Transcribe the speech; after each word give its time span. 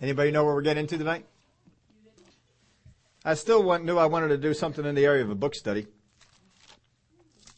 Anybody 0.00 0.30
know 0.30 0.44
where 0.44 0.54
we're 0.54 0.62
getting 0.62 0.82
into 0.82 0.98
tonight? 0.98 1.24
I 3.24 3.34
still 3.34 3.62
want, 3.62 3.84
knew 3.84 3.96
I 3.96 4.06
wanted 4.06 4.28
to 4.28 4.36
do 4.36 4.52
something 4.52 4.84
in 4.84 4.94
the 4.94 5.06
area 5.06 5.24
of 5.24 5.30
a 5.30 5.34
book 5.34 5.54
study. 5.54 5.86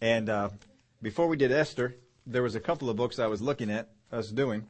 And 0.01 0.29
uh, 0.29 0.51
before 1.03 1.27
we 1.27 1.37
did 1.37 1.51
Esther, 1.51 1.97
there 2.27 2.43
was 2.43 2.55
a 2.55 2.61
couple 2.61 2.89
of 2.89 2.97
books 2.97 3.19
I 3.19 3.27
was 3.27 3.43
looking 3.43 3.71
at, 3.71 3.89
us 4.13 4.31
doing, 4.31 4.67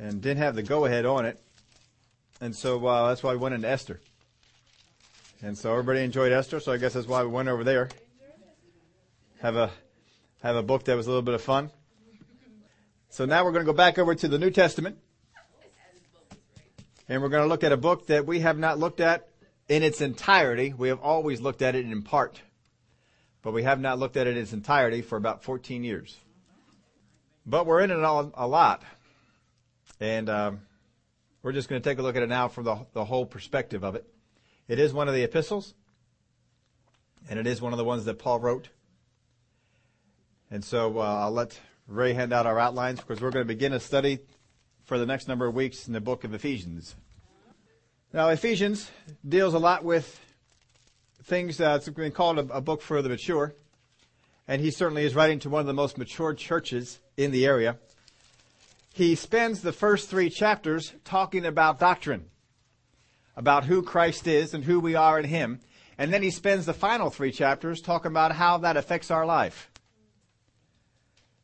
and 0.00 0.20
didn't 0.20 0.38
have 0.38 0.56
the 0.56 0.64
go-ahead 0.64 1.06
on 1.06 1.26
it. 1.26 1.40
And 2.40 2.54
so 2.54 2.84
uh, 2.84 3.08
that's 3.08 3.22
why 3.22 3.32
we 3.32 3.38
went 3.38 3.54
into 3.54 3.68
Esther. 3.68 4.00
And 5.42 5.56
so 5.56 5.70
everybody 5.70 6.00
enjoyed 6.00 6.32
Esther, 6.32 6.58
so 6.58 6.72
I 6.72 6.76
guess 6.76 6.94
that's 6.94 7.06
why 7.06 7.22
we 7.22 7.28
went 7.28 7.48
over 7.48 7.62
there. 7.62 7.88
Have 9.42 9.56
a 9.56 9.70
have 10.42 10.56
a 10.56 10.62
book 10.62 10.84
that 10.84 10.96
was 10.96 11.06
a 11.06 11.10
little 11.10 11.22
bit 11.22 11.34
of 11.34 11.42
fun. 11.42 11.70
So 13.10 13.26
now 13.26 13.44
we're 13.44 13.52
going 13.52 13.64
to 13.64 13.70
go 13.70 13.76
back 13.76 13.98
over 13.98 14.14
to 14.14 14.28
the 14.28 14.38
New 14.38 14.50
Testament. 14.50 14.98
And 17.10 17.20
we're 17.20 17.28
going 17.28 17.42
to 17.42 17.48
look 17.48 17.64
at 17.64 17.72
a 17.72 17.76
book 17.76 18.06
that 18.06 18.24
we 18.24 18.38
have 18.38 18.56
not 18.56 18.78
looked 18.78 19.00
at 19.00 19.26
in 19.68 19.82
its 19.82 20.00
entirety. 20.00 20.72
We 20.72 20.90
have 20.90 21.00
always 21.00 21.40
looked 21.40 21.60
at 21.60 21.74
it 21.74 21.84
in 21.84 22.02
part. 22.02 22.40
But 23.42 23.52
we 23.52 23.64
have 23.64 23.80
not 23.80 23.98
looked 23.98 24.16
at 24.16 24.28
it 24.28 24.36
in 24.36 24.42
its 24.44 24.52
entirety 24.52 25.02
for 25.02 25.16
about 25.16 25.42
14 25.42 25.82
years. 25.82 26.16
But 27.44 27.66
we're 27.66 27.80
in 27.80 27.90
it 27.90 27.98
all, 28.04 28.30
a 28.34 28.46
lot. 28.46 28.84
And 29.98 30.30
um, 30.30 30.60
we're 31.42 31.50
just 31.50 31.68
going 31.68 31.82
to 31.82 31.90
take 31.90 31.98
a 31.98 32.02
look 32.02 32.14
at 32.14 32.22
it 32.22 32.28
now 32.28 32.46
from 32.46 32.62
the, 32.62 32.86
the 32.92 33.04
whole 33.04 33.26
perspective 33.26 33.82
of 33.82 33.96
it. 33.96 34.06
It 34.68 34.78
is 34.78 34.92
one 34.92 35.08
of 35.08 35.14
the 35.14 35.24
epistles. 35.24 35.74
And 37.28 37.40
it 37.40 37.46
is 37.48 37.60
one 37.60 37.72
of 37.72 37.78
the 37.78 37.84
ones 37.84 38.04
that 38.04 38.20
Paul 38.20 38.38
wrote. 38.38 38.68
And 40.48 40.64
so 40.64 41.00
uh, 41.00 41.02
I'll 41.02 41.32
let 41.32 41.58
Ray 41.88 42.12
hand 42.12 42.32
out 42.32 42.46
our 42.46 42.60
outlines 42.60 43.00
because 43.00 43.20
we're 43.20 43.32
going 43.32 43.44
to 43.44 43.52
begin 43.52 43.72
a 43.72 43.80
study 43.80 44.20
for 44.90 44.98
the 44.98 45.06
next 45.06 45.28
number 45.28 45.46
of 45.46 45.54
weeks 45.54 45.86
in 45.86 45.92
the 45.92 46.00
book 46.00 46.24
of 46.24 46.34
Ephesians. 46.34 46.96
Now, 48.12 48.30
Ephesians 48.30 48.90
deals 49.24 49.54
a 49.54 49.58
lot 49.60 49.84
with 49.84 50.18
things 51.22 51.58
that's 51.58 51.88
been 51.88 52.10
called 52.10 52.40
a, 52.40 52.56
a 52.56 52.60
book 52.60 52.82
for 52.82 53.00
the 53.00 53.08
mature. 53.08 53.54
And 54.48 54.60
he 54.60 54.72
certainly 54.72 55.04
is 55.04 55.14
writing 55.14 55.38
to 55.38 55.48
one 55.48 55.60
of 55.60 55.68
the 55.68 55.72
most 55.72 55.96
mature 55.96 56.34
churches 56.34 56.98
in 57.16 57.30
the 57.30 57.46
area. 57.46 57.78
He 58.92 59.14
spends 59.14 59.60
the 59.60 59.72
first 59.72 60.10
three 60.10 60.28
chapters 60.28 60.92
talking 61.04 61.46
about 61.46 61.78
doctrine, 61.78 62.24
about 63.36 63.66
who 63.66 63.84
Christ 63.84 64.26
is 64.26 64.54
and 64.54 64.64
who 64.64 64.80
we 64.80 64.96
are 64.96 65.20
in 65.20 65.24
him. 65.24 65.60
And 65.98 66.12
then 66.12 66.24
he 66.24 66.32
spends 66.32 66.66
the 66.66 66.74
final 66.74 67.10
three 67.10 67.30
chapters 67.30 67.80
talking 67.80 68.10
about 68.10 68.32
how 68.32 68.58
that 68.58 68.76
affects 68.76 69.12
our 69.12 69.24
life. 69.24 69.70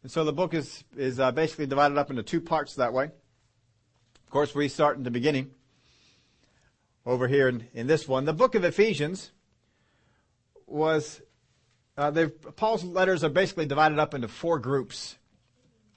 And 0.03 0.11
so 0.11 0.25
the 0.25 0.33
book 0.33 0.53
is, 0.53 0.83
is 0.97 1.21
uh, 1.21 1.31
basically 1.31 1.67
divided 1.67 1.97
up 1.97 2.11
into 2.11 2.25
two 2.25 2.41
parts 2.41 2.75
that 2.75 2.93
way. 2.93 3.11
Course, 4.37 4.55
we 4.55 4.69
start 4.69 4.99
in 4.99 5.03
the 5.03 5.11
beginning 5.11 5.51
over 7.07 7.27
here 7.27 7.49
in, 7.49 7.67
in 7.73 7.87
this 7.87 8.07
one. 8.07 8.27
The 8.27 8.35
book 8.35 8.55
of 8.55 8.65
Ephesians 8.65 9.31
was, 10.67 11.23
uh, 11.97 12.13
Paul's 12.55 12.85
letters 12.85 13.25
are 13.25 13.31
basically 13.31 13.65
divided 13.65 13.99
up 13.99 14.13
into 14.13 14.29
four 14.29 14.59
groups 14.59 15.17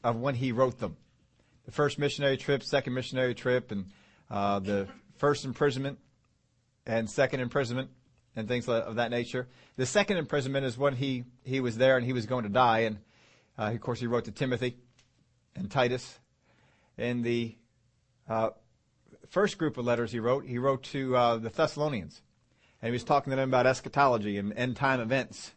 of 0.05 0.15
when 0.15 0.35
he 0.35 0.53
wrote 0.53 0.79
them. 0.79 0.95
The 1.65 1.73
first 1.73 1.99
missionary 1.99 2.37
trip, 2.37 2.63
second 2.63 2.93
missionary 2.93 3.35
trip, 3.35 3.73
and 3.73 3.87
uh, 4.31 4.59
the 4.59 4.87
first 5.17 5.43
imprisonment 5.43 5.99
and 6.85 7.09
second 7.09 7.41
imprisonment 7.41 7.89
and 8.37 8.47
things 8.47 8.69
of 8.69 8.95
that 8.95 9.11
nature. 9.11 9.49
The 9.75 9.85
second 9.85 10.15
imprisonment 10.15 10.65
is 10.65 10.77
when 10.77 10.95
he, 10.95 11.25
he 11.43 11.59
was 11.59 11.75
there 11.75 11.97
and 11.97 12.05
he 12.05 12.13
was 12.13 12.25
going 12.25 12.43
to 12.43 12.49
die, 12.49 12.79
and 12.79 12.99
uh, 13.57 13.63
of 13.63 13.81
course, 13.81 13.99
he 13.99 14.07
wrote 14.07 14.23
to 14.23 14.31
Timothy 14.31 14.77
and 15.57 15.69
Titus. 15.69 16.19
In 16.97 17.21
the 17.21 17.57
uh, 18.29 18.51
first 19.29 19.57
group 19.57 19.77
of 19.77 19.85
letters 19.85 20.11
he 20.11 20.19
wrote, 20.19 20.45
he 20.45 20.57
wrote 20.57 20.83
to 20.83 21.15
uh, 21.15 21.37
the 21.37 21.49
Thessalonians. 21.49 22.21
And 22.81 22.89
he 22.89 22.93
was 22.93 23.03
talking 23.03 23.31
to 23.31 23.37
them 23.37 23.49
about 23.49 23.67
eschatology 23.67 24.37
and 24.37 24.53
end 24.53 24.77
time 24.77 25.01
events. 25.01 25.51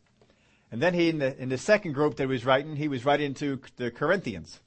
And 0.73 0.83
then 0.83 0.95
he, 0.95 1.11
in 1.11 1.19
the, 1.19 1.41
in 1.41 1.51
the 1.51 1.59
second 1.59 1.93
group 1.93 2.17
that 2.17 2.25
he 2.25 2.29
was 2.29 2.45
writing, 2.45 2.77
he 2.77 2.89
was 2.89 3.05
writing 3.05 3.35
to 3.35 3.61
the 3.77 3.91
Corinthians 3.91 4.61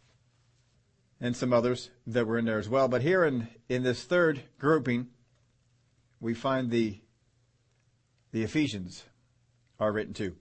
and 1.20 1.36
some 1.36 1.52
others 1.52 1.90
that 2.08 2.28
were 2.28 2.38
in 2.38 2.46
there 2.46 2.60
as 2.60 2.70
well. 2.70 2.88
But 2.88 3.02
here 3.02 3.26
in, 3.26 3.48
in 3.68 3.84
this 3.84 4.04
third 4.04 4.42
grouping, 4.60 5.08
we 6.20 6.34
find 6.34 6.70
the, 6.70 7.00
the 8.32 8.44
Ephesians 8.44 9.04
are 9.80 9.92
written 9.92 10.14
to. 10.16 10.36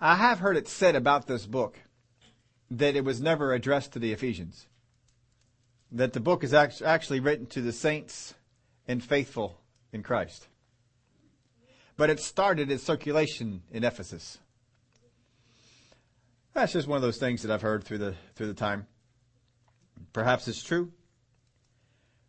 I 0.00 0.16
have 0.16 0.38
heard 0.38 0.56
it 0.56 0.66
said 0.66 0.96
about 0.96 1.26
this 1.26 1.44
book 1.44 1.78
that 2.70 2.96
it 2.96 3.04
was 3.04 3.20
never 3.20 3.52
addressed 3.52 3.92
to 3.92 3.98
the 3.98 4.12
Ephesians. 4.12 4.66
That 5.92 6.12
the 6.12 6.20
book 6.20 6.44
is 6.44 6.54
actually 6.54 7.20
written 7.20 7.46
to 7.46 7.60
the 7.60 7.72
saints 7.72 8.34
and 8.86 9.02
faithful 9.02 9.60
in 9.92 10.02
Christ. 10.02 10.46
But 11.96 12.10
it 12.10 12.20
started 12.20 12.70
its 12.70 12.84
circulation 12.84 13.62
in 13.70 13.84
Ephesus. 13.84 14.38
That's 16.54 16.72
just 16.72 16.88
one 16.88 16.96
of 16.96 17.02
those 17.02 17.18
things 17.18 17.42
that 17.42 17.50
I've 17.52 17.62
heard 17.62 17.84
through 17.84 17.98
the 17.98 18.14
through 18.34 18.48
the 18.48 18.54
time. 18.54 18.86
Perhaps 20.12 20.48
it's 20.48 20.62
true. 20.62 20.92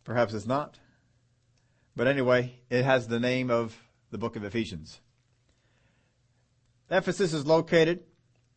Perhaps 0.04 0.34
it's 0.34 0.46
not. 0.46 0.78
But 1.96 2.06
anyway, 2.06 2.54
it 2.70 2.84
has 2.84 3.06
the 3.06 3.20
name 3.20 3.50
of 3.50 3.76
the 4.10 4.18
book 4.18 4.36
of 4.36 4.44
Ephesians. 4.44 5.00
Ephesus 6.90 7.32
is 7.32 7.46
located 7.46 8.00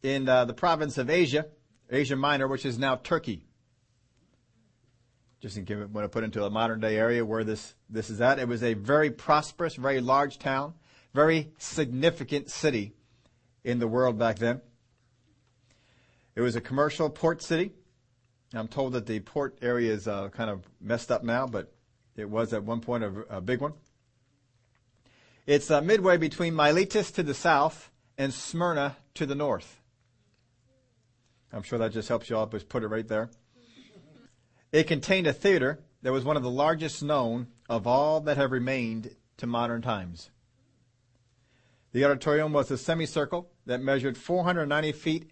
in 0.04 0.28
uh, 0.28 0.46
the 0.46 0.54
province 0.54 0.98
of 0.98 1.10
Asia, 1.10 1.48
Asia 1.90 2.16
Minor, 2.16 2.48
which 2.48 2.66
is 2.66 2.78
now 2.78 2.96
Turkey. 2.96 3.46
Just 5.42 5.58
in 5.58 5.66
case 5.66 5.78
want 5.78 6.06
to 6.06 6.10
put 6.10 6.24
into 6.24 6.44
a 6.46 6.50
modern 6.50 6.80
day 6.80 6.98
area 6.98 7.24
where 7.24 7.44
this, 7.44 7.76
this 7.90 8.10
is 8.10 8.22
at. 8.22 8.40
It 8.40 8.48
was 8.48 8.64
a 8.64 8.74
very 8.74 9.12
prosperous, 9.12 9.76
very 9.76 10.02
large 10.02 10.40
town, 10.40 10.74
very 11.14 11.52
significant 11.58 12.50
city 12.50 12.94
in 13.64 13.80
the 13.80 13.88
world 13.88 14.18
back 14.18 14.38
then. 14.38 14.62
It 16.36 16.42
was 16.42 16.56
a 16.56 16.62
commercial 16.62 17.10
port 17.10 17.42
city. 17.42 17.72
I'm 18.54 18.68
told 18.68 18.94
that 18.94 19.06
the 19.06 19.20
port 19.20 19.58
area 19.62 19.92
is 19.92 20.08
uh, 20.08 20.30
kind 20.30 20.50
of 20.50 20.64
messed 20.82 21.12
up 21.12 21.24
now, 21.24 21.48
but 21.48 21.74
it 22.16 22.30
was 22.30 22.54
at 22.54 22.64
one 22.64 22.82
point 22.82 23.04
a, 23.04 23.26
a 23.30 23.42
big 23.42 23.62
one. 23.62 23.74
It's 25.46 25.70
uh, 25.70 25.82
midway 25.82 26.18
between 26.18 26.56
Miletus 26.56 27.12
to 27.12 27.24
the 27.24 27.34
south 27.34 27.92
and 28.18 28.34
Smyrna 28.34 28.98
to 29.16 29.26
the 29.26 29.36
north. 29.36 29.82
I'm 31.54 31.64
sure 31.64 31.80
that 31.80 31.92
just 31.92 32.10
helps 32.10 32.30
you 32.30 32.36
all 32.36 32.48
just 32.48 32.68
put 32.68 32.84
it 32.84 32.88
right 32.88 33.08
there. 33.08 33.30
It 34.76 34.88
contained 34.88 35.26
a 35.26 35.32
theater 35.32 35.80
that 36.02 36.12
was 36.12 36.26
one 36.26 36.36
of 36.36 36.44
the 36.44 36.50
largest 36.50 37.02
known 37.02 37.48
of 37.70 37.88
all 37.88 38.20
that 38.20 38.36
have 38.36 38.52
remained 38.52 39.16
to 39.38 39.48
modern 39.48 39.82
times. 39.82 40.32
The 41.94 42.04
auditorium 42.04 42.52
was 42.52 42.70
a 42.70 42.78
semicircle 42.78 43.50
that 43.68 43.80
measured 43.80 44.18
490 44.18 44.92
feet 44.92 45.32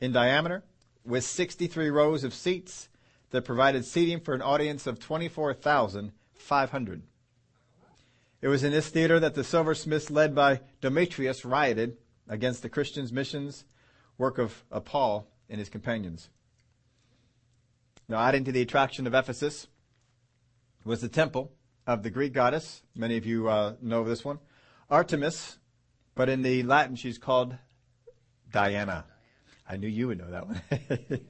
in 0.00 0.10
diameter 0.10 0.64
with 1.04 1.22
63 1.22 1.88
rows 1.88 2.24
of 2.24 2.34
seats 2.34 2.88
that 3.30 3.44
provided 3.44 3.84
seating 3.84 4.18
for 4.18 4.34
an 4.34 4.42
audience 4.42 4.88
of 4.88 4.98
24,500. 4.98 7.02
It 8.42 8.48
was 8.48 8.64
in 8.64 8.72
this 8.72 8.88
theater 8.88 9.20
that 9.20 9.36
the 9.36 9.44
silversmiths 9.44 10.10
led 10.10 10.34
by 10.34 10.62
Demetrius 10.80 11.44
rioted 11.44 11.96
against 12.28 12.62
the 12.62 12.68
Christians' 12.68 13.12
missions 13.12 13.64
work 14.18 14.38
of, 14.38 14.64
of 14.68 14.84
Paul 14.84 15.28
and 15.48 15.60
his 15.60 15.68
companions. 15.68 16.28
Now, 18.10 18.18
adding 18.18 18.42
to 18.46 18.50
the 18.50 18.60
attraction 18.60 19.06
of 19.06 19.14
Ephesus 19.14 19.68
was 20.84 21.00
the 21.00 21.08
temple 21.08 21.52
of 21.86 22.02
the 22.02 22.10
Greek 22.10 22.32
goddess. 22.32 22.82
Many 22.96 23.16
of 23.16 23.24
you 23.24 23.48
uh, 23.48 23.74
know 23.80 24.02
this 24.02 24.24
one, 24.24 24.40
Artemis, 24.90 25.60
but 26.16 26.28
in 26.28 26.42
the 26.42 26.64
Latin 26.64 26.96
she's 26.96 27.18
called 27.18 27.54
Diana. 28.50 29.04
I 29.68 29.76
knew 29.76 29.86
you 29.86 30.08
would 30.08 30.18
know 30.18 30.28
that 30.28 30.46
one. 30.48 30.60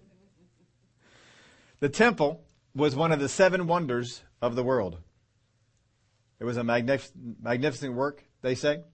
the 1.81 1.91
temple 1.91 2.47
was 2.75 2.97
one 2.97 3.13
of 3.13 3.21
the 3.21 3.28
seven 3.28 3.66
wonders 3.66 4.22
of 4.41 4.54
the 4.54 4.65
world. 4.65 5.01
It 6.39 6.45
was 6.45 6.57
a 6.57 6.63
magnif- 6.63 7.13
magnificent 7.43 7.93
work, 7.93 8.25
they 8.41 8.54
say 8.54 8.84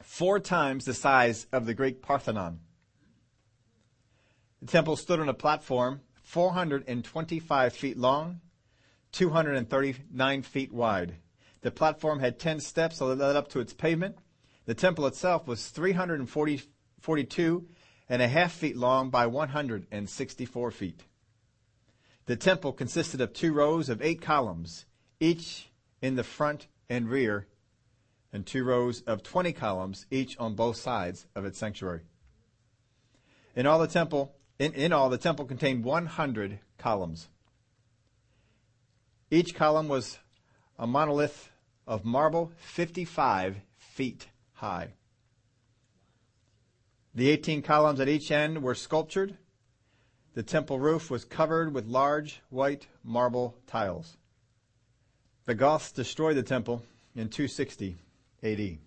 four 0.00 0.38
times 0.38 0.84
the 0.84 0.94
size 0.94 1.48
of 1.50 1.66
the 1.66 1.74
Greek 1.74 2.02
Parthenon. 2.02 2.60
The 4.60 4.68
temple 4.68 4.94
stood 4.94 5.18
on 5.18 5.28
a 5.28 5.34
platform 5.34 6.02
425 6.28 7.72
feet 7.72 7.96
long, 7.96 8.42
239 9.12 10.42
feet 10.42 10.74
wide. 10.74 11.14
The 11.62 11.70
platform 11.70 12.20
had 12.20 12.38
10 12.38 12.60
steps 12.60 12.98
that 12.98 13.06
led 13.06 13.34
up 13.34 13.48
to 13.48 13.60
its 13.60 13.72
pavement. 13.72 14.18
The 14.66 14.74
temple 14.74 15.06
itself 15.06 15.46
was 15.46 15.68
342 15.68 17.68
and 18.10 18.20
a 18.20 18.28
half 18.28 18.52
feet 18.52 18.76
long 18.76 19.08
by 19.08 19.26
164 19.26 20.70
feet. 20.70 21.00
The 22.26 22.36
temple 22.36 22.74
consisted 22.74 23.22
of 23.22 23.32
two 23.32 23.54
rows 23.54 23.88
of 23.88 24.02
eight 24.02 24.20
columns, 24.20 24.84
each 25.20 25.70
in 26.02 26.16
the 26.16 26.24
front 26.24 26.66
and 26.90 27.08
rear 27.08 27.46
and 28.34 28.44
two 28.44 28.64
rows 28.64 29.00
of 29.00 29.22
20 29.22 29.54
columns, 29.54 30.04
each 30.10 30.36
on 30.36 30.54
both 30.54 30.76
sides 30.76 31.26
of 31.34 31.46
its 31.46 31.56
sanctuary. 31.56 32.02
In 33.56 33.66
all 33.66 33.78
the 33.78 33.86
temple, 33.86 34.34
in, 34.58 34.72
in 34.74 34.92
all, 34.92 35.08
the 35.08 35.18
temple 35.18 35.44
contained 35.44 35.84
100 35.84 36.58
columns. 36.78 37.28
Each 39.30 39.54
column 39.54 39.88
was 39.88 40.18
a 40.78 40.86
monolith 40.86 41.50
of 41.86 42.04
marble 42.04 42.52
55 42.58 43.56
feet 43.76 44.26
high. 44.54 44.90
The 47.14 47.30
18 47.30 47.62
columns 47.62 48.00
at 48.00 48.08
each 48.08 48.30
end 48.30 48.62
were 48.62 48.74
sculptured. 48.74 49.36
The 50.34 50.42
temple 50.42 50.78
roof 50.78 51.10
was 51.10 51.24
covered 51.24 51.74
with 51.74 51.86
large 51.86 52.40
white 52.48 52.86
marble 53.02 53.56
tiles. 53.66 54.16
The 55.46 55.54
Goths 55.54 55.90
destroyed 55.90 56.36
the 56.36 56.42
temple 56.42 56.82
in 57.16 57.28
260 57.28 57.96
AD. 58.42 58.78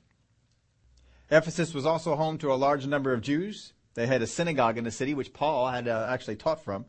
Ephesus 1.29 1.73
was 1.73 1.85
also 1.85 2.15
home 2.15 2.37
to 2.37 2.53
a 2.53 2.55
large 2.55 2.85
number 2.87 3.13
of 3.13 3.21
Jews. 3.21 3.73
They 3.93 4.07
had 4.07 4.21
a 4.21 4.27
synagogue 4.27 4.77
in 4.77 4.83
the 4.83 4.91
city, 4.91 5.13
which 5.13 5.33
Paul 5.33 5.69
had 5.69 5.87
uh, 5.87 6.07
actually 6.09 6.37
taught 6.37 6.63
from. 6.63 6.85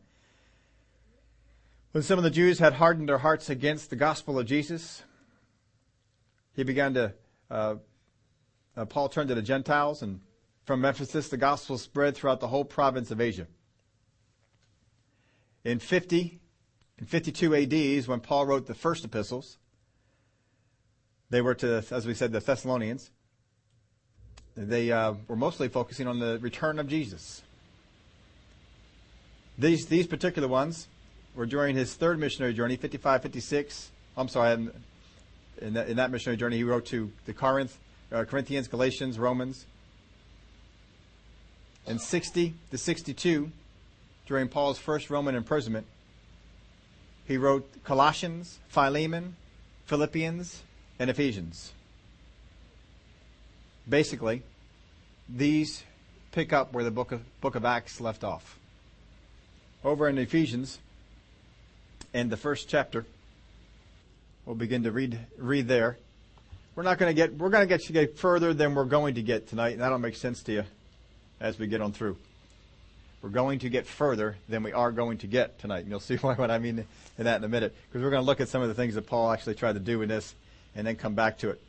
When 1.91 2.03
some 2.03 2.17
of 2.17 2.23
the 2.23 2.31
Jews 2.31 2.59
had 2.59 2.73
hardened 2.73 3.09
their 3.09 3.19
hearts 3.19 3.49
against 3.49 3.89
the 3.89 3.95
gospel 3.95 4.39
of 4.39 4.45
Jesus, 4.45 5.03
he 6.55 6.63
began 6.63 6.93
to, 6.93 7.13
uh, 7.51 7.75
uh, 8.75 8.85
Paul 8.85 9.09
turned 9.09 9.29
to 9.29 9.35
the 9.35 9.41
Gentiles, 9.41 10.01
and 10.01 10.21
from 10.65 10.83
Ephesus, 10.85 11.27
the 11.27 11.37
gospel 11.37 11.77
spread 11.77 12.15
throughout 12.15 12.39
the 12.39 12.47
whole 12.47 12.65
province 12.65 13.11
of 13.11 13.19
Asia. 13.19 13.47
In 15.63 15.79
50, 15.79 16.39
in 16.99 17.05
52 17.05 17.55
AD 17.55 17.73
is 17.73 18.07
when 18.07 18.21
Paul 18.21 18.45
wrote 18.45 18.65
the 18.65 18.73
first 18.73 19.05
epistles. 19.05 19.57
They 21.29 21.41
were 21.41 21.55
to, 21.55 21.83
as 21.91 22.05
we 22.05 22.13
said, 22.13 22.31
the 22.31 22.39
Thessalonians. 22.39 23.11
They 24.55 24.91
uh, 24.91 25.13
were 25.27 25.35
mostly 25.35 25.67
focusing 25.67 26.07
on 26.07 26.19
the 26.19 26.37
return 26.39 26.79
of 26.79 26.87
Jesus. 26.87 27.41
These, 29.57 29.87
these 29.87 30.07
particular 30.07 30.47
ones 30.47 30.87
were 31.35 31.45
during 31.45 31.75
his 31.75 31.93
third 31.93 32.19
missionary 32.19 32.53
journey, 32.53 32.75
55, 32.75 33.21
56. 33.21 33.91
I'm 34.15 34.27
sorry, 34.27 34.69
in 35.61 35.73
that, 35.73 35.89
in 35.89 35.97
that 35.97 36.11
missionary 36.11 36.37
journey, 36.37 36.57
he 36.57 36.63
wrote 36.63 36.85
to 36.87 37.11
the 37.25 37.33
Corinth, 37.33 37.77
uh, 38.11 38.23
Corinthians, 38.25 38.67
Galatians, 38.67 39.17
Romans. 39.17 39.65
And 41.85 41.99
60 41.99 42.53
to 42.71 42.77
62, 42.77 43.51
during 44.27 44.47
Paul's 44.47 44.77
first 44.77 45.09
Roman 45.09 45.35
imprisonment, 45.35 45.85
he 47.27 47.37
wrote 47.37 47.83
Colossians, 47.83 48.59
Philemon, 48.69 49.35
Philippians, 49.85 50.61
and 50.99 51.09
Ephesians. 51.09 51.73
Basically, 53.87 54.43
these 55.27 55.83
pick 56.31 56.53
up 56.53 56.73
where 56.73 56.83
the 56.83 56.91
book 56.91 57.11
of, 57.11 57.41
book 57.41 57.55
of 57.55 57.65
Acts 57.65 57.99
left 58.01 58.23
off. 58.23 58.57
Over 59.83 60.07
in 60.07 60.17
Ephesians, 60.17 60.79
in 62.13 62.29
the 62.29 62.37
first 62.37 62.69
chapter, 62.69 63.05
we'll 64.45 64.55
begin 64.55 64.83
to 64.83 64.91
read 64.91 65.19
read 65.37 65.67
there. 65.67 65.97
We're 66.75 66.83
not 66.83 66.97
going 66.97 67.09
to 67.09 67.13
get 67.13 67.37
we're 67.37 67.49
going 67.49 67.67
to 67.67 67.67
get 67.67 67.87
you 67.87 67.93
get 67.93 68.17
further 68.17 68.53
than 68.53 68.75
we're 68.75 68.85
going 68.85 69.15
to 69.15 69.21
get 69.21 69.47
tonight, 69.47 69.73
and 69.73 69.81
that'll 69.81 69.99
make 69.99 70.15
sense 70.15 70.41
to 70.43 70.53
you 70.53 70.63
as 71.39 71.59
we 71.59 71.67
get 71.67 71.81
on 71.81 71.91
through. 71.91 72.17
We're 73.21 73.29
going 73.29 73.59
to 73.59 73.69
get 73.69 73.87
further 73.87 74.37
than 74.49 74.63
we 74.63 74.73
are 74.73 74.91
going 74.91 75.17
to 75.19 75.27
get 75.27 75.59
tonight, 75.59 75.79
and 75.79 75.89
you'll 75.89 75.99
see 75.99 76.15
why 76.17 76.33
what 76.35 76.51
I 76.51 76.59
mean 76.59 76.85
in 77.17 77.25
that 77.25 77.37
in 77.37 77.43
a 77.43 77.49
minute, 77.49 77.75
because 77.87 78.01
we're 78.03 78.09
going 78.09 78.21
to 78.21 78.25
look 78.25 78.41
at 78.41 78.49
some 78.49 78.61
of 78.61 78.69
the 78.69 78.73
things 78.73 78.95
that 78.95 79.07
Paul 79.07 79.31
actually 79.31 79.55
tried 79.55 79.73
to 79.73 79.79
do 79.79 80.01
in 80.01 80.09
this, 80.09 80.33
and 80.75 80.87
then 80.87 80.95
come 80.95 81.15
back 81.15 81.37
to 81.39 81.49
it. 81.49 81.61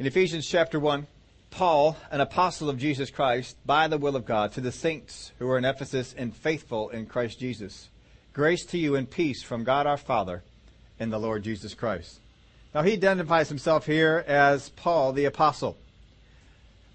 In 0.00 0.06
Ephesians 0.06 0.46
chapter 0.46 0.80
1, 0.80 1.06
Paul, 1.50 1.94
an 2.10 2.22
apostle 2.22 2.70
of 2.70 2.78
Jesus 2.78 3.10
Christ, 3.10 3.58
by 3.66 3.86
the 3.86 3.98
will 3.98 4.16
of 4.16 4.24
God, 4.24 4.50
to 4.52 4.62
the 4.62 4.72
saints 4.72 5.32
who 5.38 5.46
are 5.50 5.58
in 5.58 5.66
Ephesus 5.66 6.14
and 6.16 6.34
faithful 6.34 6.88
in 6.88 7.04
Christ 7.04 7.38
Jesus. 7.38 7.90
Grace 8.32 8.64
to 8.64 8.78
you 8.78 8.96
and 8.96 9.10
peace 9.10 9.42
from 9.42 9.62
God 9.62 9.86
our 9.86 9.98
Father 9.98 10.42
and 10.98 11.12
the 11.12 11.18
Lord 11.18 11.42
Jesus 11.42 11.74
Christ. 11.74 12.18
Now 12.74 12.80
he 12.80 12.94
identifies 12.94 13.50
himself 13.50 13.84
here 13.84 14.24
as 14.26 14.70
Paul 14.70 15.12
the 15.12 15.26
apostle. 15.26 15.76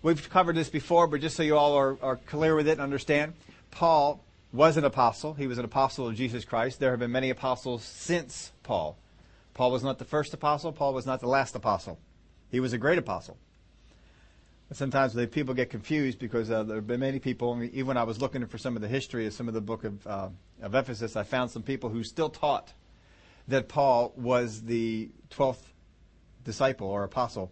We've 0.02 0.28
covered 0.32 0.56
this 0.56 0.72
before, 0.72 1.06
but 1.06 1.22
just 1.22 1.36
so 1.36 1.44
you 1.44 1.56
all 1.56 1.76
are, 1.76 2.00
are 2.02 2.16
clear 2.16 2.56
with 2.56 2.68
it 2.68 2.72
and 2.72 2.82
understand, 2.82 3.34
Paul 3.70 4.20
was 4.52 4.78
an 4.78 4.84
apostle. 4.84 5.36
He 5.36 5.46
was 5.46 5.60
an 5.60 5.66
apostle 5.66 6.08
of 6.08 6.16
Jesus 6.16 6.44
Christ. 6.44 6.80
There 6.80 6.90
have 6.90 7.02
been 7.02 7.12
many 7.12 7.30
apostles 7.30 7.84
since 7.84 8.52
Paul. 8.64 8.98
Paul 9.54 9.70
was 9.70 9.84
not 9.84 10.00
the 10.00 10.06
first 10.06 10.34
apostle. 10.34 10.72
Paul 10.72 10.96
was 10.96 11.06
not 11.06 11.20
the 11.20 11.28
last 11.28 11.54
apostle. 11.54 12.00
He 12.52 12.60
was 12.60 12.74
a 12.74 12.78
great 12.78 12.98
apostle. 12.98 13.38
Sometimes 14.72 15.16
people 15.28 15.54
get 15.54 15.70
confused 15.70 16.18
because 16.18 16.50
uh, 16.50 16.64
there 16.64 16.78
have 16.78 16.88
been 16.88 17.00
many 17.00 17.20
people, 17.20 17.62
even 17.64 17.86
when 17.86 17.98
I 17.98 18.04
was 18.04 18.20
looking 18.20 18.46
for 18.48 18.58
some 18.58 18.76
of 18.76 18.82
the 18.82 18.88
history 18.88 19.28
of 19.28 19.34
some 19.34 19.48
of 19.48 19.54
the 19.54 19.62
book 19.62 19.84
of, 19.84 20.08
uh, 20.08 20.30
of 20.62 20.74
Ephesus, 20.74 21.16
I 21.16 21.24
found 21.24 21.52
some 21.52 21.62
people 21.62 21.90
who 21.90 22.04
still 22.04 22.30
taught 22.30 22.74
that 23.48 23.68
Paul 23.68 24.12
was 24.18 24.64
the 24.64 25.10
12th 25.30 25.62
disciple 26.44 26.88
or 26.88 27.04
apostle 27.04 27.52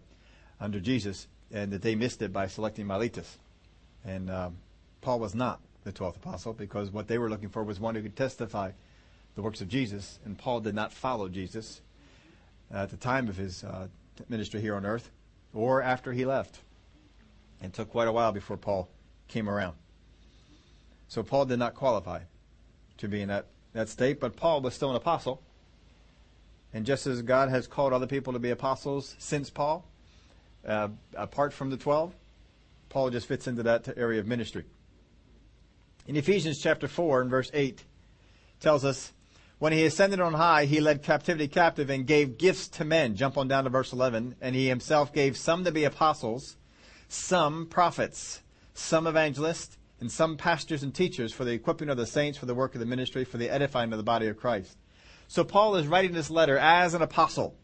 under 0.60 0.80
Jesus 0.80 1.28
and 1.52 1.72
that 1.72 1.84
they 1.84 1.94
missed 1.94 2.22
it 2.24 2.34
by 2.34 2.48
selecting 2.48 2.88
Matthias. 2.88 3.38
And 4.04 4.32
um, 4.32 4.58
Paul 5.02 5.20
was 5.20 5.36
not 5.36 5.60
the 5.84 5.92
12th 5.92 6.18
apostle 6.18 6.54
because 6.54 6.90
what 6.90 7.08
they 7.08 7.20
were 7.20 7.30
looking 7.30 7.50
for 7.50 7.64
was 7.64 7.80
one 7.80 7.94
who 7.94 8.02
could 8.02 8.16
testify 8.16 8.72
the 9.36 9.42
works 9.42 9.62
of 9.62 9.68
Jesus, 9.68 10.20
and 10.26 10.38
Paul 10.38 10.60
did 10.62 10.76
not 10.76 10.92
follow 10.92 11.28
Jesus 11.28 11.82
at 12.72 12.90
the 12.90 12.98
time 12.98 13.28
of 13.28 13.38
his 13.38 13.64
uh, 13.64 13.88
ministry 14.30 14.62
here 14.62 14.76
on 14.76 14.86
earth 14.86 15.12
or 15.54 15.82
after 15.82 16.12
he 16.12 16.26
left. 16.26 16.60
It 17.62 17.74
took 17.74 17.90
quite 17.92 18.08
a 18.08 18.12
while 18.12 18.32
before 18.32 18.58
Paul 18.58 18.90
came 19.28 19.48
around. 19.48 19.76
So 21.08 21.24
Paul 21.24 21.46
did 21.46 21.60
not 21.60 21.76
qualify 21.76 22.22
to 22.98 23.08
be 23.08 23.22
in 23.22 23.30
that, 23.30 23.46
that 23.74 23.90
state, 23.90 24.20
but 24.20 24.36
Paul 24.36 24.62
was 24.62 24.74
still 24.74 24.90
an 24.90 24.96
apostle. 24.96 25.42
And 26.74 26.86
just 26.86 27.08
as 27.08 27.22
God 27.22 27.50
has 27.50 27.68
called 27.68 27.94
other 27.94 28.08
people 28.08 28.34
to 28.34 28.40
be 28.40 28.50
apostles 28.50 29.16
since 29.20 29.50
Paul, 29.50 29.86
uh, 30.68 30.90
apart 31.16 31.54
from 31.54 31.70
the 31.70 31.78
12, 31.78 32.14
Paul 32.90 33.10
just 33.12 33.28
fits 33.28 33.48
into 33.48 33.64
that 33.64 33.88
area 33.96 34.20
of 34.20 34.28
ministry. 34.28 34.66
In 36.08 36.16
Ephesians 36.16 36.60
chapter 36.60 36.88
4 36.88 37.22
and 37.22 37.30
verse 37.30 37.50
8 37.54 37.84
tells 38.60 38.84
us 38.84 39.14
when 39.64 39.72
he 39.72 39.86
ascended 39.86 40.20
on 40.20 40.34
high, 40.34 40.66
he 40.66 40.82
led 40.82 41.02
captivity 41.02 41.48
captive 41.48 41.90
and 41.90 42.06
gave 42.06 42.38
gifts 42.38 42.68
to 42.68 42.84
men. 42.84 43.16
Jump 43.16 43.38
on 43.38 43.48
down 43.48 43.64
to 43.64 43.70
verse 43.70 43.94
11. 43.94 44.36
And 44.42 44.54
he 44.54 44.68
himself 44.68 45.14
gave 45.14 45.38
some 45.38 45.64
to 45.64 45.72
be 45.72 45.86
apostles, 45.86 46.58
some 47.08 47.68
prophets, 47.68 48.42
some 48.74 49.08
evangelists, 49.08 49.78
and 50.02 50.12
some 50.12 50.36
pastors 50.36 50.84
and 50.84 50.94
teachers 50.94 51.32
for 51.32 51.46
the 51.46 51.54
equipping 51.54 51.88
of 51.88 51.96
the 51.96 52.06
saints 52.06 52.38
for 52.38 52.46
the 52.46 52.54
work 52.54 52.74
of 52.76 52.82
the 52.82 52.86
ministry, 52.86 53.24
for 53.24 53.38
the 53.38 53.50
edifying 53.50 53.94
of 53.94 53.98
the 53.98 54.04
body 54.04 54.28
of 54.28 54.36
Christ. 54.36 54.76
So 55.30 55.46
Paul 55.46 55.78
is 55.78 55.88
writing 55.88 56.12
this 56.12 56.30
letter 56.30 56.58
as 56.58 56.94
an 56.94 57.02
apostle. 57.02 57.56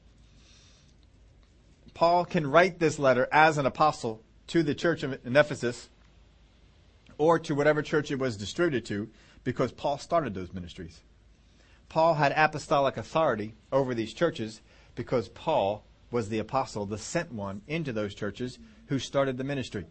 Paul 1.93 2.23
can 2.23 2.47
write 2.47 2.79
this 2.79 2.97
letter 2.97 3.27
as 3.29 3.57
an 3.57 3.65
apostle 3.65 4.23
to 4.47 4.63
the 4.63 4.73
church 4.73 5.03
in 5.03 5.35
Ephesus 5.35 5.89
or 7.17 7.39
to 7.39 7.53
whatever 7.53 7.81
church 7.81 8.09
it 8.09 8.19
was 8.19 8.37
distributed 8.37 8.85
to 8.85 9.09
because 9.43 9.73
Paul 9.73 9.97
started 9.97 10.33
those 10.33 10.53
ministries. 10.53 11.01
Paul 11.89 12.13
had 12.13 12.33
apostolic 12.35 12.97
authority 12.97 13.55
over 13.71 13.93
these 13.93 14.13
churches 14.13 14.61
because 14.95 15.27
Paul 15.29 15.83
was 16.11 16.29
the 16.29 16.39
apostle, 16.39 16.85
the 16.85 16.97
sent 16.97 17.31
one 17.31 17.61
into 17.67 17.91
those 17.91 18.15
churches 18.15 18.59
who 18.87 18.99
started 18.99 19.37
the 19.37 19.43
ministry. 19.43 19.85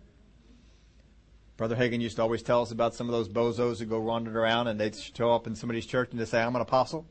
Brother 1.57 1.75
Hagin 1.75 2.01
used 2.01 2.17
to 2.17 2.23
always 2.23 2.43
tell 2.43 2.63
us 2.63 2.71
about 2.71 2.95
some 2.95 3.09
of 3.09 3.13
those 3.13 3.29
bozos 3.29 3.81
who 3.81 3.85
go 3.85 3.99
wandering 3.99 4.37
around 4.37 4.69
and 4.69 4.79
they'd 4.79 4.95
show 4.95 5.33
up 5.33 5.49
in 5.49 5.57
somebody's 5.57 5.87
church 5.87 6.11
and 6.13 6.21
they 6.21 6.25
say, 6.25 6.41
I'm 6.41 6.55
an 6.55 6.63
apostle. 6.63 7.05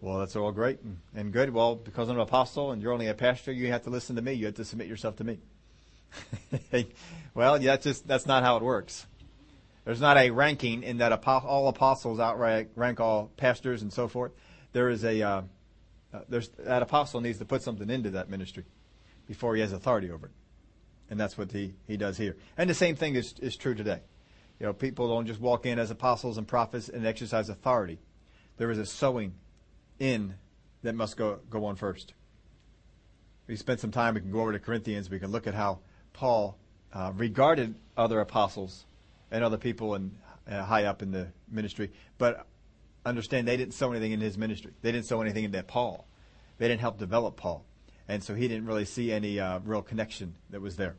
Well, 0.00 0.18
that's 0.18 0.36
all 0.36 0.52
great 0.52 0.80
and, 0.82 0.98
and 1.14 1.32
good. 1.32 1.52
Well, 1.52 1.74
because 1.74 2.08
I'm 2.08 2.14
an 2.16 2.22
apostle 2.22 2.70
and 2.70 2.80
you're 2.80 2.92
only 2.92 3.08
a 3.08 3.14
pastor, 3.14 3.50
you 3.50 3.68
have 3.68 3.82
to 3.82 3.90
listen 3.90 4.14
to 4.16 4.22
me. 4.22 4.34
You 4.34 4.46
have 4.46 4.54
to 4.54 4.64
submit 4.64 4.86
yourself 4.86 5.16
to 5.16 5.24
me. 5.24 5.40
well, 7.34 7.60
yeah, 7.60 7.72
that's 7.72 7.84
just, 7.84 8.06
that's 8.06 8.26
not 8.26 8.44
how 8.44 8.56
it 8.56 8.62
works. 8.62 9.06
There's 9.86 10.00
not 10.00 10.16
a 10.16 10.30
ranking 10.30 10.82
in 10.82 10.98
that 10.98 11.12
all 11.24 11.68
apostles 11.68 12.18
outright 12.18 12.70
rank 12.74 12.98
all 12.98 13.30
pastors 13.36 13.82
and 13.82 13.92
so 13.92 14.08
forth. 14.08 14.32
There 14.72 14.90
is 14.90 15.04
a 15.04 15.22
uh, 15.22 15.42
uh, 16.12 16.20
there's 16.28 16.48
that 16.58 16.82
apostle 16.82 17.20
needs 17.20 17.38
to 17.38 17.44
put 17.44 17.62
something 17.62 17.88
into 17.88 18.10
that 18.10 18.28
ministry 18.28 18.64
before 19.28 19.54
he 19.54 19.60
has 19.60 19.72
authority 19.72 20.10
over 20.10 20.26
it, 20.26 20.32
and 21.08 21.20
that's 21.20 21.38
what 21.38 21.52
he 21.52 21.74
he 21.86 21.96
does 21.96 22.16
here. 22.18 22.36
And 22.58 22.68
the 22.68 22.74
same 22.74 22.96
thing 22.96 23.14
is 23.14 23.34
is 23.38 23.56
true 23.56 23.76
today. 23.76 24.00
You 24.58 24.66
know, 24.66 24.72
people 24.72 25.08
don't 25.08 25.24
just 25.26 25.40
walk 25.40 25.66
in 25.66 25.78
as 25.78 25.92
apostles 25.92 26.36
and 26.36 26.48
prophets 26.48 26.88
and 26.88 27.06
exercise 27.06 27.48
authority. 27.48 28.00
There 28.56 28.72
is 28.72 28.78
a 28.78 28.86
sowing 28.86 29.34
in 30.00 30.34
that 30.82 30.96
must 30.96 31.16
go 31.16 31.38
go 31.48 31.64
on 31.64 31.76
first. 31.76 32.12
We 33.46 33.54
spent 33.54 33.78
some 33.78 33.92
time. 33.92 34.14
We 34.14 34.20
can 34.20 34.32
go 34.32 34.40
over 34.40 34.52
to 34.52 34.58
Corinthians. 34.58 35.10
We 35.10 35.20
can 35.20 35.30
look 35.30 35.46
at 35.46 35.54
how 35.54 35.78
Paul 36.12 36.58
uh, 36.92 37.12
regarded 37.14 37.76
other 37.96 38.18
apostles 38.18 38.84
and 39.36 39.44
other 39.44 39.58
people 39.58 39.94
and 39.94 40.16
uh, 40.50 40.64
high 40.64 40.84
up 40.84 41.02
in 41.02 41.10
the 41.10 41.28
ministry. 41.50 41.92
But 42.16 42.46
understand 43.04 43.46
they 43.46 43.56
didn't 43.56 43.74
sow 43.74 43.90
anything 43.90 44.12
in 44.12 44.20
his 44.20 44.38
ministry. 44.38 44.72
They 44.80 44.92
didn't 44.92 45.06
sow 45.06 45.20
anything 45.20 45.44
into 45.44 45.62
Paul. 45.62 46.08
They 46.58 46.68
didn't 46.68 46.80
help 46.80 46.98
develop 46.98 47.36
Paul. 47.36 47.64
And 48.08 48.24
so 48.24 48.34
he 48.34 48.48
didn't 48.48 48.66
really 48.66 48.86
see 48.86 49.12
any 49.12 49.38
uh, 49.38 49.60
real 49.60 49.82
connection 49.82 50.36
that 50.50 50.60
was 50.62 50.76
there. 50.76 50.96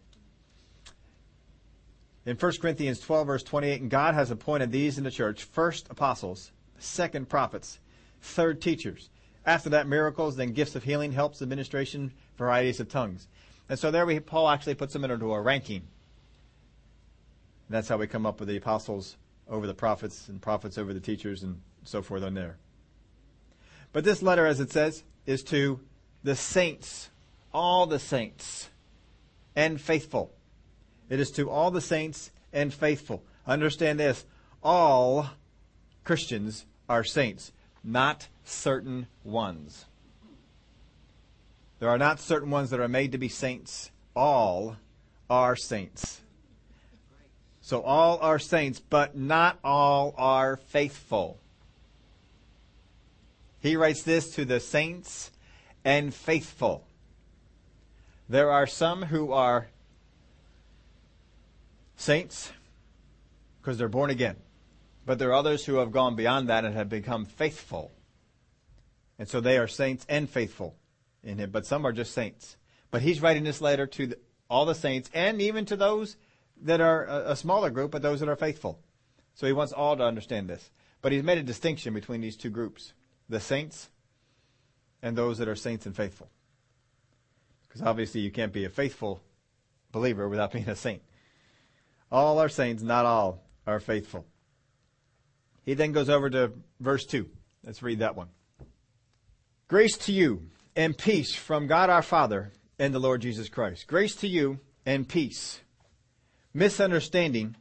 In 2.28 2.36
1 2.36 2.52
Corinthians 2.62 3.00
12, 3.00 3.26
verse 3.26 3.44
28, 3.44 3.82
and 3.82 3.90
God 3.90 4.14
has 4.14 4.30
appointed 4.30 4.72
these 4.72 4.98
in 4.98 5.04
the 5.04 5.12
church 5.12 5.44
first 5.44 5.88
apostles, 5.90 6.52
second 6.78 7.30
prophets, 7.30 7.80
third 8.22 8.62
teachers. 8.62 9.10
After 9.46 9.70
that, 9.70 9.88
miracles, 9.88 10.36
then 10.36 10.52
gifts 10.52 10.76
of 10.76 10.84
healing, 10.84 11.14
helps, 11.14 11.42
administration, 11.42 12.12
varieties 12.38 12.82
of 12.82 12.90
tongues. 12.90 13.28
And 13.70 13.80
so 13.80 13.90
there 13.90 14.06
we, 14.06 14.20
Paul 14.20 14.50
actually 14.50 14.76
puts 14.76 14.94
them 14.94 15.06
into 15.06 15.34
a 15.34 15.42
ranking. 15.42 15.88
That's 17.70 17.88
how 17.88 17.98
we 17.98 18.08
come 18.08 18.26
up 18.26 18.40
with 18.40 18.50
the 18.50 18.58
apostles 18.58 19.18
over 19.50 19.68
the 19.68 19.74
prophets 19.74 20.30
and 20.30 20.42
prophets 20.42 20.78
over 20.78 20.94
the 20.94 21.00
teachers 21.00 21.44
and 21.44 21.62
so 21.84 22.02
forth 22.02 22.24
on 22.24 22.34
there. 22.34 22.58
But 23.92 24.04
this 24.04 24.22
letter, 24.22 24.46
as 24.46 24.60
it 24.60 24.72
says, 24.72 25.04
is 25.26 25.44
to 25.46 25.80
the 26.24 26.36
saints, 26.36 27.10
all 27.54 27.86
the 27.86 28.00
saints, 28.00 28.70
and 29.56 29.80
faithful. 29.80 30.32
It 31.10 31.20
is 31.20 31.32
to 31.32 31.50
all 31.50 31.72
the 31.72 31.82
saints 31.82 32.32
and 32.54 32.74
faithful. 32.74 33.24
Understand 33.46 34.00
this. 34.00 34.26
All 34.62 35.30
Christians 36.04 36.66
are 36.90 37.04
saints, 37.04 37.52
not 37.84 38.28
certain 38.44 39.08
ones. 39.24 39.86
There 41.80 41.90
are 41.90 41.98
not 41.98 42.20
certain 42.20 42.50
ones 42.50 42.72
that 42.72 42.80
are 42.80 42.88
made 42.88 43.12
to 43.12 43.18
be 43.18 43.30
saints. 43.30 43.92
All 44.16 44.78
are 45.30 45.56
saints. 45.56 46.22
So 47.68 47.82
all 47.82 48.18
are 48.20 48.40
saints, 48.40 48.80
but 48.80 49.18
not 49.18 49.60
all 49.62 50.16
are 50.18 50.56
faithful. 50.56 51.38
He 53.60 53.76
writes 53.76 54.04
this 54.04 54.30
to 54.36 54.46
the 54.46 54.62
saints 54.62 55.32
and 55.84 56.14
faithful. 56.14 56.88
There 58.30 58.50
are 58.50 58.68
some 58.68 59.02
who 59.02 59.34
are 59.34 59.68
saints 61.98 62.54
because 63.60 63.78
they're 63.78 63.90
born 63.90 64.12
again. 64.12 64.38
But 65.06 65.20
there 65.20 65.32
are 65.32 65.34
others 65.34 65.66
who 65.66 65.76
have 65.76 65.92
gone 65.92 66.16
beyond 66.16 66.48
that 66.48 66.64
and 66.64 66.74
have 66.74 66.88
become 66.88 67.26
faithful. 67.26 67.92
And 69.20 69.28
so 69.28 69.42
they 69.42 69.58
are 69.58 69.68
saints 69.68 70.06
and 70.08 70.30
faithful 70.30 70.78
in 71.22 71.38
him, 71.38 71.50
but 71.52 71.66
some 71.66 71.86
are 71.86 71.92
just 71.92 72.14
saints. 72.14 72.56
But 72.92 73.02
he's 73.02 73.22
writing 73.22 73.44
this 73.44 73.60
letter 73.60 73.88
to 73.88 74.08
the, 74.08 74.18
all 74.50 74.66
the 74.66 74.74
saints 74.74 75.10
and 75.14 75.42
even 75.42 75.66
to 75.66 75.76
those 75.76 76.16
that 76.64 76.82
are 76.82 77.06
a, 77.06 77.32
a 77.32 77.36
smaller 77.36 77.70
group, 77.70 77.92
but 77.92 78.02
those 78.02 78.20
that 78.20 78.30
are 78.30 78.36
faithful. 78.36 78.80
So 79.36 79.46
he 79.46 79.54
wants 79.54 79.74
all 79.74 79.96
to 79.98 80.04
understand 80.04 80.50
this. 80.50 80.72
But 81.02 81.12
he's 81.12 81.24
made 81.24 81.38
a 81.38 81.44
distinction 81.44 81.94
between 81.94 82.22
these 82.22 82.36
two 82.36 82.50
groups 82.50 82.94
the 83.30 83.40
saints 83.40 83.90
and 85.02 85.18
those 85.18 85.38
that 85.38 85.48
are 85.48 85.56
saints 85.56 85.86
and 85.86 85.96
faithful. 85.96 86.30
Because 87.68 87.82
obviously 87.82 88.22
you 88.22 88.32
can't 88.32 88.54
be 88.54 88.66
a 88.66 88.70
faithful 88.70 89.22
believer 89.92 90.28
without 90.28 90.52
being 90.54 90.70
a 90.70 90.76
saint. 90.76 91.02
All 92.12 92.40
are 92.40 92.50
saints, 92.50 92.84
not 92.84 93.06
all 93.06 93.44
are 93.66 93.80
faithful. 93.80 94.26
He 95.66 95.74
then 95.74 95.92
goes 95.92 96.10
over 96.10 96.30
to 96.30 96.54
verse 96.80 97.06
2. 97.06 97.30
Let's 97.64 97.84
read 97.84 98.00
that 98.00 98.16
one. 98.16 98.30
Grace 99.68 99.98
to 99.98 100.14
you 100.14 100.50
and 100.76 100.98
peace 100.98 101.36
from 101.36 101.68
God 101.68 101.90
our 101.90 102.02
Father 102.02 102.54
and 102.80 102.94
the 102.94 103.00
Lord 103.00 103.22
Jesus 103.22 103.50
Christ. 103.50 103.86
Grace 103.88 104.16
to 104.16 104.28
you 104.28 104.60
and 104.86 105.08
peace. 105.08 105.60
Misunderstanding. 106.58 107.56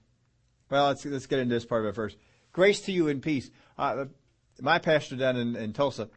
Well, 0.70 0.86
let's, 0.86 1.04
let's 1.04 1.26
get 1.26 1.38
into 1.38 1.54
this 1.54 1.66
part 1.66 1.82
of 1.82 1.88
it 1.90 1.94
first. 1.94 2.16
Grace 2.52 2.80
to 2.80 2.92
you 2.92 3.08
and 3.08 3.20
peace. 3.20 3.50
Uh, 3.76 4.06
my 4.58 4.78
pastor 4.78 5.16
down 5.16 5.36
in, 5.36 5.54
in 5.54 5.74
Tulsa, 5.74 6.08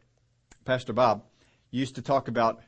Pastor 0.64 0.94
Bob, 0.94 1.24
used 1.70 1.96
to 1.96 2.02
talk 2.02 2.28
about 2.28 2.62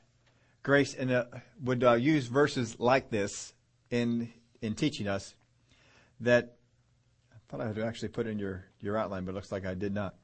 grace 0.63 0.93
and 0.93 1.11
uh, 1.11 1.25
would 1.65 1.83
uh, 1.83 1.95
use 1.95 2.27
verses 2.27 2.79
like 2.79 3.09
this 3.09 3.55
in 3.91 4.31
in 4.61 4.75
teaching 4.75 5.09
us. 5.09 5.35
That 6.21 6.57
I 7.33 7.37
thought 7.49 7.63
I 7.63 7.69
had 7.69 7.79
actually 7.79 8.11
put 8.11 8.27
in 8.27 8.39
your 8.39 8.67
your 8.81 8.99
outline, 8.99 9.25
but 9.25 9.31
it 9.31 9.37
looks 9.37 9.51
like 9.51 9.65
I 9.65 9.73
did 9.73 9.95
not. 9.95 10.15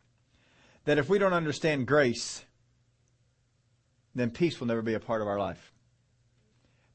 That 0.85 0.99
if 0.99 1.09
we 1.09 1.19
don't 1.19 1.33
understand 1.33 1.87
grace, 1.87 2.45
then 4.15 4.33
peace 4.33 4.61
will 4.61 4.67
never 4.67 4.83
be 4.83 4.93
a 4.93 5.01
part 5.01 5.23
of 5.23 5.29
our 5.29 5.39
life. 5.39 5.73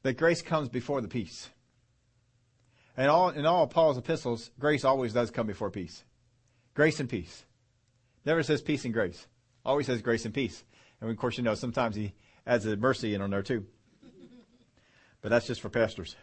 That 0.04 0.16
grace 0.16 0.42
comes 0.42 0.68
before 0.68 1.00
the 1.00 1.08
peace. 1.08 1.48
And 2.96 3.08
all 3.08 3.30
in 3.30 3.46
all 3.46 3.66
Paul's 3.66 3.98
epistles, 3.98 4.50
grace 4.58 4.84
always 4.84 5.12
does 5.12 5.30
come 5.30 5.46
before 5.46 5.70
peace. 5.70 6.04
Grace 6.74 7.00
and 7.00 7.08
peace. 7.08 7.44
Never 8.24 8.42
says 8.42 8.62
peace 8.62 8.84
and 8.84 8.94
grace. 8.94 9.26
Always 9.64 9.86
says 9.86 10.02
grace 10.02 10.24
and 10.24 10.34
peace. 10.34 10.64
And 11.00 11.10
of 11.10 11.16
course, 11.16 11.36
you 11.36 11.44
know, 11.44 11.54
sometimes 11.54 11.96
he 11.96 12.14
adds 12.46 12.66
a 12.66 12.76
mercy 12.76 13.14
in 13.14 13.22
on 13.22 13.30
there 13.30 13.42
too. 13.42 13.66
But 15.22 15.30
that's 15.30 15.46
just 15.46 15.60
for 15.60 15.70
pastors. 15.70 16.16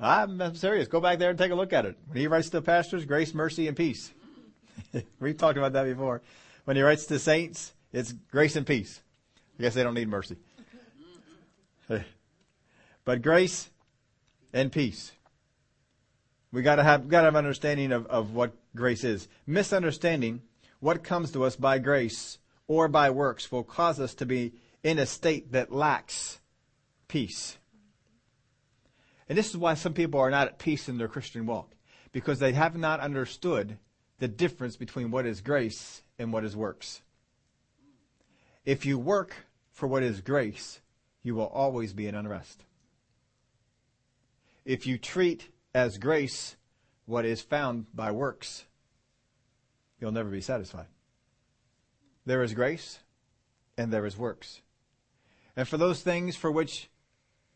I'm, 0.00 0.54
serious. 0.56 0.88
Go 0.88 1.00
back 1.00 1.18
there 1.18 1.30
and 1.30 1.38
take 1.38 1.52
a 1.52 1.54
look 1.54 1.72
at 1.72 1.86
it. 1.86 1.96
When 2.08 2.18
he 2.18 2.26
writes 2.26 2.50
to 2.50 2.60
pastors, 2.60 3.04
grace, 3.04 3.32
mercy, 3.32 3.68
and 3.68 3.76
peace. 3.76 4.12
We've 5.20 5.36
talked 5.36 5.56
about 5.56 5.72
that 5.74 5.84
before. 5.84 6.22
When 6.64 6.76
he 6.76 6.82
writes 6.82 7.06
to 7.06 7.18
saints, 7.18 7.72
it's 7.92 8.12
grace 8.12 8.56
and 8.56 8.66
peace. 8.66 9.00
I 9.58 9.62
guess 9.62 9.74
they 9.74 9.82
don't 9.82 9.94
need 9.94 10.08
mercy. 10.08 10.36
but 13.04 13.22
grace 13.22 13.70
and 14.52 14.70
peace. 14.70 15.12
We 16.52 16.62
gotta 16.62 16.82
have, 16.82 17.08
gotta 17.08 17.26
have 17.26 17.36
understanding 17.36 17.92
of, 17.92 18.06
of 18.06 18.32
what 18.34 18.52
grace 18.76 19.04
is. 19.04 19.28
Misunderstanding 19.46 20.42
what 20.80 21.02
comes 21.02 21.32
to 21.32 21.44
us 21.44 21.56
by 21.56 21.78
grace 21.78 22.38
or 22.66 22.88
by 22.88 23.10
works 23.10 23.50
will 23.50 23.64
cause 23.64 24.00
us 24.00 24.14
to 24.14 24.26
be 24.26 24.52
in 24.82 24.98
a 24.98 25.06
state 25.06 25.52
that 25.52 25.72
lacks 25.72 26.40
peace. 27.08 27.56
And 29.28 29.38
this 29.38 29.50
is 29.50 29.56
why 29.56 29.74
some 29.74 29.94
people 29.94 30.20
are 30.20 30.30
not 30.30 30.48
at 30.48 30.58
peace 30.58 30.88
in 30.88 30.98
their 30.98 31.08
Christian 31.08 31.46
walk, 31.46 31.74
because 32.12 32.38
they 32.38 32.52
have 32.52 32.76
not 32.76 33.00
understood 33.00 33.78
the 34.18 34.28
difference 34.28 34.76
between 34.76 35.10
what 35.10 35.26
is 35.26 35.40
grace 35.40 36.02
and 36.18 36.32
what 36.32 36.44
is 36.44 36.56
works. 36.56 37.00
If 38.64 38.84
you 38.84 38.98
work 38.98 39.34
for 39.70 39.86
what 39.86 40.02
is 40.02 40.20
grace, 40.20 40.80
you 41.22 41.34
will 41.34 41.46
always 41.46 41.92
be 41.92 42.06
in 42.06 42.14
unrest. 42.14 42.64
If 44.64 44.86
you 44.86 44.98
treat 44.98 45.48
as 45.74 45.98
grace 45.98 46.56
what 47.06 47.24
is 47.24 47.42
found 47.42 47.86
by 47.94 48.10
works, 48.10 48.64
you'll 50.00 50.12
never 50.12 50.30
be 50.30 50.40
satisfied. 50.40 50.86
There 52.24 52.42
is 52.42 52.54
grace 52.54 53.00
and 53.76 53.92
there 53.92 54.06
is 54.06 54.16
works. 54.16 54.62
And 55.56 55.66
for 55.66 55.76
those 55.76 56.00
things 56.00 56.36
for 56.36 56.50
which 56.50 56.88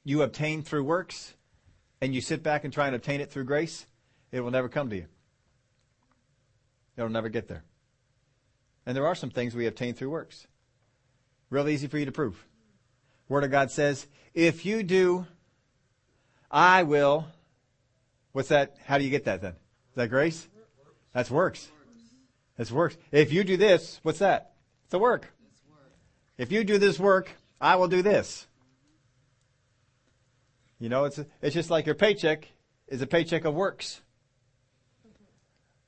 you 0.05 0.23
obtain 0.23 0.63
through 0.63 0.85
works 0.85 1.35
and 2.01 2.15
you 2.15 2.21
sit 2.21 2.43
back 2.43 2.65
and 2.65 2.73
try 2.73 2.87
and 2.87 2.97
obtain 2.97 3.21
it 3.21 3.31
through 3.31 3.45
grace, 3.45 3.87
it 4.33 4.41
will 4.41 4.51
never 4.51 4.69
come 4.69 4.91
to 4.91 4.97
you. 4.97 5.07
It'll 6.97 7.11
never 7.11 7.29
get 7.29 7.49
there. 7.49 7.65
And 8.85 8.97
there 8.97 9.07
are 9.07 9.15
some 9.15 9.31
things 9.31 9.55
we 9.55 9.67
obtain 9.67 9.95
through 9.95 10.11
works. 10.11 10.47
Real 11.51 11.69
easy 11.69 11.87
for 11.87 11.99
you 11.99 12.07
to 12.07 12.13
prove. 12.13 12.45
Word 13.29 13.45
of 13.45 13.51
God 13.51 13.71
says, 13.71 14.07
if 14.35 14.65
you 14.65 14.83
do, 14.83 15.27
I 16.51 16.83
will. 16.85 17.27
What's 18.33 18.49
that? 18.49 18.77
How 18.85 18.99
do 18.99 19.05
you 19.05 19.11
get 19.11 19.25
that 19.25 19.41
then? 19.41 19.53
Is 19.53 19.97
that 19.97 20.09
grace? 20.09 20.49
That's 21.13 21.31
works. 21.31 21.69
That's 22.57 22.71
works. 22.71 22.97
If 23.11 23.33
you 23.33 23.45
do 23.45 23.57
this, 23.57 24.01
what's 24.03 24.19
that? 24.19 24.53
It's 24.85 24.95
a 24.95 24.99
work. 24.99 25.33
If 26.39 26.53
you 26.53 26.65
do 26.65 26.79
this 26.79 26.99
work, 26.99 27.31
I 27.61 27.77
will 27.77 27.89
do 27.89 28.03
this. 28.03 28.47
You 30.79 30.89
know, 30.89 31.05
it's, 31.05 31.19
it's 31.41 31.55
just 31.55 31.71
like 31.71 31.87
your 31.87 31.95
paycheck 31.95 32.49
is 32.89 33.01
a 33.01 33.07
paycheck 33.07 33.45
of 33.45 33.55
works. 33.55 34.03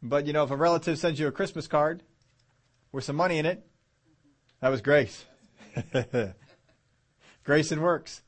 But 0.02 0.26
you 0.26 0.32
know, 0.32 0.44
if 0.44 0.50
a 0.50 0.56
relative 0.56 0.98
sends 0.98 1.20
you 1.20 1.26
a 1.26 1.32
Christmas 1.32 1.66
card 1.66 2.02
with 2.92 3.04
some 3.04 3.16
money 3.16 3.38
in 3.38 3.46
it, 3.46 3.66
that 4.60 4.70
was 4.70 4.80
grace. 4.80 5.24
grace 7.44 7.72
and 7.72 7.82
works. 7.82 8.22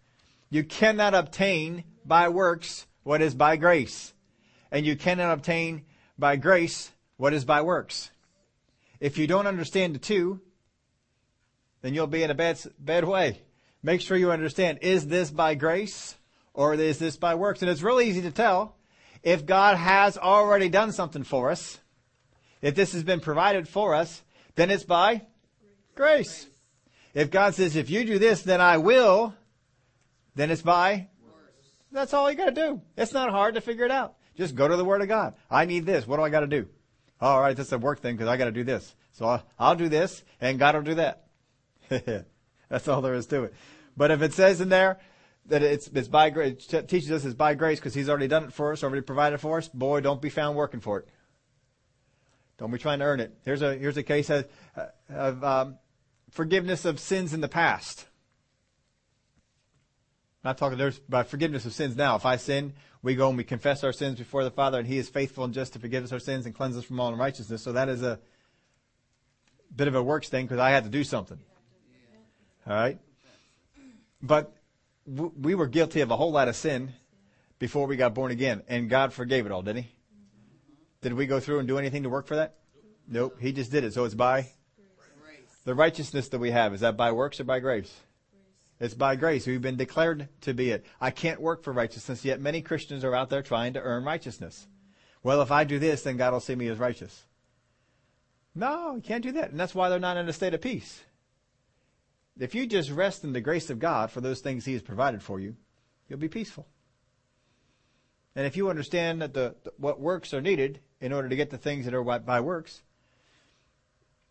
You 0.51 0.65
cannot 0.65 1.15
obtain 1.15 1.85
by 2.04 2.28
works 2.28 2.87
what 3.02 3.23
is 3.23 3.35
by 3.35 3.57
grace. 3.57 4.12
And 4.71 4.87
you 4.87 4.97
cannot 4.97 5.33
obtain 5.33 5.85
by 6.19 6.37
grace 6.37 6.90
what 7.16 7.33
is 7.33 7.45
by 7.45 7.62
works. 7.62 8.11
If 9.00 9.19
you 9.19 9.26
don't 9.26 9.47
understand 9.47 9.95
the 9.95 9.99
two, 9.99 10.40
then 11.83 11.95
you'll 11.95 12.07
be 12.07 12.23
in 12.23 12.30
a 12.30 12.35
bad, 12.35 12.59
bad 12.78 13.04
way. 13.04 13.40
Make 13.83 14.00
sure 14.00 14.16
you 14.16 14.30
understand, 14.30 14.80
is 14.83 15.07
this 15.07 15.30
by 15.30 15.54
grace 15.54 16.14
or 16.52 16.75
is 16.75 16.99
this 16.99 17.16
by 17.16 17.35
works? 17.35 17.62
And 17.62 17.71
it's 17.71 17.83
really 17.83 18.09
easy 18.09 18.23
to 18.23 18.30
tell 18.30 18.76
if 19.23 19.47
God 19.47 19.76
has 19.76 20.19
already 20.19 20.69
done 20.69 20.92
something 20.92 21.25
for 21.25 21.50
us, 21.50 21.78
if 22.61 22.75
this 22.75 22.92
has 22.92 23.02
been 23.02 23.21
provided 23.21 23.69
for 23.69 23.95
us, 23.95 24.23
then 24.54 24.71
it's 24.71 24.85
by 24.85 25.23
grace. 25.95 26.47
If 27.14 27.30
God 27.30 27.54
says, 27.54 27.76
if 27.76 27.90
you 27.90 28.04
do 28.04 28.19
this, 28.19 28.42
then 28.42 28.61
I 28.61 28.76
will, 28.76 29.35
then 30.35 30.50
it's 30.50 30.62
by 30.62 31.09
that's 31.93 32.15
all 32.15 32.31
you 32.31 32.37
gotta 32.37 32.53
do. 32.53 32.81
It's 32.97 33.13
not 33.13 33.31
hard 33.31 33.55
to 33.55 33.61
figure 33.61 33.85
it 33.85 33.91
out. 33.91 34.15
Just 34.37 34.55
go 34.55 34.69
to 34.69 34.77
the 34.77 34.85
Word 34.85 35.03
of 35.03 35.09
God. 35.09 35.35
I 35.51 35.65
need 35.65 35.87
this. 35.87 36.07
What 36.07 36.17
do 36.17 36.23
I 36.23 36.31
gotta 36.31 36.47
do? 36.47 36.69
All 37.21 37.41
right, 37.41 37.57
that's 37.57 37.73
a 37.73 37.79
work 37.79 38.01
thing 38.01 38.17
because 38.17 38.29
I 38.29 38.37
gotta 38.37 38.53
do 38.53 38.65
this. 38.65 38.95
So 39.13 39.27
I'll, 39.27 39.47
I'll 39.59 39.77
do 39.77 39.89
this 39.89 40.23
and 40.41 40.59
God 40.59 40.75
will 40.75 40.83
do 40.83 40.95
that. 40.95 41.27
that's 42.69 42.89
all 42.89 43.03
there 43.03 43.15
is 43.15 43.27
to 43.27 43.45
it. 43.45 43.55
But 43.97 44.11
if 44.11 44.23
it 44.23 44.33
says 44.33 44.61
in 44.61 44.69
there 44.69 44.99
that 45.47 45.63
it's, 45.63 45.89
it's 45.89 46.09
by 46.09 46.31
grace, 46.31 46.73
it 46.73 46.89
teaches 46.89 47.11
us 47.11 47.25
it's 47.25 47.35
by 47.35 47.55
grace 47.55 47.79
because 47.79 47.95
He's 47.95 48.09
already 48.09 48.29
done 48.29 48.45
it 48.45 48.53
for 48.53 48.73
us, 48.73 48.83
already 48.83 49.03
provided 49.03 49.39
for 49.39 49.59
us, 49.59 49.69
boy, 49.69 50.01
don't 50.01 50.23
be 50.23 50.31
found 50.31 50.57
working 50.57 50.81
for 50.81 51.01
it. 51.01 51.09
Don't 52.59 52.71
be 52.71 52.79
trying 52.79 52.99
to 52.99 53.07
earn 53.07 53.21
it. 53.21 53.37
Here's 53.45 53.63
a, 53.63 53.75
here's 53.75 53.97
a 53.97 54.03
case 54.03 54.29
of, 54.31 54.47
of 55.09 55.43
um, 55.43 55.79
forgiveness 56.31 56.85
of 56.85 57.01
sins 57.01 57.33
in 57.33 57.41
the 57.41 57.49
past. 57.49 58.07
I'm 60.43 60.49
not 60.49 60.59
talking 60.59 60.79
there's 60.79 60.99
about 61.07 61.29
forgiveness 61.29 61.67
of 61.67 61.75
sins 61.75 61.97
now. 61.97 62.17
If 62.17 62.25
I 62.25 62.37
sin, 62.37 62.73
we 63.03 63.15
go 63.15 63.29
and 63.29 63.37
we 63.37 63.45
confess 63.45 63.85
our 63.85 63.93
sins 63.93 64.19
before 64.19 64.43
the 64.43 64.51
Father, 64.51 64.79
and 64.79 64.89
He 64.89 64.97
is 64.97 65.11
faithful 65.11 65.45
and 65.45 65.53
just 65.53 65.75
to 65.75 65.79
forgive 65.79 66.03
us 66.03 66.13
our 66.13 66.19
sins 66.19 66.47
and 66.47 66.55
cleanse 66.55 66.79
us 66.79 66.85
from 66.85 66.99
all 66.99 67.13
unrighteousness. 67.13 67.63
So 67.63 67.73
that 67.73 67.91
is 67.91 68.03
a 68.03 68.19
bit 69.75 69.87
of 69.87 69.95
a 69.95 70.03
works 70.03 70.31
thing 70.31 70.47
because 70.47 70.59
I 70.59 70.71
had 70.71 70.85
to 70.85 70.91
do 70.91 71.05
something. 71.05 71.39
All 72.67 72.73
right, 72.75 72.99
but 74.23 74.55
w- 75.07 75.33
we 75.39 75.55
were 75.55 75.67
guilty 75.67 76.01
of 76.01 76.11
a 76.11 76.17
whole 76.17 76.33
lot 76.33 76.49
of 76.49 76.57
sin 76.57 76.93
before 77.59 77.87
we 77.87 77.97
got 77.97 78.15
born 78.15 78.31
again, 78.31 78.63
and 78.67 78.89
God 78.89 79.13
forgave 79.13 79.45
it 79.45 79.53
all, 79.53 79.63
didn't 79.63 79.85
He? 79.85 79.91
Did 81.03 81.15
we 81.15 81.27
go 81.27 81.39
through 81.41 81.59
and 81.59 81.69
do 81.69 81.79
anything 81.79 82.03
to 82.05 82.09
work 82.11 82.27
for 82.27 82.37
that? 82.37 82.57
Nope. 83.09 83.37
He 83.41 83.53
just 83.53 83.71
did 83.71 83.85
it. 83.85 83.93
So 83.93 84.05
it's 84.05 84.15
by 84.15 84.49
the 85.65 85.75
righteousness 85.75 86.29
that 86.29 86.39
we 86.39 86.51
have. 86.51 86.73
Is 86.73 86.81
that 86.81 86.97
by 86.97 87.13
works 87.13 87.41
or 87.41 87.45
by 87.45 87.61
grace? 87.61 87.93
It's 88.81 88.95
by 88.95 89.15
grace. 89.17 89.47
We've 89.47 89.61
been 89.61 89.77
declared 89.77 90.29
to 90.41 90.55
be 90.55 90.71
it. 90.71 90.87
I 91.01 91.11
can't 91.11 91.41
work 91.41 91.63
for 91.63 91.73
righteousness, 91.73 92.25
yet 92.25 92.41
many 92.41 92.63
Christians 92.63 93.05
are 93.05 93.15
out 93.15 93.29
there 93.29 93.43
trying 93.43 93.75
to 93.75 93.81
earn 93.81 94.05
righteousness. 94.05 94.67
Well, 95.23 95.43
if 95.43 95.53
I 95.53 95.65
do 95.65 95.79
this, 95.79 96.03
then 96.03 96.17
God 96.17 96.33
will 96.33 96.41
see 96.41 96.55
me 96.55 96.69
as 96.69 96.79
righteous. 96.79 97.27
No, 98.55 98.97
you 98.97 99.03
can't 99.03 99.23
do 99.23 99.33
that. 99.33 99.51
And 99.51 99.61
that's 99.61 99.75
why 99.75 99.91
they're 99.91 99.99
not 99.99 100.17
in 100.17 100.29
a 100.29 100.33
state 100.33 100.55
of 100.55 100.63
peace. 100.63 101.03
If 102.39 102.55
you 102.55 102.67
just 102.67 102.91
rest 102.91 103.23
in 103.23 103.35
the 103.35 103.41
grace 103.43 103.69
of 103.69 103.79
God 103.79 104.11
for 104.11 104.23
those 104.23 104.41
things 104.41 104.65
He 104.65 104.73
has 104.73 104.83
provided 104.83 105.23
for 105.23 105.39
you, 105.39 105.57
you'll 106.09 106.19
be 106.19 106.29
peaceful. 106.29 106.67
And 108.35 108.47
if 108.47 108.57
you 108.57 108.71
understand 108.71 109.21
that 109.21 109.35
the, 109.35 109.55
what 109.77 110.01
works 110.01 110.33
are 110.33 110.41
needed 110.41 110.81
in 111.03 111.13
order 111.13 111.29
to 111.29 111.37
get 111.37 111.51
the 111.51 111.59
things 111.59 111.85
that 111.85 111.95
are 111.95 112.03
by 112.03 112.41
works, 112.41 112.83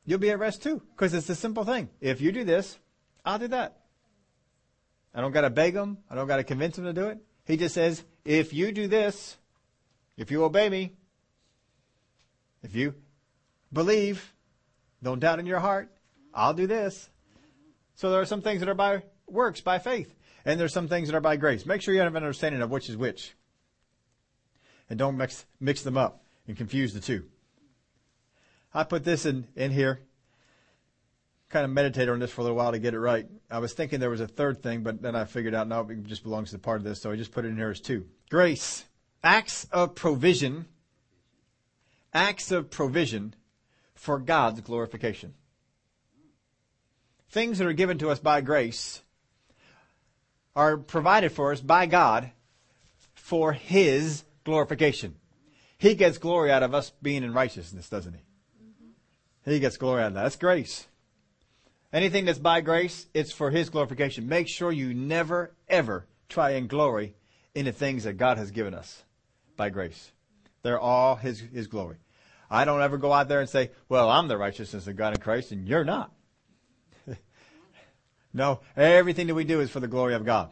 you'll 0.05 0.17
be 0.17 0.31
at 0.31 0.39
rest 0.39 0.63
too. 0.63 0.81
Because 0.95 1.13
it's 1.13 1.29
a 1.29 1.35
simple 1.35 1.65
thing. 1.65 1.89
If 2.01 2.19
you 2.19 2.31
do 2.31 2.43
this, 2.43 2.79
I'll 3.23 3.37
do 3.37 3.49
that. 3.49 3.78
I 5.13 5.21
don't 5.21 5.31
got 5.31 5.41
to 5.41 5.49
beg 5.49 5.73
him. 5.73 5.97
I 6.09 6.15
don't 6.15 6.27
got 6.27 6.37
to 6.37 6.43
convince 6.43 6.77
him 6.77 6.85
to 6.85 6.93
do 6.93 7.07
it. 7.07 7.19
He 7.45 7.57
just 7.57 7.73
says, 7.73 8.03
if 8.25 8.53
you 8.53 8.71
do 8.71 8.87
this, 8.87 9.37
if 10.17 10.29
you 10.29 10.43
obey 10.43 10.69
me, 10.69 10.93
if 12.61 12.75
you 12.75 12.93
believe, 13.73 14.33
don't 15.01 15.19
doubt 15.19 15.39
in 15.39 15.45
your 15.45 15.59
heart, 15.59 15.89
I'll 16.33 16.53
do 16.53 16.67
this. 16.67 17.09
So 17.95 18.11
there 18.11 18.21
are 18.21 18.25
some 18.25 18.41
things 18.41 18.59
that 18.59 18.69
are 18.69 18.75
by 18.75 19.03
works, 19.27 19.61
by 19.61 19.79
faith. 19.79 20.13
And 20.45 20.59
there's 20.59 20.73
some 20.73 20.87
things 20.87 21.09
that 21.09 21.15
are 21.15 21.21
by 21.21 21.35
grace. 21.37 21.65
Make 21.65 21.81
sure 21.81 21.93
you 21.93 21.99
have 21.99 22.15
an 22.15 22.23
understanding 22.23 22.61
of 22.61 22.69
which 22.69 22.89
is 22.89 22.95
which. 22.95 23.33
And 24.89 24.97
don't 24.97 25.17
mix, 25.17 25.45
mix 25.59 25.81
them 25.81 25.97
up 25.97 26.23
and 26.47 26.55
confuse 26.55 26.93
the 26.93 26.99
two. 26.99 27.25
I 28.73 28.83
put 28.83 29.03
this 29.03 29.25
in, 29.25 29.47
in 29.55 29.71
here 29.71 29.99
kind 31.49 31.65
of 31.65 31.71
meditate 31.71 32.07
on 32.09 32.19
this 32.19 32.31
for 32.31 32.41
a 32.41 32.43
little 32.43 32.57
while 32.57 32.71
to 32.71 32.79
get 32.79 32.93
it 32.93 32.99
right. 32.99 33.25
I 33.49 33.59
was 33.59 33.73
thinking 33.73 33.99
there 33.99 34.09
was 34.09 34.21
a 34.21 34.27
third 34.27 34.61
thing, 34.61 34.83
but 34.83 35.01
then 35.01 35.15
I 35.15 35.25
figured 35.25 35.55
out 35.55 35.67
no, 35.67 35.81
it 35.89 36.03
just 36.03 36.23
belongs 36.23 36.49
to 36.49 36.55
the 36.55 36.61
part 36.61 36.77
of 36.77 36.83
this, 36.83 37.01
so 37.01 37.11
I 37.11 37.15
just 37.15 37.31
put 37.31 37.45
it 37.45 37.49
in 37.49 37.57
here 37.57 37.71
as 37.71 37.79
two. 37.79 38.05
Grace, 38.29 38.85
acts 39.23 39.65
of 39.71 39.95
provision, 39.95 40.67
acts 42.13 42.51
of 42.51 42.69
provision 42.69 43.33
for 43.95 44.19
God's 44.19 44.61
glorification. 44.61 45.33
Things 47.31 47.57
that 47.57 47.67
are 47.67 47.73
given 47.73 47.97
to 47.99 48.09
us 48.09 48.19
by 48.19 48.41
grace 48.41 49.01
are 50.55 50.77
provided 50.77 51.31
for 51.31 51.51
us 51.51 51.61
by 51.61 51.85
God 51.85 52.31
for 53.13 53.53
His 53.53 54.23
glorification. 54.43 55.15
He 55.77 55.95
gets 55.95 56.17
glory 56.17 56.51
out 56.51 56.63
of 56.63 56.73
us 56.73 56.91
being 57.01 57.23
in 57.23 57.33
righteousness, 57.33 57.87
doesn't 57.87 58.13
he? 58.13 59.51
He 59.51 59.59
gets 59.59 59.77
glory 59.77 60.01
out 60.01 60.07
of 60.07 60.13
that. 60.15 60.23
That's 60.23 60.35
grace. 60.35 60.87
Anything 61.91 62.25
that's 62.25 62.39
by 62.39 62.61
grace, 62.61 63.07
it's 63.13 63.31
for 63.31 63.49
His 63.49 63.69
glorification. 63.69 64.27
Make 64.27 64.47
sure 64.47 64.71
you 64.71 64.93
never, 64.93 65.55
ever 65.67 66.05
try 66.27 66.51
and 66.51 66.69
glory 66.69 67.15
in 67.55 67.65
the 67.65 67.71
things 67.71 68.03
that 68.03 68.13
God 68.13 68.37
has 68.37 68.51
given 68.51 68.73
us 68.73 69.03
by 69.57 69.69
grace. 69.69 70.11
They're 70.61 70.79
all 70.79 71.15
His, 71.15 71.39
His 71.39 71.67
glory. 71.67 71.97
I 72.49 72.65
don't 72.65 72.81
ever 72.81 72.97
go 72.97 73.11
out 73.11 73.27
there 73.27 73.39
and 73.39 73.49
say, 73.49 73.71
well, 73.89 74.09
I'm 74.09 74.27
the 74.27 74.37
righteousness 74.37 74.87
of 74.87 74.95
God 74.95 75.15
in 75.15 75.21
Christ 75.21 75.51
and 75.51 75.67
you're 75.67 75.83
not. 75.83 76.11
no, 78.33 78.61
everything 78.75 79.27
that 79.27 79.35
we 79.35 79.43
do 79.43 79.59
is 79.59 79.69
for 79.69 79.79
the 79.79 79.87
glory 79.87 80.13
of 80.13 80.25
God. 80.25 80.51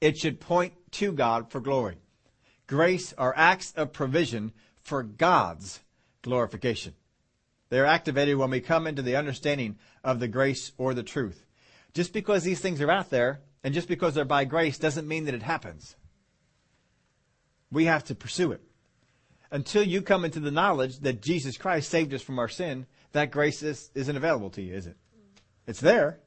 It 0.00 0.18
should 0.18 0.40
point 0.40 0.74
to 0.92 1.12
God 1.12 1.50
for 1.50 1.60
glory. 1.60 1.96
Grace 2.66 3.12
are 3.16 3.34
acts 3.36 3.72
of 3.76 3.92
provision 3.92 4.52
for 4.82 5.02
God's 5.02 5.80
glorification. 6.22 6.94
They 7.68 7.80
are 7.80 7.86
activated 7.86 8.36
when 8.36 8.50
we 8.50 8.60
come 8.60 8.86
into 8.86 9.02
the 9.02 9.16
understanding 9.16 9.78
of 10.04 10.20
the 10.20 10.28
grace 10.28 10.72
or 10.78 10.94
the 10.94 11.02
truth. 11.02 11.44
Just 11.94 12.12
because 12.12 12.44
these 12.44 12.60
things 12.60 12.80
are 12.80 12.90
out 12.90 13.10
there 13.10 13.40
and 13.64 13.74
just 13.74 13.88
because 13.88 14.14
they're 14.14 14.24
by 14.24 14.44
grace 14.44 14.78
doesn't 14.78 15.08
mean 15.08 15.24
that 15.24 15.34
it 15.34 15.42
happens. 15.42 15.96
We 17.72 17.86
have 17.86 18.04
to 18.04 18.14
pursue 18.14 18.52
it. 18.52 18.62
Until 19.50 19.82
you 19.82 20.02
come 20.02 20.24
into 20.24 20.40
the 20.40 20.50
knowledge 20.50 20.98
that 21.00 21.22
Jesus 21.22 21.56
Christ 21.56 21.90
saved 21.90 22.12
us 22.14 22.22
from 22.22 22.38
our 22.38 22.48
sin, 22.48 22.86
that 23.12 23.30
grace 23.30 23.62
is, 23.62 23.90
isn't 23.94 24.16
available 24.16 24.50
to 24.50 24.62
you, 24.62 24.74
is 24.74 24.86
it? 24.86 24.96
It's 25.66 25.80
there, 25.80 26.20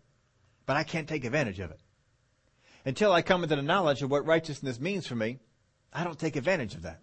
but 0.66 0.76
I 0.76 0.84
can't 0.84 1.08
take 1.08 1.24
advantage 1.24 1.60
of 1.60 1.72
it. 1.72 1.80
Until 2.86 3.12
I 3.12 3.22
come 3.22 3.44
into 3.44 3.56
the 3.56 3.62
knowledge 3.62 4.02
of 4.02 4.12
what 4.12 4.26
righteousness 4.26 4.80
means 4.80 5.06
for 5.06 5.16
me, 5.16 5.40
I 5.94 6.04
don't 6.04 6.20
take 6.20 6.36
advantage 6.36 6.76
of 6.76 6.84
that. 6.84 7.02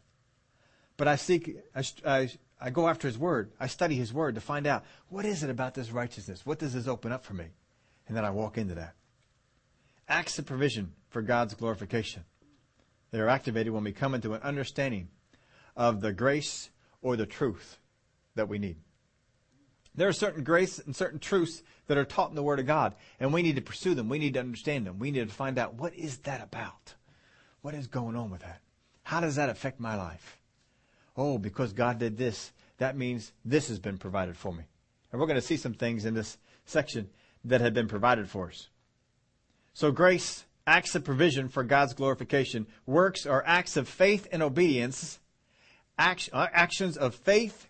But 0.96 1.08
I 1.08 1.16
seek, 1.16 1.56
I, 1.74 1.84
I, 2.04 2.30
I 2.60 2.70
go 2.70 2.88
after 2.88 3.06
His 3.06 3.18
Word. 3.18 3.52
I 3.60 3.66
study 3.66 3.96
His 3.96 4.12
Word 4.12 4.34
to 4.34 4.40
find 4.40 4.66
out 4.66 4.84
what 5.08 5.24
is 5.24 5.42
it 5.42 5.50
about 5.50 5.74
this 5.74 5.90
righteousness? 5.90 6.46
What 6.46 6.58
does 6.58 6.72
this 6.72 6.88
open 6.88 7.12
up 7.12 7.24
for 7.24 7.34
me? 7.34 7.46
And 8.08 8.16
then 8.16 8.24
I 8.24 8.30
walk 8.30 8.56
into 8.56 8.74
that. 8.74 8.94
Acts 10.08 10.38
of 10.38 10.46
provision 10.46 10.92
for 11.08 11.22
God's 11.22 11.54
glorification. 11.54 12.24
They 13.10 13.20
are 13.20 13.28
activated 13.28 13.72
when 13.72 13.84
we 13.84 13.92
come 13.92 14.14
into 14.14 14.34
an 14.34 14.42
understanding 14.42 15.08
of 15.76 16.00
the 16.00 16.12
grace 16.12 16.70
or 17.02 17.16
the 17.16 17.26
truth 17.26 17.78
that 18.34 18.48
we 18.48 18.58
need. 18.58 18.76
There 19.94 20.08
are 20.08 20.12
certain 20.12 20.44
grace 20.44 20.78
and 20.78 20.94
certain 20.94 21.18
truths 21.18 21.62
that 21.86 21.96
are 21.96 22.04
taught 22.04 22.30
in 22.30 22.36
the 22.36 22.42
Word 22.42 22.60
of 22.60 22.66
God, 22.66 22.94
and 23.18 23.32
we 23.32 23.42
need 23.42 23.56
to 23.56 23.62
pursue 23.62 23.94
them. 23.94 24.08
We 24.08 24.18
need 24.18 24.34
to 24.34 24.40
understand 24.40 24.86
them. 24.86 24.98
We 24.98 25.10
need 25.10 25.28
to 25.28 25.34
find 25.34 25.58
out 25.58 25.74
what 25.74 25.94
is 25.94 26.18
that 26.18 26.42
about? 26.42 26.94
What 27.62 27.74
is 27.74 27.86
going 27.86 28.14
on 28.14 28.30
with 28.30 28.42
that? 28.42 28.60
How 29.02 29.20
does 29.20 29.36
that 29.36 29.48
affect 29.48 29.80
my 29.80 29.96
life? 29.96 30.35
Oh, 31.16 31.38
because 31.38 31.72
God 31.72 31.98
did 31.98 32.16
this, 32.16 32.52
that 32.78 32.96
means 32.96 33.32
this 33.44 33.68
has 33.68 33.78
been 33.78 33.98
provided 33.98 34.36
for 34.36 34.52
me. 34.52 34.64
And 35.10 35.20
we're 35.20 35.26
going 35.26 35.40
to 35.40 35.46
see 35.46 35.56
some 35.56 35.74
things 35.74 36.04
in 36.04 36.14
this 36.14 36.38
section 36.64 37.08
that 37.44 37.60
have 37.60 37.74
been 37.74 37.88
provided 37.88 38.28
for 38.28 38.48
us. 38.48 38.68
So 39.72 39.92
grace, 39.92 40.44
acts 40.66 40.94
of 40.94 41.04
provision 41.04 41.48
for 41.48 41.62
God's 41.62 41.94
glorification. 41.94 42.66
Works 42.86 43.24
are 43.24 43.42
acts 43.46 43.76
of 43.76 43.88
faith 43.88 44.26
and 44.32 44.42
obedience, 44.42 45.18
uh, 45.98 46.14
actions 46.32 46.96
of 46.96 47.14
faith 47.14 47.68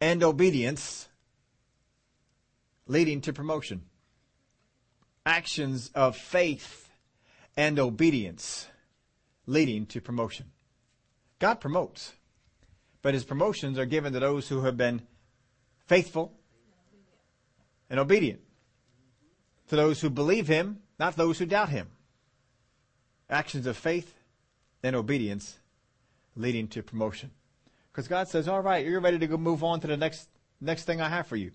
and 0.00 0.22
obedience 0.22 1.08
leading 2.86 3.20
to 3.22 3.32
promotion. 3.32 3.82
Actions 5.24 5.90
of 5.94 6.16
faith 6.16 6.90
and 7.56 7.78
obedience 7.78 8.66
leading 9.46 9.86
to 9.86 10.00
promotion. 10.00 10.46
God 11.42 11.60
promotes, 11.60 12.12
but 13.02 13.14
his 13.14 13.24
promotions 13.24 13.76
are 13.76 13.84
given 13.84 14.12
to 14.12 14.20
those 14.20 14.48
who 14.48 14.60
have 14.60 14.76
been 14.76 15.02
faithful 15.88 16.32
and 17.90 17.98
obedient. 17.98 18.38
To 19.66 19.74
those 19.74 20.00
who 20.00 20.08
believe 20.08 20.46
him, 20.46 20.82
not 21.00 21.16
those 21.16 21.40
who 21.40 21.46
doubt 21.46 21.70
him. 21.70 21.88
Actions 23.28 23.66
of 23.66 23.76
faith 23.76 24.14
and 24.84 24.94
obedience 24.94 25.58
leading 26.36 26.68
to 26.68 26.80
promotion. 26.80 27.32
Because 27.90 28.06
God 28.06 28.28
says, 28.28 28.46
all 28.46 28.60
right, 28.60 28.86
you're 28.86 29.00
ready 29.00 29.18
to 29.18 29.26
go 29.26 29.36
move 29.36 29.64
on 29.64 29.80
to 29.80 29.88
the 29.88 29.96
next, 29.96 30.28
next 30.60 30.84
thing 30.84 31.00
I 31.00 31.08
have 31.08 31.26
for 31.26 31.34
you. 31.34 31.50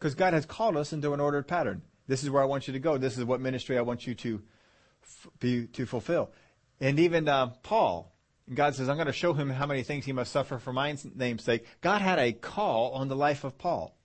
Because 0.00 0.16
God 0.16 0.32
has 0.32 0.46
called 0.46 0.76
us 0.76 0.92
into 0.92 1.12
an 1.12 1.20
ordered 1.20 1.46
pattern. 1.46 1.82
This 2.08 2.24
is 2.24 2.30
where 2.30 2.42
I 2.42 2.46
want 2.46 2.66
you 2.66 2.72
to 2.72 2.80
go. 2.80 2.98
This 2.98 3.16
is 3.16 3.24
what 3.24 3.40
ministry 3.40 3.78
I 3.78 3.82
want 3.82 4.04
you 4.04 4.16
to, 4.16 4.42
be, 5.38 5.68
to 5.68 5.86
fulfill. 5.86 6.32
And 6.80 6.98
even 6.98 7.28
uh, 7.28 7.52
Paul, 7.62 8.10
and 8.46 8.56
God 8.56 8.74
says, 8.74 8.88
I'm 8.88 8.96
going 8.96 9.06
to 9.06 9.12
show 9.12 9.32
him 9.32 9.48
how 9.48 9.66
many 9.66 9.82
things 9.82 10.04
he 10.04 10.12
must 10.12 10.32
suffer 10.32 10.58
for 10.58 10.72
my 10.72 10.94
name's 11.14 11.44
sake. 11.44 11.64
God 11.80 12.02
had 12.02 12.18
a 12.18 12.32
call 12.32 12.92
on 12.92 13.08
the 13.08 13.16
life 13.16 13.44
of 13.44 13.56
Paul. 13.56 13.96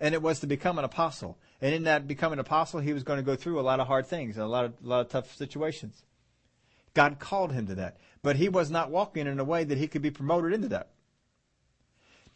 And 0.00 0.12
it 0.14 0.20
was 0.20 0.40
to 0.40 0.46
become 0.46 0.78
an 0.78 0.84
apostle. 0.84 1.38
And 1.60 1.74
in 1.74 1.84
that 1.84 2.06
becoming 2.06 2.34
an 2.34 2.40
apostle, 2.40 2.80
he 2.80 2.92
was 2.92 3.04
going 3.04 3.18
to 3.18 3.22
go 3.22 3.36
through 3.36 3.60
a 3.60 3.62
lot 3.62 3.80
of 3.80 3.86
hard 3.86 4.06
things 4.06 4.36
and 4.36 4.44
a 4.44 4.48
lot 4.48 4.64
of, 4.64 4.74
a 4.84 4.86
lot 4.86 5.00
of 5.00 5.08
tough 5.08 5.34
situations. 5.36 6.02
God 6.94 7.18
called 7.18 7.52
him 7.52 7.66
to 7.68 7.76
that. 7.76 7.98
But 8.22 8.36
he 8.36 8.48
was 8.48 8.70
not 8.70 8.90
walking 8.90 9.26
in 9.26 9.38
a 9.38 9.44
way 9.44 9.64
that 9.64 9.78
he 9.78 9.86
could 9.86 10.02
be 10.02 10.10
promoted 10.10 10.52
into 10.52 10.68
that. 10.68 10.90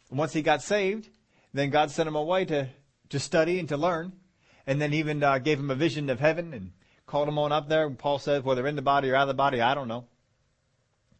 Once 0.09 0.33
he 0.33 0.41
got 0.41 0.61
saved, 0.61 1.09
then 1.53 1.69
God 1.69 1.91
sent 1.91 2.07
him 2.07 2.15
away 2.15 2.45
to, 2.45 2.69
to 3.09 3.19
study 3.19 3.59
and 3.59 3.67
to 3.69 3.77
learn. 3.77 4.13
And 4.65 4.81
then 4.81 4.93
even 4.93 5.21
uh, 5.21 5.39
gave 5.39 5.59
him 5.59 5.69
a 5.69 5.75
vision 5.75 6.09
of 6.09 6.19
heaven 6.19 6.53
and 6.53 6.71
called 7.05 7.27
him 7.27 7.37
on 7.37 7.51
up 7.51 7.67
there. 7.67 7.85
And 7.85 7.99
Paul 7.99 8.19
says, 8.19 8.43
whether 8.43 8.65
in 8.65 8.75
the 8.75 8.81
body 8.81 9.09
or 9.09 9.15
out 9.15 9.23
of 9.23 9.27
the 9.27 9.33
body, 9.33 9.59
I 9.59 9.75
don't 9.75 9.87
know. 9.87 10.05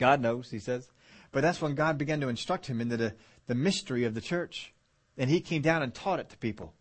God 0.02 0.20
knows, 0.20 0.50
he 0.50 0.58
says. 0.58 0.90
But 1.32 1.42
that's 1.42 1.62
when 1.62 1.76
God 1.76 2.00
began 2.00 2.20
to 2.22 2.28
instruct 2.28 2.66
him 2.66 2.82
into 2.82 2.98
the, 2.98 3.14
the 3.46 3.54
mystery 3.54 4.04
of 4.04 4.16
the 4.16 4.20
church. 4.20 4.74
And 5.16 5.30
he 5.30 5.40
came 5.42 5.62
down 5.62 5.84
and 5.84 5.94
taught 5.94 6.20
it 6.20 6.30
to 6.32 6.38
people 6.38 6.74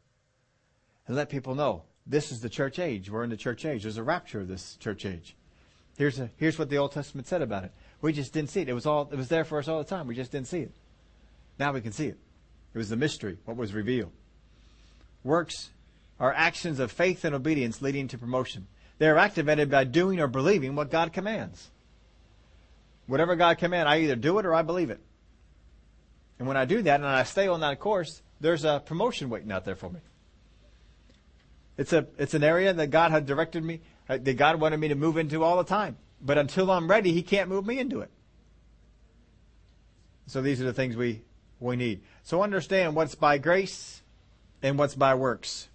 and 1.06 1.14
let 1.14 1.28
people 1.28 1.54
know 1.54 1.82
this 2.06 2.32
is 2.32 2.40
the 2.40 2.48
church 2.48 2.78
age. 2.78 3.10
We're 3.10 3.22
in 3.22 3.28
the 3.28 3.36
church 3.36 3.66
age. 3.66 3.82
There's 3.82 3.98
a 3.98 4.02
rapture 4.02 4.40
of 4.40 4.48
this 4.48 4.74
church 4.76 5.04
age. 5.04 5.36
Here's 5.98 6.18
a, 6.18 6.30
here's 6.38 6.58
what 6.58 6.70
the 6.70 6.78
Old 6.78 6.92
Testament 6.92 7.28
said 7.28 7.42
about 7.42 7.64
it. 7.64 7.72
We 8.00 8.14
just 8.14 8.32
didn't 8.32 8.48
see 8.48 8.62
it. 8.62 8.70
It 8.70 8.72
was 8.72 8.86
all 8.86 9.06
it 9.12 9.18
was 9.18 9.28
there 9.28 9.44
for 9.44 9.58
us 9.58 9.68
all 9.68 9.76
the 9.76 9.84
time. 9.84 10.06
We 10.06 10.14
just 10.14 10.32
didn't 10.32 10.48
see 10.48 10.60
it. 10.60 10.72
Now 11.58 11.74
we 11.74 11.82
can 11.82 11.92
see 11.92 12.06
it. 12.06 12.18
It 12.72 12.78
was 12.78 12.88
the 12.88 12.96
mystery, 12.96 13.36
what 13.44 13.58
was 13.58 13.74
revealed. 13.74 14.12
Works 15.24 15.68
are 16.18 16.32
actions 16.32 16.80
of 16.80 16.90
faith 16.90 17.26
and 17.26 17.34
obedience 17.34 17.82
leading 17.82 18.08
to 18.08 18.16
promotion. 18.16 18.66
They 18.96 19.08
are 19.08 19.18
activated 19.18 19.70
by 19.70 19.84
doing 19.84 20.20
or 20.20 20.26
believing 20.26 20.74
what 20.74 20.90
God 20.90 21.12
commands. 21.12 21.70
Whatever 23.10 23.34
God 23.34 23.58
commands, 23.58 23.88
I 23.88 23.98
either 23.98 24.14
do 24.14 24.38
it 24.38 24.46
or 24.46 24.54
I 24.54 24.62
believe 24.62 24.88
it. 24.88 25.00
And 26.38 26.46
when 26.46 26.56
I 26.56 26.64
do 26.64 26.80
that 26.82 27.00
and 27.00 27.08
I 27.08 27.24
stay 27.24 27.48
on 27.48 27.58
that 27.58 27.80
course, 27.80 28.22
there's 28.40 28.62
a 28.62 28.80
promotion 28.86 29.30
waiting 29.30 29.50
out 29.50 29.64
there 29.64 29.74
for 29.74 29.90
me. 29.90 29.98
It's 31.76 31.92
a 31.92 32.06
it's 32.18 32.34
an 32.34 32.44
area 32.44 32.72
that 32.72 32.86
God 32.86 33.10
had 33.10 33.26
directed 33.26 33.64
me, 33.64 33.80
uh, 34.08 34.18
that 34.18 34.34
God 34.34 34.60
wanted 34.60 34.78
me 34.78 34.88
to 34.88 34.94
move 34.94 35.16
into 35.16 35.42
all 35.42 35.56
the 35.56 35.64
time. 35.64 35.96
But 36.22 36.38
until 36.38 36.70
I'm 36.70 36.88
ready, 36.88 37.10
He 37.10 37.22
can't 37.22 37.48
move 37.48 37.66
me 37.66 37.80
into 37.80 38.00
it. 38.00 38.10
So 40.28 40.40
these 40.40 40.60
are 40.60 40.64
the 40.64 40.72
things 40.72 40.94
we 40.94 41.22
we 41.58 41.74
need. 41.74 42.02
So 42.22 42.44
understand 42.44 42.94
what's 42.94 43.16
by 43.16 43.38
grace 43.38 44.02
and 44.62 44.78
what's 44.78 44.94
by 44.94 45.16
works. 45.16 45.68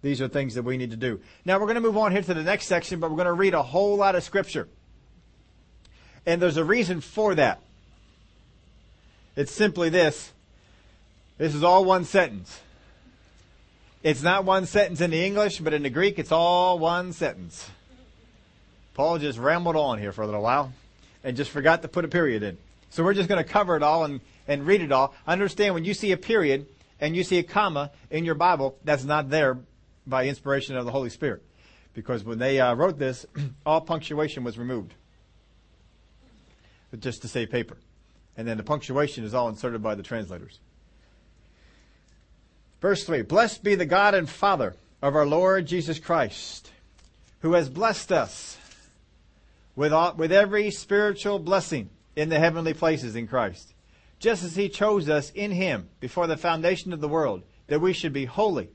These 0.00 0.22
are 0.22 0.28
things 0.28 0.54
that 0.54 0.62
we 0.62 0.78
need 0.78 0.92
to 0.92 0.96
do. 0.96 1.20
Now 1.44 1.58
we're 1.58 1.66
going 1.66 1.74
to 1.74 1.82
move 1.82 1.98
on 1.98 2.12
here 2.12 2.22
to 2.22 2.32
the 2.32 2.42
next 2.42 2.68
section, 2.68 3.00
but 3.00 3.10
we're 3.10 3.16
going 3.16 3.26
to 3.26 3.34
read 3.34 3.52
a 3.52 3.62
whole 3.62 3.96
lot 3.96 4.14
of 4.14 4.24
scripture. 4.24 4.66
And 6.26 6.42
there's 6.42 6.56
a 6.56 6.64
reason 6.64 7.00
for 7.00 7.34
that. 7.36 7.60
It's 9.36 9.52
simply 9.52 9.88
this. 9.88 10.32
This 11.38 11.54
is 11.54 11.62
all 11.62 11.84
one 11.84 12.04
sentence. 12.04 12.60
It's 14.02 14.22
not 14.22 14.44
one 14.44 14.66
sentence 14.66 15.00
in 15.00 15.10
the 15.10 15.24
English, 15.24 15.60
but 15.60 15.72
in 15.72 15.82
the 15.82 15.90
Greek 15.90 16.18
it's 16.18 16.32
all 16.32 16.78
one 16.78 17.12
sentence. 17.12 17.68
Paul 18.94 19.18
just 19.18 19.38
rambled 19.38 19.76
on 19.76 19.98
here 19.98 20.12
for 20.12 20.22
a 20.22 20.26
little 20.26 20.42
while 20.42 20.72
and 21.22 21.36
just 21.36 21.50
forgot 21.50 21.82
to 21.82 21.88
put 21.88 22.04
a 22.04 22.08
period 22.08 22.42
in. 22.42 22.56
So 22.88 23.04
we're 23.04 23.14
just 23.14 23.28
going 23.28 23.42
to 23.42 23.48
cover 23.48 23.76
it 23.76 23.82
all 23.82 24.04
and, 24.04 24.20
and 24.48 24.66
read 24.66 24.80
it 24.80 24.90
all. 24.90 25.14
Understand 25.26 25.74
when 25.74 25.84
you 25.84 25.92
see 25.92 26.12
a 26.12 26.16
period 26.16 26.66
and 26.98 27.14
you 27.14 27.22
see 27.22 27.38
a 27.38 27.42
comma 27.42 27.90
in 28.10 28.24
your 28.24 28.34
Bible, 28.34 28.78
that's 28.84 29.04
not 29.04 29.28
there 29.28 29.58
by 30.06 30.26
inspiration 30.26 30.76
of 30.76 30.86
the 30.86 30.92
Holy 30.92 31.10
Spirit. 31.10 31.42
Because 31.92 32.24
when 32.24 32.38
they 32.38 32.58
uh, 32.58 32.74
wrote 32.74 32.98
this, 32.98 33.26
all 33.66 33.82
punctuation 33.82 34.44
was 34.44 34.56
removed. 34.56 34.94
Just 36.98 37.22
to 37.22 37.28
save 37.28 37.50
paper. 37.50 37.76
And 38.36 38.46
then 38.46 38.56
the 38.56 38.62
punctuation 38.62 39.24
is 39.24 39.34
all 39.34 39.48
inserted 39.48 39.82
by 39.82 39.94
the 39.94 40.02
translators. 40.02 40.60
Verse 42.80 43.04
3 43.04 43.22
Blessed 43.22 43.62
be 43.62 43.74
the 43.74 43.86
God 43.86 44.14
and 44.14 44.28
Father 44.28 44.74
of 45.02 45.14
our 45.14 45.26
Lord 45.26 45.66
Jesus 45.66 45.98
Christ, 45.98 46.70
who 47.40 47.54
has 47.54 47.68
blessed 47.68 48.12
us 48.12 48.58
with, 49.74 49.92
all, 49.92 50.14
with 50.14 50.32
every 50.32 50.70
spiritual 50.70 51.38
blessing 51.38 51.90
in 52.14 52.28
the 52.28 52.38
heavenly 52.38 52.74
places 52.74 53.16
in 53.16 53.26
Christ, 53.26 53.74
just 54.18 54.42
as 54.42 54.56
he 54.56 54.68
chose 54.68 55.08
us 55.08 55.30
in 55.30 55.50
him 55.50 55.88
before 56.00 56.26
the 56.26 56.36
foundation 56.36 56.92
of 56.92 57.00
the 57.00 57.08
world, 57.08 57.42
that 57.66 57.80
we 57.80 57.92
should 57.92 58.12
be 58.12 58.24
holy 58.24 58.70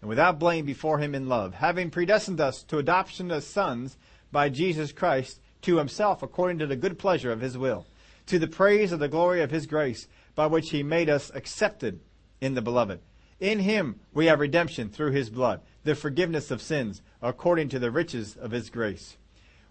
and 0.00 0.08
without 0.08 0.38
blame 0.38 0.64
before 0.64 0.98
him 0.98 1.14
in 1.14 1.28
love, 1.28 1.54
having 1.54 1.90
predestined 1.90 2.40
us 2.40 2.62
to 2.64 2.78
adoption 2.78 3.30
as 3.30 3.46
sons 3.46 3.96
by 4.32 4.48
Jesus 4.48 4.92
Christ 4.92 5.39
to 5.62 5.78
himself 5.78 6.22
according 6.22 6.58
to 6.58 6.66
the 6.66 6.76
good 6.76 6.98
pleasure 6.98 7.32
of 7.32 7.40
his 7.40 7.56
will, 7.56 7.86
to 8.26 8.38
the 8.38 8.46
praise 8.46 8.92
of 8.92 8.98
the 8.98 9.08
glory 9.08 9.42
of 9.42 9.50
his 9.50 9.66
grace, 9.66 10.06
by 10.34 10.46
which 10.46 10.70
he 10.70 10.82
made 10.82 11.08
us 11.08 11.30
accepted 11.34 12.00
in 12.40 12.54
the 12.54 12.62
beloved. 12.62 13.00
In 13.38 13.60
him 13.60 14.00
we 14.12 14.26
have 14.26 14.40
redemption 14.40 14.90
through 14.90 15.12
his 15.12 15.30
blood, 15.30 15.60
the 15.84 15.94
forgiveness 15.94 16.50
of 16.50 16.62
sins, 16.62 17.02
according 17.22 17.68
to 17.70 17.78
the 17.78 17.90
riches 17.90 18.36
of 18.36 18.50
his 18.50 18.70
grace, 18.70 19.16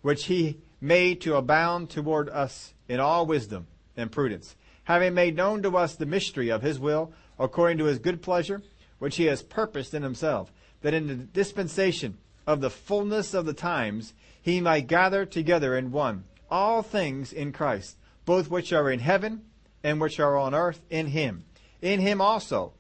which 0.01 0.25
he 0.25 0.57
made 0.81 1.21
to 1.21 1.35
abound 1.35 1.89
toward 1.89 2.29
us 2.29 2.73
in 2.87 2.99
all 2.99 3.25
wisdom 3.25 3.67
and 3.95 4.11
prudence, 4.11 4.55
having 4.85 5.13
made 5.13 5.35
known 5.35 5.61
to 5.61 5.77
us 5.77 5.95
the 5.95 6.05
mystery 6.05 6.49
of 6.49 6.61
his 6.61 6.79
will, 6.79 7.13
according 7.37 7.77
to 7.77 7.85
his 7.85 7.99
good 7.99 8.21
pleasure, 8.21 8.61
which 8.97 9.17
he 9.17 9.25
has 9.25 9.43
purposed 9.43 9.93
in 9.93 10.03
himself, 10.03 10.51
that 10.81 10.93
in 10.93 11.07
the 11.07 11.15
dispensation 11.15 12.17
of 12.49 12.61
the 12.61 12.69
fullness 12.71 13.35
of 13.35 13.45
the 13.45 13.53
times 13.53 14.15
he 14.41 14.59
might 14.59 14.87
gather 14.87 15.23
together 15.23 15.77
in 15.77 15.91
one 15.91 16.23
all 16.49 16.81
things 16.81 17.31
in 17.31 17.51
Christ, 17.51 17.95
both 18.25 18.49
which 18.49 18.73
are 18.73 18.89
in 18.89 18.97
heaven 18.97 19.43
and 19.83 20.01
which 20.01 20.19
are 20.19 20.35
on 20.35 20.55
earth 20.55 20.81
in 20.89 21.05
him. 21.05 21.45
In 21.79 21.99
him 21.99 22.19
also 22.19 22.73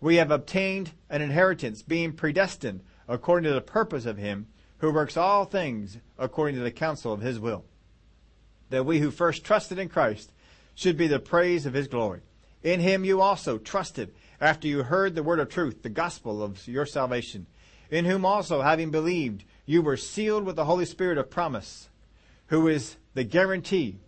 we 0.00 0.16
have 0.16 0.30
obtained 0.30 0.92
an 1.10 1.20
inheritance, 1.20 1.82
being 1.82 2.14
predestined 2.14 2.80
according 3.06 3.46
to 3.46 3.52
the 3.52 3.60
purpose 3.60 4.06
of 4.06 4.16
him 4.16 4.46
who 4.78 4.90
works 4.90 5.18
all 5.18 5.44
things 5.44 5.98
according 6.18 6.56
to 6.56 6.62
the 6.62 6.70
counsel 6.70 7.12
of 7.12 7.20
his 7.20 7.38
will. 7.38 7.66
That 8.70 8.86
we 8.86 9.00
who 9.00 9.10
first 9.10 9.44
trusted 9.44 9.78
in 9.78 9.90
Christ 9.90 10.32
should 10.74 10.96
be 10.96 11.08
the 11.08 11.20
praise 11.20 11.66
of 11.66 11.74
his 11.74 11.88
glory. 11.88 12.20
In 12.62 12.80
him 12.80 13.04
you 13.04 13.20
also 13.20 13.58
trusted 13.58 14.14
after 14.40 14.66
you 14.66 14.84
heard 14.84 15.14
the 15.14 15.22
word 15.22 15.40
of 15.40 15.50
truth, 15.50 15.82
the 15.82 15.90
gospel 15.90 16.42
of 16.42 16.66
your 16.66 16.86
salvation, 16.86 17.46
in 17.90 18.04
whom 18.04 18.24
also, 18.24 18.62
having 18.62 18.90
believed, 18.90 19.44
you 19.66 19.82
were 19.82 19.96
sealed 19.96 20.44
with 20.44 20.56
the 20.56 20.64
Holy 20.64 20.84
Spirit 20.84 21.18
of 21.18 21.30
promise, 21.30 21.88
who 22.46 22.68
is 22.68 22.96
the 23.14 23.24
guarantee 23.24 23.98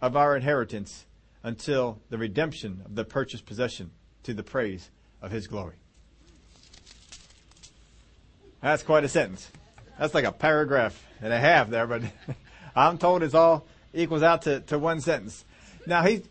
of 0.00 0.16
our 0.16 0.36
inheritance 0.36 1.06
until 1.42 1.98
the 2.10 2.18
redemption 2.18 2.82
of 2.84 2.94
the 2.94 3.04
purchased 3.04 3.46
possession 3.46 3.90
to 4.22 4.34
the 4.34 4.42
praise 4.42 4.90
of 5.22 5.30
his 5.30 5.46
glory. 5.46 5.76
That's 8.60 8.82
quite 8.82 9.04
a 9.04 9.08
sentence. 9.08 9.50
That's 9.98 10.14
like 10.14 10.24
a 10.24 10.32
paragraph 10.32 11.02
and 11.22 11.32
a 11.32 11.38
half 11.38 11.70
there, 11.70 11.86
but 11.86 12.02
I'm 12.76 12.98
told 12.98 13.22
it's 13.22 13.34
all 13.34 13.66
equals 13.94 14.22
out 14.22 14.42
to, 14.42 14.60
to 14.60 14.78
one 14.78 15.00
sentence. 15.00 15.44
Now 15.86 16.02
he, 16.02 16.22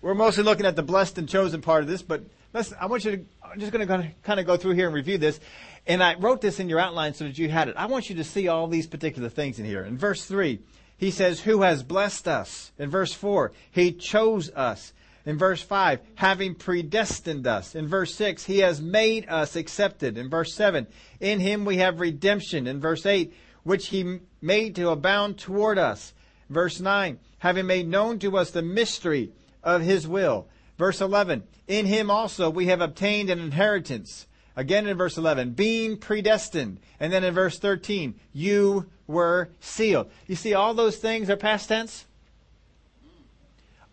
we're 0.00 0.14
mostly 0.14 0.44
looking 0.44 0.66
at 0.66 0.76
the 0.76 0.82
blessed 0.82 1.18
and 1.18 1.28
chosen 1.28 1.60
part 1.60 1.82
of 1.82 1.88
this, 1.88 2.02
but 2.02 2.22
Listen, 2.52 2.76
I 2.78 2.86
want 2.86 3.04
you 3.04 3.16
to, 3.16 3.24
I'm 3.42 3.58
just 3.58 3.72
going 3.72 3.86
to 3.86 4.10
kind 4.22 4.38
of 4.38 4.46
go 4.46 4.56
through 4.58 4.72
here 4.72 4.86
and 4.86 4.94
review 4.94 5.16
this. 5.16 5.40
And 5.86 6.02
I 6.02 6.14
wrote 6.14 6.40
this 6.40 6.60
in 6.60 6.68
your 6.68 6.78
outline 6.78 7.14
so 7.14 7.24
that 7.24 7.38
you 7.38 7.48
had 7.48 7.68
it. 7.68 7.76
I 7.76 7.86
want 7.86 8.08
you 8.08 8.16
to 8.16 8.24
see 8.24 8.48
all 8.48 8.68
these 8.68 8.86
particular 8.86 9.28
things 9.28 9.58
in 9.58 9.64
here. 9.64 9.82
In 9.82 9.98
verse 9.98 10.24
3, 10.24 10.60
he 10.96 11.10
says, 11.10 11.40
Who 11.40 11.62
has 11.62 11.82
blessed 11.82 12.28
us? 12.28 12.70
In 12.78 12.90
verse 12.90 13.12
4, 13.12 13.52
He 13.70 13.92
chose 13.92 14.50
us. 14.50 14.92
In 15.24 15.38
verse 15.38 15.62
5, 15.62 16.00
having 16.16 16.54
predestined 16.54 17.46
us. 17.46 17.74
In 17.74 17.88
verse 17.88 18.14
6, 18.14 18.44
He 18.44 18.58
has 18.58 18.80
made 18.80 19.28
us 19.28 19.56
accepted. 19.56 20.16
In 20.16 20.30
verse 20.30 20.54
7, 20.54 20.86
In 21.20 21.40
Him 21.40 21.64
we 21.64 21.78
have 21.78 22.00
redemption. 22.00 22.66
In 22.66 22.80
verse 22.80 23.04
8, 23.04 23.34
which 23.64 23.88
He 23.88 24.20
made 24.40 24.76
to 24.76 24.90
abound 24.90 25.38
toward 25.38 25.78
us. 25.78 26.12
Verse 26.48 26.80
9, 26.80 27.18
having 27.38 27.66
made 27.66 27.88
known 27.88 28.18
to 28.20 28.36
us 28.36 28.50
the 28.50 28.62
mystery 28.62 29.32
of 29.64 29.82
His 29.82 30.06
will. 30.06 30.46
Verse 30.78 31.00
11, 31.00 31.44
in 31.68 31.86
him 31.86 32.10
also 32.10 32.50
we 32.50 32.66
have 32.66 32.80
obtained 32.80 33.30
an 33.30 33.38
inheritance. 33.38 34.26
Again 34.56 34.86
in 34.86 34.96
verse 34.96 35.16
11, 35.16 35.52
being 35.52 35.96
predestined. 35.96 36.78
And 37.00 37.12
then 37.12 37.24
in 37.24 37.34
verse 37.34 37.58
13, 37.58 38.14
you 38.32 38.86
were 39.06 39.48
sealed. 39.60 40.10
You 40.26 40.36
see, 40.36 40.54
all 40.54 40.74
those 40.74 40.96
things 40.96 41.30
are 41.30 41.36
past 41.36 41.68
tense? 41.68 42.04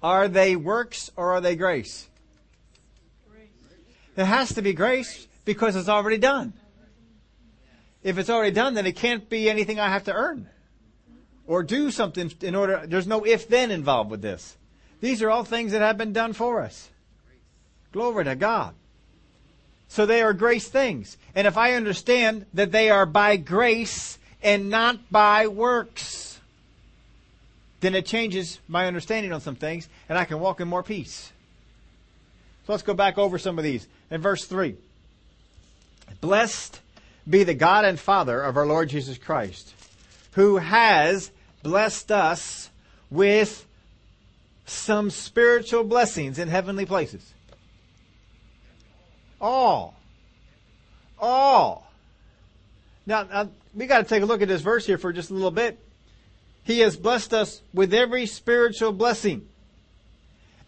Are 0.02 0.28
they 0.28 0.56
works 0.56 1.12
or 1.16 1.32
are 1.34 1.42
they 1.42 1.56
grace? 1.56 2.08
grace? 3.30 3.50
It 4.16 4.26
has 4.26 4.54
to 4.54 4.62
be 4.62 4.74
grace 4.74 5.28
because 5.46 5.76
it's 5.76 5.90
already 5.90 6.18
done. 6.18 6.54
If 8.02 8.18
it's 8.18 8.30
already 8.30 8.52
done, 8.52 8.76
then 8.76 8.86
it 8.86 8.96
can't 8.96 9.30
be 9.30 9.50
anything 9.50 9.80
I 9.80 9.90
have 9.90 10.06
to 10.06 10.14
earn 10.14 10.48
or 11.46 11.64
do 11.64 11.92
something 11.92 12.32
in 12.42 12.56
order. 12.56 12.84
There's 12.86 13.08
no 13.08 13.26
if 13.26 13.48
then 13.48 13.72
involved 13.72 14.12
with 14.12 14.22
this. 14.22 14.58
These 15.02 15.22
are 15.22 15.30
all 15.30 15.44
things 15.44 15.72
that 15.72 15.82
have 15.82 15.98
been 15.98 16.14
done 16.14 16.34
for 16.34 16.62
us. 16.62 16.90
Glory 17.92 18.26
to 18.26 18.36
God. 18.36 18.76
So 19.90 20.06
they 20.06 20.22
are 20.22 20.34
grace 20.34 20.68
things. 20.68 21.18
And 21.36 21.46
if 21.48 21.58
I 21.58 21.74
understand 21.74 22.46
that 22.54 22.72
they 22.72 22.90
are 22.90 23.06
by 23.06 23.36
grace 23.38 24.18
and 24.42 24.70
not 24.70 25.12
by 25.12 25.48
works, 25.48 26.40
then 27.82 27.96
it 27.96 28.06
changes 28.06 28.60
my 28.68 28.86
understanding 28.86 29.34
on 29.34 29.42
some 29.42 29.56
things 29.56 29.90
and 30.08 30.18
I 30.18 30.26
can 30.26 30.40
walk 30.40 30.62
in 30.62 30.68
more 30.68 30.84
peace. 30.84 31.32
So 32.66 32.74
let's 32.74 32.84
go 32.84 32.94
back 32.94 33.18
over 33.18 33.40
some 33.40 33.58
of 33.58 33.64
these. 33.64 33.88
In 34.12 34.22
verse 34.22 34.46
3, 34.46 34.76
Blessed 36.22 36.80
be 37.28 37.44
the 37.44 37.54
God 37.54 37.84
and 37.84 38.00
Father 38.00 38.42
of 38.42 38.58
our 38.58 38.66
Lord 38.66 38.90
Jesus 38.90 39.18
Christ, 39.18 39.74
who 40.34 40.58
has 40.58 41.32
blessed 41.64 42.12
us 42.12 42.70
with 43.10 43.66
some 44.66 45.10
spiritual 45.10 45.84
blessings 45.84 46.38
in 46.38 46.48
heavenly 46.48 46.86
places. 46.86 47.34
All. 49.42 49.96
All. 51.20 51.92
Now, 53.06 53.24
now 53.24 53.50
we 53.74 53.86
got 53.86 54.00
to 54.00 54.04
take 54.04 54.24
a 54.24 54.26
look 54.26 54.42
at 54.42 54.48
this 54.48 54.62
verse 54.62 54.86
here 54.86 54.98
for 54.98 55.12
just 55.14 55.30
a 55.30 55.34
little 55.34 55.52
bit. 55.52 55.80
He 56.64 56.80
has 56.80 56.96
blessed 56.96 57.34
us 57.34 57.62
with 57.74 57.94
every 57.94 58.26
spiritual 58.26 58.92
blessing. 58.92 59.48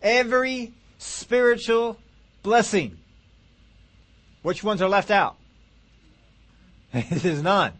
Every 0.01 0.73
spiritual 0.97 1.97
blessing. 2.41 2.97
Which 4.41 4.63
ones 4.63 4.81
are 4.81 4.89
left 4.89 5.12
out? 5.12 5.38
is 6.93 7.41
none. 7.41 7.73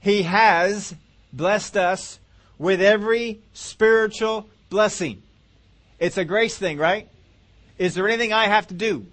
He 0.00 0.22
has 0.22 0.94
blessed 1.32 1.76
us 1.76 2.18
with 2.58 2.80
every 2.80 3.42
spiritual 3.52 4.48
blessing. 4.70 5.22
It's 5.98 6.16
a 6.16 6.24
grace 6.24 6.56
thing, 6.56 6.78
right? 6.78 7.08
Is 7.78 7.94
there 7.94 8.08
anything 8.08 8.32
I 8.32 8.46
have 8.46 8.68
to 8.68 8.74
do? 8.74 9.06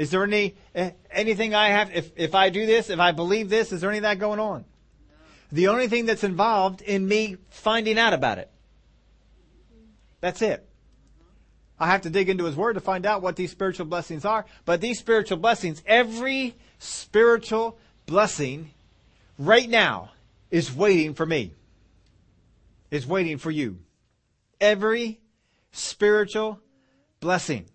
Is 0.00 0.10
there 0.10 0.24
any 0.24 0.54
eh, 0.74 0.92
anything 1.10 1.54
I 1.54 1.68
have 1.68 1.94
if 1.94 2.10
if 2.16 2.34
I 2.34 2.48
do 2.48 2.64
this, 2.64 2.88
if 2.88 2.98
I 2.98 3.12
believe 3.12 3.50
this, 3.50 3.70
is 3.70 3.82
there 3.82 3.90
any 3.90 3.98
of 3.98 4.04
that 4.04 4.18
going 4.18 4.40
on? 4.40 4.64
The 5.52 5.68
only 5.68 5.88
thing 5.88 6.06
that's 6.06 6.24
involved 6.24 6.80
in 6.80 7.06
me 7.06 7.36
finding 7.50 7.98
out 7.98 8.14
about 8.14 8.38
it. 8.38 8.50
That's 10.22 10.40
it. 10.40 10.66
I 11.78 11.88
have 11.88 12.00
to 12.02 12.10
dig 12.10 12.30
into 12.30 12.44
His 12.44 12.56
Word 12.56 12.74
to 12.74 12.80
find 12.80 13.04
out 13.04 13.20
what 13.20 13.36
these 13.36 13.50
spiritual 13.50 13.84
blessings 13.84 14.24
are. 14.24 14.46
But 14.64 14.80
these 14.80 14.98
spiritual 14.98 15.36
blessings, 15.36 15.82
every 15.84 16.54
spiritual 16.78 17.76
blessing 18.06 18.70
right 19.38 19.68
now 19.68 20.12
is 20.50 20.74
waiting 20.74 21.12
for 21.12 21.26
me. 21.26 21.52
Is 22.90 23.06
waiting 23.06 23.36
for 23.36 23.50
you. 23.50 23.80
Every 24.62 25.20
spiritual 25.72 26.58
blessing. 27.20 27.66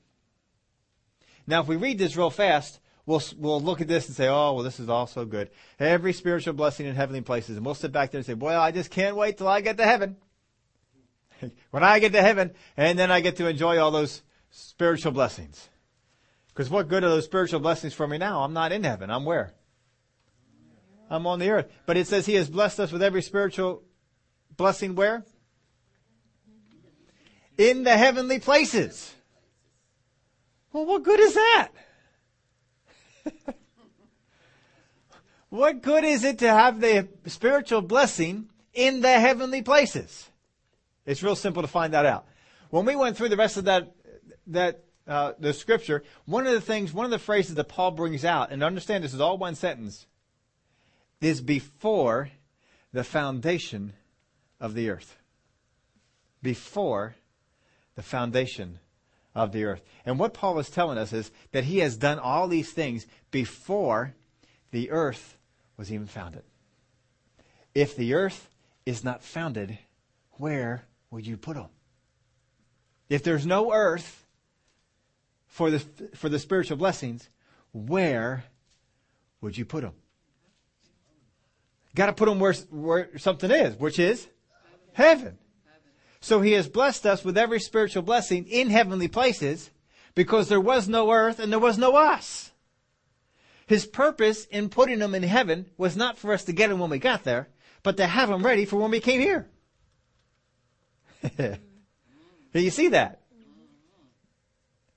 Now, 1.47 1.61
if 1.61 1.67
we 1.67 1.75
read 1.75 1.97
this 1.97 2.17
real 2.17 2.29
fast, 2.29 2.79
we'll, 3.05 3.21
we'll 3.37 3.61
look 3.61 3.81
at 3.81 3.87
this 3.87 4.07
and 4.07 4.15
say, 4.15 4.27
oh, 4.27 4.53
well, 4.53 4.63
this 4.63 4.79
is 4.79 4.89
all 4.89 5.07
so 5.07 5.25
good. 5.25 5.49
Every 5.79 6.13
spiritual 6.13 6.53
blessing 6.53 6.85
in 6.85 6.95
heavenly 6.95 7.21
places. 7.21 7.57
And 7.57 7.65
we'll 7.65 7.75
sit 7.75 7.91
back 7.91 8.11
there 8.11 8.19
and 8.19 8.25
say, 8.25 8.33
well, 8.33 8.59
I 8.59 8.71
just 8.71 8.91
can't 8.91 9.15
wait 9.15 9.37
till 9.37 9.47
I 9.47 9.61
get 9.61 9.77
to 9.77 9.85
heaven. 9.85 10.17
when 11.71 11.83
I 11.83 11.99
get 11.99 12.13
to 12.13 12.21
heaven, 12.21 12.51
and 12.77 12.97
then 12.97 13.11
I 13.11 13.21
get 13.21 13.37
to 13.37 13.47
enjoy 13.47 13.77
all 13.79 13.91
those 13.91 14.21
spiritual 14.49 15.11
blessings. 15.11 15.69
Because 16.47 16.69
what 16.69 16.87
good 16.87 17.03
are 17.03 17.09
those 17.09 17.25
spiritual 17.25 17.59
blessings 17.59 17.93
for 17.93 18.07
me 18.07 18.17
now? 18.17 18.43
I'm 18.43 18.53
not 18.53 18.71
in 18.71 18.83
heaven. 18.83 19.09
I'm 19.09 19.25
where? 19.25 19.53
I'm 21.09 21.27
on 21.27 21.39
the 21.39 21.49
earth. 21.49 21.71
But 21.85 21.97
it 21.97 22.07
says 22.07 22.25
He 22.25 22.35
has 22.35 22.49
blessed 22.49 22.79
us 22.79 22.91
with 22.91 23.03
every 23.03 23.21
spiritual 23.21 23.83
blessing 24.55 24.95
where? 24.95 25.25
In 27.57 27.83
the 27.83 27.97
heavenly 27.97 28.39
places. 28.39 29.14
Well, 30.75 30.85
what 30.85 31.03
good 31.03 31.21
is 31.21 31.35
that? 31.35 31.69
what 35.49 35.81
good 35.81 36.03
is 36.03 36.25
it 36.25 36.39
to 36.39 36.49
have 36.49 36.81
the 36.81 37.07
spiritual 37.27 37.79
blessing 37.79 38.49
in 38.73 38.99
the 38.99 39.17
heavenly 39.17 39.61
places? 39.61 40.29
It's 41.05 41.23
real 41.23 41.37
simple 41.37 41.61
to 41.61 41.69
find 41.69 41.93
that 41.93 42.05
out. 42.05 42.25
When 42.71 42.83
we 42.83 42.97
went 42.97 43.15
through 43.15 43.29
the 43.29 43.37
rest 43.37 43.55
of 43.55 43.63
that, 43.63 43.95
that, 44.47 44.83
uh, 45.07 45.31
the 45.39 45.53
scripture, 45.53 46.03
one 46.25 46.45
of 46.45 46.51
the 46.51 46.59
things, 46.59 46.91
one 46.91 47.05
of 47.05 47.11
the 47.11 47.19
phrases 47.19 47.55
that 47.55 47.69
Paul 47.69 47.91
brings 47.91 48.25
out, 48.25 48.51
and 48.51 48.61
understand 48.61 49.01
this 49.01 49.13
is 49.13 49.21
all 49.21 49.37
one 49.37 49.55
sentence, 49.55 50.07
is 51.21 51.39
before 51.39 52.31
the 52.91 53.05
foundation 53.05 53.93
of 54.59 54.73
the 54.73 54.89
earth. 54.89 55.15
Before 56.41 57.15
the 57.95 58.03
foundation 58.03 58.79
of 59.35 59.51
the 59.51 59.65
earth. 59.65 59.81
And 60.05 60.17
what 60.17 60.33
Paul 60.33 60.57
is 60.59 60.69
telling 60.69 60.97
us 60.97 61.11
is 61.11 61.29
that 61.51 61.65
he 61.65 61.79
has 61.79 61.97
done 61.97 62.17
all 62.17 62.47
these 62.47 62.71
things 62.71 63.05
before 63.31 64.15
the 64.71 64.89
earth 64.91 65.37
was 65.77 65.91
even 65.91 66.07
founded. 66.07 66.43
If 67.73 67.97
the 67.97 68.13
earth 68.13 68.49
is 68.85 69.03
not 69.03 69.23
founded, 69.23 69.77
where 70.33 70.85
would 71.11 71.27
you 71.27 71.35
put 71.35 71.55
them? 71.55 71.67
If 73.09 73.23
there's 73.23 73.45
no 73.45 73.73
earth 73.73 74.25
for 75.47 75.69
the, 75.69 75.79
for 76.15 76.29
the 76.29 76.39
spiritual 76.39 76.77
blessings, 76.77 77.29
where 77.73 78.45
would 79.41 79.57
you 79.57 79.65
put 79.65 79.81
them? 79.81 79.93
Got 81.93 82.07
to 82.07 82.13
put 82.13 82.27
them 82.27 82.39
where, 82.39 82.53
where 82.71 83.17
something 83.17 83.51
is, 83.51 83.75
which 83.75 83.99
is 83.99 84.27
heaven. 84.93 85.37
So 86.25 86.41
he 86.41 86.53
has 86.53 86.67
blessed 86.67 87.05
us 87.05 87.23
with 87.23 87.37
every 87.37 87.59
spiritual 87.59 88.01
blessing 88.01 88.47
in 88.47 88.71
heavenly 88.71 89.07
places 89.07 89.69
because 90.15 90.49
there 90.49 90.59
was 90.59 90.87
no 90.87 91.11
earth 91.11 91.37
and 91.37 91.51
there 91.51 91.59
was 91.59 91.77
no 91.77 91.95
us. 91.95 92.49
His 93.67 93.85
purpose 93.85 94.45
in 94.45 94.69
putting 94.69 94.97
them 94.97 95.13
in 95.13 95.21
heaven 95.21 95.67
was 95.77 95.95
not 95.95 96.17
for 96.17 96.33
us 96.33 96.43
to 96.45 96.51
get 96.51 96.69
them 96.69 96.79
when 96.79 96.89
we 96.89 96.97
got 96.97 97.25
there, 97.25 97.49
but 97.83 97.97
to 97.97 98.07
have 98.07 98.29
them 98.29 98.43
ready 98.43 98.65
for 98.65 98.77
when 98.77 98.89
we 98.89 99.01
came 99.01 99.21
here. 99.21 99.47
Do 101.37 101.59
you 102.59 102.71
see 102.71 102.87
that? 102.87 103.21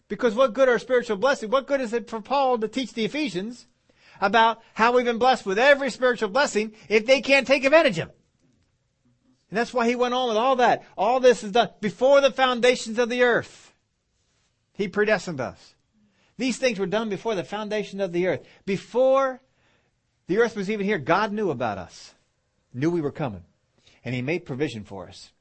Because 0.09 0.35
what 0.35 0.55
good 0.55 0.71
are 0.71 0.79
spiritual 0.79 1.19
blessings? 1.19 1.53
What 1.53 1.67
good 1.67 1.83
is 1.83 1.93
it 1.93 2.09
for 2.09 2.23
Paul 2.23 2.57
to 2.57 2.69
teach 2.69 2.95
the 2.95 3.05
Ephesians 3.05 3.67
about 4.19 4.63
how 4.73 4.93
we've 4.93 5.05
been 5.05 5.19
blessed 5.19 5.45
with 5.45 5.59
every 5.59 5.91
spiritual 5.91 6.31
blessing 6.31 6.73
if 6.89 7.05
they 7.05 7.21
can't 7.21 7.47
take 7.47 7.67
advantage 7.67 7.99
of 7.99 8.09
it? 8.09 8.18
And 9.51 9.59
that's 9.59 9.73
why 9.73 9.89
he 9.89 9.95
went 9.95 10.15
on 10.15 10.29
with 10.29 10.37
all 10.37 10.57
that. 10.57 10.85
All 10.97 11.21
this 11.21 11.43
is 11.43 11.53
done 11.53 11.71
before 11.81 12.21
the 12.21 12.31
foundations 12.31 12.99
of 12.99 13.09
the 13.09 13.23
earth. 13.23 13.73
He 14.75 14.89
predestined 14.89 15.41
us. 15.41 15.75
These 16.37 16.59
things 16.59 16.79
were 16.79 16.87
done 16.87 17.09
before 17.09 17.35
the 17.35 17.45
foundation 17.45 18.01
of 18.01 18.13
the 18.13 18.27
earth. 18.29 18.47
Before 18.65 19.41
the 20.27 20.39
earth 20.39 20.55
was 20.55 20.71
even 20.71 20.87
here, 20.87 20.99
God 20.99 21.33
knew 21.33 21.51
about 21.51 21.79
us. 21.79 22.15
Knew 22.75 22.91
we 22.91 23.01
were 23.01 23.11
coming. 23.11 23.43
And 24.05 24.15
he 24.15 24.23
made 24.23 24.45
provision 24.45 24.85
for 24.85 25.09
us. 25.09 25.33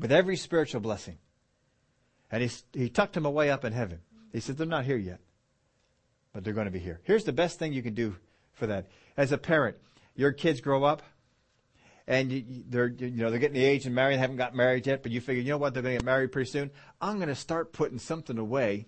With 0.00 0.10
every 0.10 0.36
spiritual 0.36 0.80
blessing. 0.80 1.18
And 2.32 2.42
he, 2.42 2.50
he 2.72 2.88
tucked 2.88 3.14
them 3.14 3.26
away 3.26 3.50
up 3.50 3.64
in 3.64 3.72
heaven. 3.72 4.00
He 4.32 4.40
said, 4.40 4.56
they're 4.56 4.66
not 4.66 4.86
here 4.86 4.96
yet. 4.96 5.20
But 6.32 6.42
they're 6.42 6.54
going 6.54 6.64
to 6.64 6.72
be 6.72 6.80
here. 6.80 7.00
Here's 7.04 7.22
the 7.24 7.32
best 7.32 7.58
thing 7.58 7.72
you 7.72 7.82
can 7.82 7.94
do 7.94 8.16
for 8.54 8.66
that. 8.66 8.86
As 9.16 9.30
a 9.30 9.38
parent, 9.38 9.76
your 10.16 10.32
kids 10.32 10.60
grow 10.60 10.82
up 10.82 11.02
and 12.06 12.64
they're 12.68 12.88
you 12.88 13.10
know 13.10 13.30
they're 13.30 13.38
getting 13.38 13.60
the 13.60 13.64
age 13.64 13.86
and 13.86 13.94
married, 13.94 14.18
haven't 14.18 14.36
got 14.36 14.54
married 14.54 14.86
yet, 14.86 15.02
but 15.02 15.12
you 15.12 15.20
figure 15.20 15.42
you 15.42 15.50
know 15.50 15.58
what 15.58 15.74
they're 15.74 15.82
going 15.82 15.94
to 15.94 15.98
get 16.00 16.04
married 16.04 16.32
pretty 16.32 16.50
soon. 16.50 16.70
I'm 17.00 17.16
going 17.16 17.28
to 17.28 17.34
start 17.34 17.72
putting 17.72 17.98
something 17.98 18.38
away, 18.38 18.86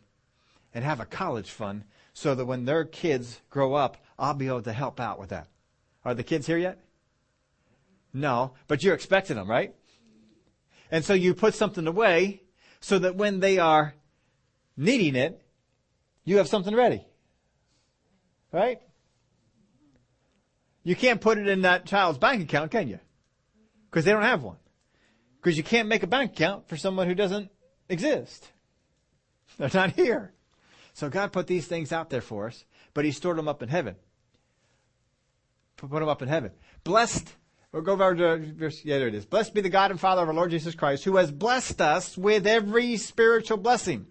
and 0.77 0.85
have 0.85 1.01
a 1.01 1.07
college 1.07 1.51
fund 1.51 1.85
so 2.13 2.35
that 2.35 2.45
when 2.45 2.67
their 2.67 2.85
kids 2.85 3.41
grow 3.49 3.75
up, 3.75 3.97
I'll 4.19 4.35
be 4.35 4.47
able 4.47 4.61
to 4.63 4.73
help 4.75 5.01
out 5.01 5.19
with 5.19 5.31
that. 5.31 5.49
Are 6.05 6.13
the 6.13 6.23
kids 6.23 6.47
here 6.47 6.59
yet? 6.59 6.79
No, 8.13 8.53
but 8.69 8.83
you're 8.83 8.95
expecting 8.95 9.37
them, 9.37 9.51
right? 9.51 9.75
And 10.91 11.03
so 11.03 11.15
you 11.15 11.35
put 11.35 11.55
something 11.55 11.87
away 11.87 12.43
so 12.81 12.99
that 12.99 13.17
when 13.17 13.41
they 13.41 13.59
are 13.59 13.95
needing 14.77 15.17
it, 15.17 15.43
you 16.25 16.37
have 16.37 16.49
something 16.49 16.75
ready. 16.75 17.07
Right? 18.53 18.81
You 20.85 20.95
can't 20.95 21.21
put 21.23 21.39
it 21.39 21.49
in 21.49 21.63
that 21.63 21.87
child's 21.87 22.19
bank 22.19 22.43
account, 22.43 22.71
can 22.71 22.89
you? 22.89 23.01
Because 23.91 24.05
they 24.05 24.13
don't 24.13 24.23
have 24.23 24.43
one. 24.43 24.57
Because 25.37 25.57
you 25.57 25.65
can't 25.65 25.89
make 25.89 26.03
a 26.03 26.07
bank 26.07 26.33
account 26.33 26.69
for 26.69 26.77
someone 26.77 27.07
who 27.07 27.15
doesn't 27.15 27.51
exist. 27.89 28.51
They're 29.59 29.71
not 29.73 29.93
here. 29.93 30.33
So 30.93 31.09
God 31.09 31.33
put 31.33 31.47
these 31.47 31.67
things 31.67 31.93
out 31.93 32.11
there 32.11 32.21
for 32.21 32.47
us, 32.47 32.65
but 32.95 33.05
He 33.05 33.11
stored 33.11 33.39
them 33.39 33.49
up 33.49 33.63
in 33.63 33.69
heaven. 33.69 33.97
Put 35.77 35.91
them 35.91 36.09
up 36.09 36.23
in 36.23 36.29
heaven. 36.29 36.53
Blessed, 36.85 37.33
we'll 37.71 37.83
go 37.83 37.93
over 37.93 38.15
to 38.15 38.53
verse, 38.55 38.83
yeah, 38.85 38.99
there 38.99 39.09
it 39.09 39.15
is. 39.15 39.27
Blessed 39.27 39.53
be 39.53 39.61
the 39.61 39.69
God 39.69 39.91
and 39.91 40.01
Father 40.01 40.23
of 40.23 40.29
our 40.29 40.35
Lord 40.35 40.51
Jesus 40.51 40.75
Christ, 40.75 41.05
who 41.05 41.17
has 41.17 41.31
blessed 41.31 41.81
us 41.81 42.17
with 42.17 42.47
every 42.47 42.97
spiritual 42.97 43.59
blessing. 43.59 44.07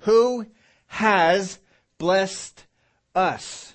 Who 0.00 0.46
has 0.88 1.58
blessed 1.98 2.66
us 3.14 3.72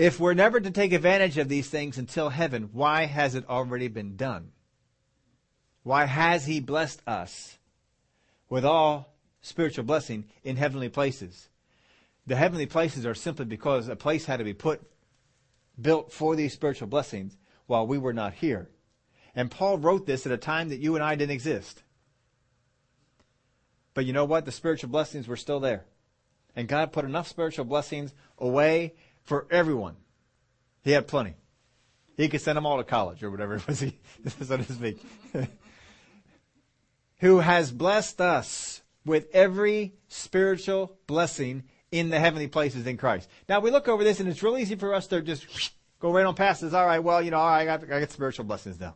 if 0.00 0.18
we're 0.18 0.32
never 0.32 0.58
to 0.58 0.70
take 0.70 0.94
advantage 0.94 1.36
of 1.36 1.50
these 1.50 1.68
things 1.68 1.98
until 1.98 2.30
heaven, 2.30 2.70
why 2.72 3.04
has 3.04 3.34
it 3.34 3.46
already 3.50 3.86
been 3.86 4.16
done? 4.16 4.50
Why 5.82 6.06
has 6.06 6.46
He 6.46 6.58
blessed 6.58 7.02
us 7.06 7.58
with 8.48 8.64
all 8.64 9.14
spiritual 9.42 9.84
blessing 9.84 10.24
in 10.42 10.56
heavenly 10.56 10.88
places? 10.88 11.50
The 12.26 12.36
heavenly 12.36 12.64
places 12.64 13.04
are 13.04 13.14
simply 13.14 13.44
because 13.44 13.88
a 13.88 13.96
place 13.96 14.24
had 14.24 14.38
to 14.38 14.44
be 14.44 14.54
put, 14.54 14.80
built 15.78 16.10
for 16.10 16.34
these 16.34 16.54
spiritual 16.54 16.88
blessings 16.88 17.36
while 17.66 17.86
we 17.86 17.98
were 17.98 18.14
not 18.14 18.32
here. 18.32 18.70
And 19.34 19.50
Paul 19.50 19.76
wrote 19.76 20.06
this 20.06 20.24
at 20.24 20.32
a 20.32 20.38
time 20.38 20.70
that 20.70 20.80
you 20.80 20.94
and 20.94 21.04
I 21.04 21.14
didn't 21.14 21.32
exist. 21.32 21.82
But 23.92 24.06
you 24.06 24.14
know 24.14 24.24
what? 24.24 24.46
The 24.46 24.52
spiritual 24.52 24.88
blessings 24.88 25.28
were 25.28 25.36
still 25.36 25.60
there. 25.60 25.84
And 26.56 26.68
God 26.68 26.90
put 26.90 27.04
enough 27.04 27.28
spiritual 27.28 27.66
blessings 27.66 28.14
away 28.38 28.94
for 29.24 29.46
everyone. 29.50 29.96
He 30.82 30.92
had 30.92 31.06
plenty. 31.06 31.34
He 32.16 32.28
could 32.28 32.40
send 32.40 32.56
them 32.56 32.66
all 32.66 32.76
to 32.78 32.84
college 32.84 33.22
or 33.22 33.30
whatever 33.30 33.56
it 33.56 33.66
was, 33.66 33.80
he, 33.80 33.98
so 34.28 34.56
to 34.56 34.72
speak. 34.72 35.02
Who 37.18 37.38
has 37.38 37.70
blessed 37.70 38.20
us 38.20 38.82
with 39.04 39.26
every 39.32 39.94
spiritual 40.08 40.98
blessing 41.06 41.64
in 41.90 42.10
the 42.10 42.18
heavenly 42.20 42.46
places 42.46 42.86
in 42.86 42.96
Christ. 42.96 43.28
Now 43.48 43.60
we 43.60 43.70
look 43.70 43.88
over 43.88 44.04
this 44.04 44.20
and 44.20 44.28
it's 44.28 44.42
real 44.42 44.58
easy 44.58 44.76
for 44.76 44.94
us 44.94 45.06
to 45.08 45.20
just 45.20 45.72
go 45.98 46.12
right 46.12 46.24
on 46.24 46.34
past 46.34 46.60
this. 46.60 46.72
All 46.72 46.86
right, 46.86 47.00
well, 47.00 47.22
you 47.22 47.30
know, 47.30 47.40
I 47.40 47.64
got, 47.64 47.82
I 47.84 48.00
got 48.00 48.10
spiritual 48.10 48.44
blessings 48.44 48.78
now. 48.78 48.94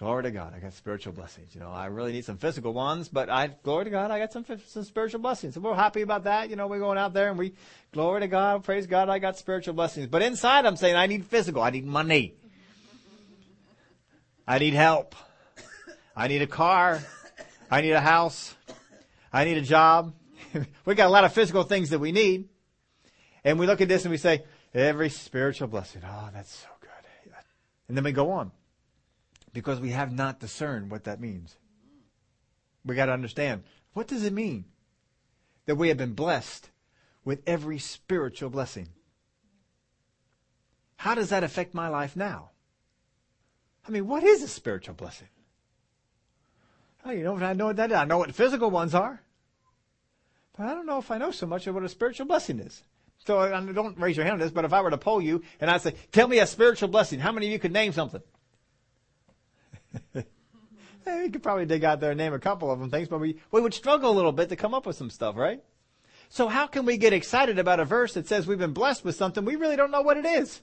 Glory 0.00 0.22
to 0.22 0.30
God, 0.30 0.54
I 0.56 0.60
got 0.60 0.72
spiritual 0.72 1.12
blessings. 1.12 1.54
You 1.54 1.60
know, 1.60 1.70
I 1.70 1.84
really 1.84 2.12
need 2.12 2.24
some 2.24 2.38
physical 2.38 2.72
ones, 2.72 3.10
but 3.10 3.28
I, 3.28 3.48
glory 3.62 3.84
to 3.84 3.90
God, 3.90 4.10
I 4.10 4.18
got 4.18 4.32
some, 4.32 4.46
some 4.66 4.84
spiritual 4.84 5.20
blessings. 5.20 5.56
And 5.56 5.62
we're 5.62 5.74
happy 5.74 6.00
about 6.00 6.24
that. 6.24 6.48
You 6.48 6.56
know, 6.56 6.68
we're 6.68 6.78
going 6.78 6.96
out 6.96 7.12
there 7.12 7.28
and 7.28 7.36
we, 7.36 7.52
glory 7.92 8.22
to 8.22 8.26
God, 8.26 8.64
praise 8.64 8.86
God, 8.86 9.10
I 9.10 9.18
got 9.18 9.36
spiritual 9.36 9.74
blessings. 9.74 10.06
But 10.06 10.22
inside 10.22 10.64
I'm 10.64 10.76
saying 10.76 10.96
I 10.96 11.06
need 11.06 11.26
physical, 11.26 11.62
I 11.62 11.68
need 11.68 11.84
money. 11.84 12.32
I 14.48 14.58
need 14.58 14.72
help. 14.72 15.14
I 16.16 16.28
need 16.28 16.40
a 16.40 16.46
car. 16.46 17.02
I 17.70 17.82
need 17.82 17.92
a 17.92 18.00
house. 18.00 18.54
I 19.30 19.44
need 19.44 19.58
a 19.58 19.62
job. 19.62 20.14
we 20.86 20.94
got 20.94 21.08
a 21.08 21.10
lot 21.10 21.24
of 21.24 21.34
physical 21.34 21.64
things 21.64 21.90
that 21.90 21.98
we 21.98 22.10
need. 22.10 22.48
And 23.44 23.58
we 23.58 23.66
look 23.66 23.82
at 23.82 23.88
this 23.88 24.06
and 24.06 24.10
we 24.10 24.16
say, 24.16 24.44
every 24.72 25.10
spiritual 25.10 25.68
blessing. 25.68 26.00
Oh, 26.06 26.30
that's 26.32 26.54
so 26.54 26.68
good. 26.80 26.88
And 27.86 27.98
then 27.98 28.04
we 28.04 28.12
go 28.12 28.30
on 28.30 28.50
because 29.52 29.80
we 29.80 29.90
have 29.90 30.12
not 30.12 30.40
discerned 30.40 30.90
what 30.90 31.04
that 31.04 31.20
means. 31.20 31.56
We 32.84 32.94
got 32.94 33.06
to 33.06 33.12
understand 33.12 33.64
what 33.92 34.06
does 34.06 34.24
it 34.24 34.32
mean 34.32 34.64
that 35.66 35.74
we 35.74 35.88
have 35.88 35.96
been 35.96 36.14
blessed 36.14 36.70
with 37.24 37.42
every 37.46 37.78
spiritual 37.78 38.50
blessing? 38.50 38.88
How 40.96 41.14
does 41.14 41.30
that 41.30 41.44
affect 41.44 41.74
my 41.74 41.88
life 41.88 42.16
now? 42.16 42.50
I 43.86 43.90
mean, 43.90 44.06
what 44.06 44.22
is 44.22 44.42
a 44.42 44.48
spiritual 44.48 44.94
blessing? 44.94 45.28
Oh, 47.04 47.10
you 47.10 47.24
know 47.24 47.36
I 47.36 47.54
know 47.54 47.66
what 47.66 47.76
that 47.76 47.90
is. 47.90 47.96
I 47.96 48.04
know 48.04 48.18
what 48.18 48.28
the 48.28 48.34
physical 48.34 48.70
ones 48.70 48.94
are. 48.94 49.22
But 50.56 50.66
I 50.66 50.74
don't 50.74 50.86
know 50.86 50.98
if 50.98 51.10
I 51.10 51.18
know 51.18 51.30
so 51.30 51.46
much 51.46 51.66
of 51.66 51.74
what 51.74 51.84
a 51.84 51.88
spiritual 51.88 52.26
blessing 52.26 52.60
is. 52.60 52.82
So 53.24 53.38
I 53.38 53.48
don't 53.48 53.98
raise 53.98 54.16
your 54.16 54.24
hand 54.24 54.34
on 54.34 54.40
this, 54.40 54.50
but 54.50 54.64
if 54.64 54.72
I 54.72 54.80
were 54.80 54.90
to 54.90 54.98
poll 54.98 55.20
you 55.20 55.42
and 55.60 55.70
I 55.70 55.78
say, 55.78 55.94
tell 56.12 56.28
me 56.28 56.38
a 56.38 56.46
spiritual 56.46 56.88
blessing, 56.88 57.20
how 57.20 57.32
many 57.32 57.46
of 57.46 57.52
you 57.52 57.58
could 57.58 57.72
name 57.72 57.92
something? 57.92 58.22
you 60.14 61.30
could 61.30 61.42
probably 61.42 61.66
dig 61.66 61.84
out 61.84 62.00
there 62.00 62.10
and 62.10 62.18
name 62.18 62.32
a 62.32 62.38
couple 62.38 62.70
of 62.70 62.78
them 62.78 62.90
things, 62.90 63.08
but 63.08 63.18
we, 63.18 63.36
we 63.50 63.60
would 63.60 63.74
struggle 63.74 64.10
a 64.10 64.14
little 64.14 64.32
bit 64.32 64.48
to 64.50 64.56
come 64.56 64.74
up 64.74 64.86
with 64.86 64.96
some 64.96 65.10
stuff, 65.10 65.36
right? 65.36 65.62
So 66.28 66.46
how 66.48 66.66
can 66.66 66.86
we 66.86 66.96
get 66.96 67.12
excited 67.12 67.58
about 67.58 67.80
a 67.80 67.84
verse 67.84 68.14
that 68.14 68.28
says 68.28 68.46
we've 68.46 68.58
been 68.58 68.72
blessed 68.72 69.04
with 69.04 69.16
something 69.16 69.44
we 69.44 69.56
really 69.56 69.76
don't 69.76 69.90
know 69.90 70.02
what 70.02 70.16
it 70.16 70.24
is? 70.24 70.62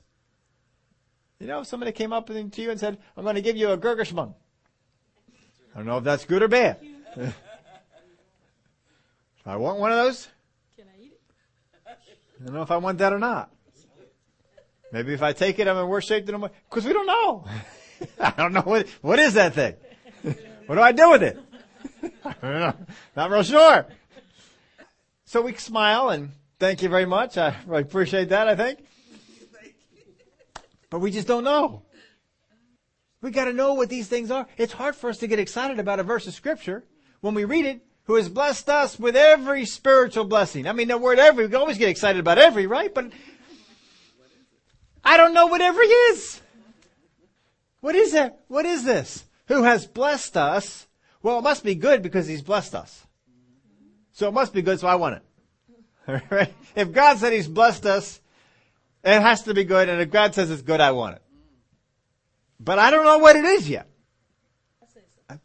You 1.39 1.47
know, 1.47 1.59
if 1.61 1.67
somebody 1.67 1.91
came 1.91 2.13
up 2.13 2.27
to 2.27 2.61
you 2.61 2.71
and 2.71 2.79
said, 2.79 2.97
I'm 3.15 3.23
going 3.23 3.35
to 3.35 3.41
give 3.41 3.57
you 3.57 3.71
a 3.71 3.77
Gurgishman. 3.77 4.33
I 5.73 5.77
don't 5.77 5.85
know 5.85 5.97
if 5.97 6.03
that's 6.03 6.25
good 6.25 6.41
or 6.41 6.47
bad. 6.47 6.79
I 9.45 9.57
want 9.57 9.79
one 9.79 9.91
of 9.91 9.97
those. 9.97 10.27
Can 10.75 10.85
I 10.87 11.01
eat 11.01 11.11
it? 11.13 11.21
I 11.85 12.45
don't 12.45 12.53
know 12.53 12.61
if 12.63 12.71
I 12.71 12.77
want 12.77 12.97
that 12.99 13.13
or 13.13 13.19
not. 13.19 13.51
Maybe 14.91 15.13
if 15.13 15.21
I 15.21 15.33
take 15.33 15.59
it, 15.59 15.67
I'm 15.67 15.77
in 15.77 15.87
worse 15.87 16.05
shape 16.05 16.25
than 16.25 16.35
I'm, 16.35 16.49
because 16.69 16.85
we 16.85 16.93
don't 16.93 17.07
know. 17.07 17.45
I 18.19 18.31
don't 18.37 18.53
know 18.53 18.61
what, 18.61 18.87
what 19.01 19.19
is 19.19 19.33
that 19.35 19.53
thing? 19.53 19.75
What 20.65 20.75
do 20.75 20.81
I 20.81 20.91
do 20.91 21.11
with 21.11 21.23
it? 21.23 21.39
I 22.25 22.33
don't 22.41 22.59
know. 22.59 22.73
Not 23.15 23.31
real 23.31 23.43
sure. 23.43 23.85
So 25.25 25.41
we 25.41 25.53
smile 25.55 26.09
and 26.09 26.31
thank 26.59 26.81
you 26.81 26.89
very 26.89 27.05
much. 27.05 27.37
I 27.37 27.55
appreciate 27.71 28.29
that, 28.29 28.47
I 28.47 28.55
think. 28.55 28.79
But 30.89 30.99
we 30.99 31.11
just 31.11 31.27
don't 31.27 31.43
know. 31.43 31.83
We 33.21 33.31
gotta 33.31 33.53
know 33.53 33.73
what 33.73 33.89
these 33.89 34.07
things 34.07 34.31
are. 34.31 34.47
It's 34.57 34.73
hard 34.73 34.95
for 34.95 35.09
us 35.09 35.17
to 35.19 35.27
get 35.27 35.39
excited 35.39 35.79
about 35.79 35.99
a 35.99 36.03
verse 36.03 36.27
of 36.27 36.33
scripture 36.33 36.83
when 37.21 37.33
we 37.33 37.45
read 37.45 37.65
it, 37.65 37.81
who 38.03 38.15
has 38.15 38.29
blessed 38.29 38.69
us 38.69 38.97
with 38.97 39.15
every 39.15 39.65
spiritual 39.65 40.23
blessing. 40.23 40.67
I 40.67 40.71
mean, 40.71 40.87
the 40.87 40.97
word 40.97 41.19
every, 41.19 41.47
we 41.47 41.55
always 41.55 41.77
get 41.77 41.89
excited 41.89 42.19
about 42.19 42.37
every, 42.37 42.67
right? 42.67 42.93
But 42.93 43.11
I 45.03 45.17
don't 45.17 45.33
know 45.33 45.47
what 45.47 45.61
every 45.61 45.87
is. 45.87 46.41
What 47.87 47.95
is 47.95 48.11
that? 48.11 48.41
What 48.49 48.65
is 48.65 48.83
this? 48.83 49.23
Who 49.47 49.63
has 49.63 49.87
blessed 49.87 50.35
us? 50.35 50.87
Well, 51.23 51.39
it 51.39 51.41
must 51.41 51.63
be 51.63 51.73
good 51.73 52.03
because 52.03 52.27
he's 52.27 52.41
blessed 52.41 52.75
us. 52.75 53.07
So 54.11 54.27
it 54.27 54.33
must 54.33 54.53
be 54.53 54.61
good, 54.61 54.77
so 54.81 54.89
I 54.89 54.95
want 54.95 55.15
it. 55.15 55.23
Right? 56.29 56.53
If 56.75 56.91
God 56.91 57.17
said 57.17 57.31
he's 57.31 57.47
blessed 57.47 57.85
us, 57.85 58.19
it 59.05 59.21
has 59.21 59.43
to 59.43 59.53
be 59.53 59.63
good, 59.63 59.87
and 59.87 60.01
if 60.01 60.11
God 60.11 60.35
says 60.35 60.51
it's 60.51 60.63
good, 60.63 60.81
I 60.81 60.91
want 60.91 61.15
it. 61.15 61.21
But 62.59 62.77
I 62.77 62.91
don't 62.91 63.05
know 63.05 63.19
what 63.19 63.37
it 63.37 63.45
is 63.45 63.69
yet. 63.69 63.87
You 65.29 65.39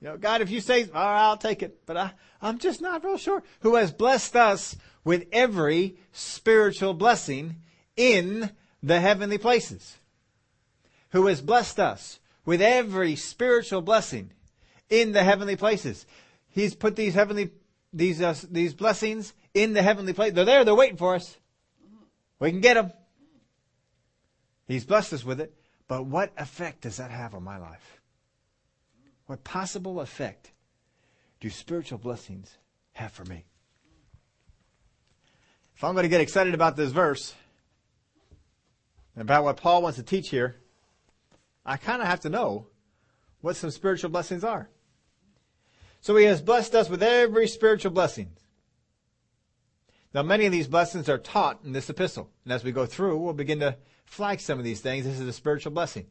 know, 0.00 0.16
God, 0.16 0.40
if 0.40 0.48
you 0.48 0.62
say, 0.62 0.84
all 0.84 0.88
right, 0.94 1.20
I'll 1.20 1.36
take 1.36 1.62
it. 1.62 1.84
But 1.84 1.98
I, 1.98 2.12
I'm 2.40 2.56
just 2.56 2.80
not 2.80 3.04
real 3.04 3.18
sure. 3.18 3.42
Who 3.60 3.74
has 3.74 3.92
blessed 3.92 4.36
us 4.36 4.74
with 5.04 5.26
every 5.32 5.98
spiritual 6.12 6.94
blessing 6.94 7.56
in 7.94 8.52
the 8.82 9.00
heavenly 9.00 9.36
places 9.36 9.98
who 11.10 11.26
has 11.26 11.40
blessed 11.40 11.78
us 11.78 12.20
with 12.44 12.60
every 12.60 13.16
spiritual 13.16 13.82
blessing 13.82 14.30
in 14.88 15.12
the 15.12 15.24
heavenly 15.24 15.56
places. 15.56 16.06
He's 16.48 16.74
put 16.74 16.96
these 16.96 17.14
heavenly, 17.14 17.50
these, 17.92 18.22
uh, 18.22 18.34
these 18.50 18.74
blessings 18.74 19.34
in 19.54 19.72
the 19.72 19.82
heavenly 19.82 20.12
place. 20.12 20.32
They're 20.32 20.44
there, 20.44 20.64
they're 20.64 20.74
waiting 20.74 20.96
for 20.96 21.14
us. 21.14 21.36
We 22.38 22.50
can 22.50 22.60
get 22.60 22.74
them. 22.74 22.92
He's 24.66 24.84
blessed 24.84 25.12
us 25.12 25.24
with 25.24 25.40
it. 25.40 25.54
But 25.88 26.06
what 26.06 26.32
effect 26.36 26.82
does 26.82 26.96
that 26.96 27.10
have 27.10 27.34
on 27.34 27.44
my 27.44 27.58
life? 27.58 28.00
What 29.26 29.44
possible 29.44 30.00
effect 30.00 30.50
do 31.40 31.50
spiritual 31.50 31.98
blessings 31.98 32.56
have 32.92 33.12
for 33.12 33.24
me? 33.24 33.44
If 35.76 35.84
I'm 35.84 35.94
going 35.94 36.04
to 36.04 36.08
get 36.08 36.20
excited 36.20 36.54
about 36.54 36.76
this 36.76 36.90
verse, 36.90 37.34
and 39.14 39.22
about 39.22 39.44
what 39.44 39.56
Paul 39.56 39.82
wants 39.82 39.98
to 39.98 40.02
teach 40.02 40.30
here, 40.30 40.56
I 41.66 41.76
kind 41.76 42.00
of 42.00 42.08
have 42.08 42.20
to 42.20 42.30
know 42.30 42.68
what 43.40 43.56
some 43.56 43.70
spiritual 43.70 44.10
blessings 44.10 44.44
are. 44.44 44.70
So 46.00 46.14
he 46.16 46.24
has 46.26 46.40
blessed 46.40 46.74
us 46.74 46.88
with 46.88 47.02
every 47.02 47.48
spiritual 47.48 47.90
blessing. 47.90 48.30
Now 50.14 50.22
many 50.22 50.46
of 50.46 50.52
these 50.52 50.68
blessings 50.68 51.08
are 51.08 51.18
taught 51.18 51.60
in 51.64 51.72
this 51.72 51.90
epistle. 51.90 52.30
And 52.44 52.52
as 52.52 52.62
we 52.62 52.72
go 52.72 52.86
through, 52.86 53.18
we'll 53.18 53.34
begin 53.34 53.60
to 53.60 53.76
flag 54.04 54.40
some 54.40 54.58
of 54.58 54.64
these 54.64 54.80
things. 54.80 55.04
This 55.04 55.20
is 55.20 55.28
a 55.28 55.32
spiritual 55.32 55.72
blessing. 55.72 56.06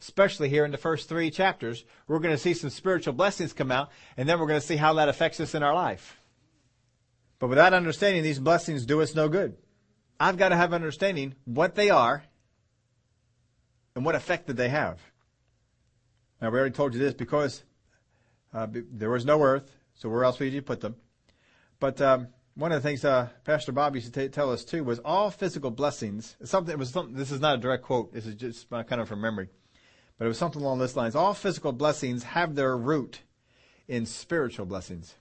Especially 0.00 0.48
here 0.48 0.64
in 0.64 0.70
the 0.70 0.78
first 0.78 1.08
three 1.08 1.30
chapters, 1.30 1.84
we're 2.06 2.20
going 2.20 2.34
to 2.34 2.38
see 2.38 2.54
some 2.54 2.70
spiritual 2.70 3.12
blessings 3.12 3.52
come 3.52 3.70
out, 3.70 3.90
and 4.16 4.28
then 4.28 4.38
we're 4.38 4.46
going 4.46 4.60
to 4.60 4.66
see 4.66 4.76
how 4.76 4.94
that 4.94 5.08
affects 5.08 5.40
us 5.40 5.54
in 5.54 5.62
our 5.62 5.74
life. 5.74 6.18
But 7.38 7.48
without 7.48 7.74
understanding, 7.74 8.22
these 8.22 8.38
blessings 8.38 8.86
do 8.86 9.00
us 9.02 9.14
no 9.14 9.28
good. 9.28 9.56
I've 10.18 10.36
got 10.36 10.50
to 10.50 10.56
have 10.56 10.72
understanding 10.74 11.34
what 11.44 11.74
they 11.74 11.90
are 11.90 12.24
and 13.94 14.04
what 14.04 14.14
effect 14.14 14.46
did 14.46 14.56
they 14.56 14.68
have? 14.68 15.00
Now, 16.40 16.50
we 16.50 16.58
already 16.58 16.74
told 16.74 16.94
you 16.94 17.00
this 17.00 17.14
because 17.14 17.64
uh, 18.54 18.66
there 18.70 19.10
was 19.10 19.24
no 19.24 19.42
earth, 19.42 19.76
so 19.94 20.08
where 20.08 20.24
else 20.24 20.38
would 20.38 20.52
you 20.52 20.62
put 20.62 20.80
them? 20.80 20.96
But 21.78 22.00
um, 22.00 22.28
one 22.54 22.72
of 22.72 22.82
the 22.82 22.88
things 22.88 23.04
uh, 23.04 23.28
Pastor 23.44 23.72
Bob 23.72 23.94
used 23.94 24.12
to 24.12 24.22
t- 24.22 24.28
tell 24.28 24.50
us 24.50 24.64
too 24.64 24.84
was 24.84 24.98
all 25.00 25.30
physical 25.30 25.70
blessings. 25.70 26.36
Something 26.44 26.72
it 26.72 26.78
was 26.78 26.90
something. 26.90 27.14
This 27.14 27.30
is 27.30 27.40
not 27.40 27.56
a 27.56 27.58
direct 27.58 27.84
quote. 27.84 28.12
This 28.12 28.26
is 28.26 28.34
just 28.34 28.70
kind 28.70 29.00
of 29.00 29.08
from 29.08 29.20
memory, 29.20 29.48
but 30.18 30.24
it 30.24 30.28
was 30.28 30.38
something 30.38 30.62
along 30.62 30.78
this 30.78 30.96
lines. 30.96 31.14
All 31.14 31.34
physical 31.34 31.72
blessings 31.72 32.22
have 32.22 32.54
their 32.54 32.76
root 32.76 33.20
in 33.88 34.06
spiritual 34.06 34.66
blessings. 34.66 35.14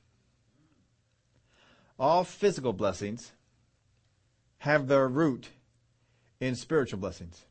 All 1.98 2.24
physical 2.24 2.74
blessings 2.74 3.34
have 4.60 4.88
their 4.88 5.08
root 5.08 5.50
in 6.40 6.56
spiritual 6.56 7.00
blessings. 7.00 7.46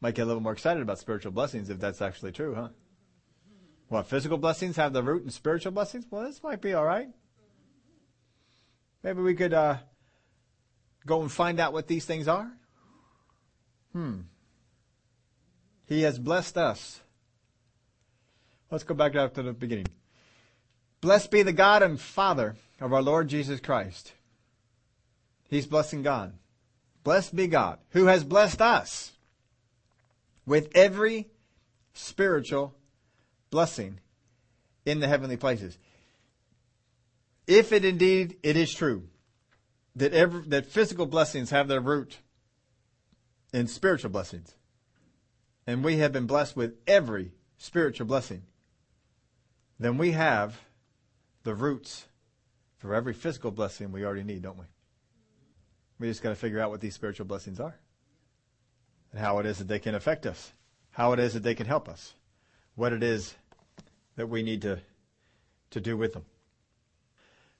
Might 0.00 0.14
get 0.14 0.22
a 0.22 0.26
little 0.26 0.42
more 0.42 0.52
excited 0.52 0.82
about 0.82 0.98
spiritual 0.98 1.32
blessings 1.32 1.68
if 1.68 1.78
that's 1.78 2.00
actually 2.00 2.32
true, 2.32 2.54
huh? 2.54 2.68
What, 3.88 4.06
physical 4.06 4.38
blessings 4.38 4.76
have 4.76 4.92
the 4.92 5.02
root 5.02 5.24
in 5.24 5.30
spiritual 5.30 5.72
blessings? 5.72 6.06
Well, 6.10 6.22
this 6.22 6.42
might 6.42 6.60
be 6.60 6.74
alright. 6.74 7.08
Maybe 9.02 9.20
we 9.20 9.34
could 9.34 9.52
uh, 9.52 9.78
go 11.06 11.20
and 11.22 11.30
find 11.30 11.58
out 11.58 11.72
what 11.72 11.88
these 11.88 12.04
things 12.04 12.28
are. 12.28 12.50
Hmm. 13.92 14.20
He 15.86 16.02
has 16.02 16.18
blessed 16.18 16.56
us. 16.56 17.00
Let's 18.70 18.84
go 18.84 18.94
back 18.94 19.16
up 19.16 19.34
to 19.34 19.42
the 19.42 19.52
beginning. 19.52 19.88
Blessed 21.00 21.30
be 21.30 21.42
the 21.42 21.52
God 21.52 21.82
and 21.82 22.00
Father 22.00 22.54
of 22.80 22.92
our 22.92 23.02
Lord 23.02 23.28
Jesus 23.28 23.58
Christ. 23.58 24.12
He's 25.48 25.66
blessing 25.66 26.02
God. 26.02 26.34
Blessed 27.02 27.34
be 27.34 27.48
God, 27.48 27.78
who 27.90 28.06
has 28.06 28.22
blessed 28.22 28.62
us 28.62 29.12
with 30.46 30.68
every 30.74 31.28
spiritual 31.92 32.74
blessing 33.50 34.00
in 34.86 35.00
the 35.00 35.08
heavenly 35.08 35.36
places. 35.36 35.76
If 37.46 37.72
it 37.72 37.84
indeed 37.84 38.38
it 38.42 38.56
is 38.56 38.72
true 38.72 39.08
that 39.96 40.12
every, 40.12 40.42
that 40.48 40.66
physical 40.66 41.06
blessings 41.06 41.50
have 41.50 41.68
their 41.68 41.80
root 41.80 42.18
in 43.52 43.66
spiritual 43.66 44.10
blessings, 44.10 44.54
and 45.66 45.84
we 45.84 45.98
have 45.98 46.12
been 46.12 46.26
blessed 46.26 46.56
with 46.56 46.74
every 46.86 47.32
spiritual 47.58 48.06
blessing, 48.06 48.42
then 49.78 49.98
we 49.98 50.12
have 50.12 50.60
the 51.42 51.54
roots 51.54 52.06
for 52.78 52.94
every 52.94 53.12
physical 53.12 53.50
blessing 53.50 53.92
we 53.92 54.04
already 54.04 54.22
need, 54.22 54.42
don't 54.42 54.58
we? 54.58 54.64
We 55.98 56.08
just 56.08 56.22
got 56.22 56.30
to 56.30 56.34
figure 56.34 56.60
out 56.60 56.70
what 56.70 56.80
these 56.80 56.94
spiritual 56.94 57.26
blessings 57.26 57.60
are 57.60 57.76
and 59.12 59.20
how 59.20 59.38
it 59.38 59.46
is 59.46 59.58
that 59.58 59.68
they 59.68 59.78
can 59.78 59.94
affect 59.94 60.26
us, 60.26 60.52
how 60.92 61.12
it 61.12 61.18
is 61.18 61.34
that 61.34 61.42
they 61.42 61.54
can 61.54 61.66
help 61.66 61.88
us. 61.88 62.14
what 62.76 62.92
it 62.92 63.02
is 63.02 63.34
that 64.16 64.28
we 64.28 64.42
need 64.42 64.62
to, 64.62 64.78
to 65.70 65.80
do 65.80 65.96
with 65.96 66.14
them. 66.14 66.24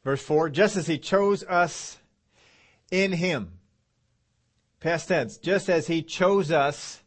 Verse 0.03 0.22
4, 0.22 0.48
just 0.48 0.76
as 0.76 0.86
he 0.86 0.98
chose 0.98 1.44
us 1.44 1.98
in 2.90 3.12
him. 3.12 3.53
Past 4.80 5.09
tense, 5.09 5.36
just 5.36 5.68
as 5.68 5.86
he 5.88 6.03
chose 6.03 6.51
us 6.51 7.03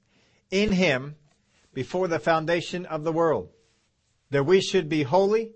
in 0.51 0.71
him 0.71 1.15
before 1.73 2.07
the 2.07 2.19
foundation 2.19 2.85
of 2.85 3.03
the 3.03 3.11
world, 3.11 3.49
that 4.29 4.43
we 4.43 4.61
should 4.61 4.89
be 4.89 5.01
holy 5.01 5.51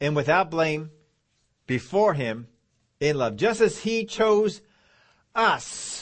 and 0.00 0.14
without 0.14 0.50
blame 0.52 0.90
before 1.66 2.14
him 2.14 2.46
in 3.00 3.16
love. 3.16 3.34
Just 3.34 3.60
as 3.60 3.80
he 3.80 4.04
chose 4.04 4.60
us. 5.34 5.97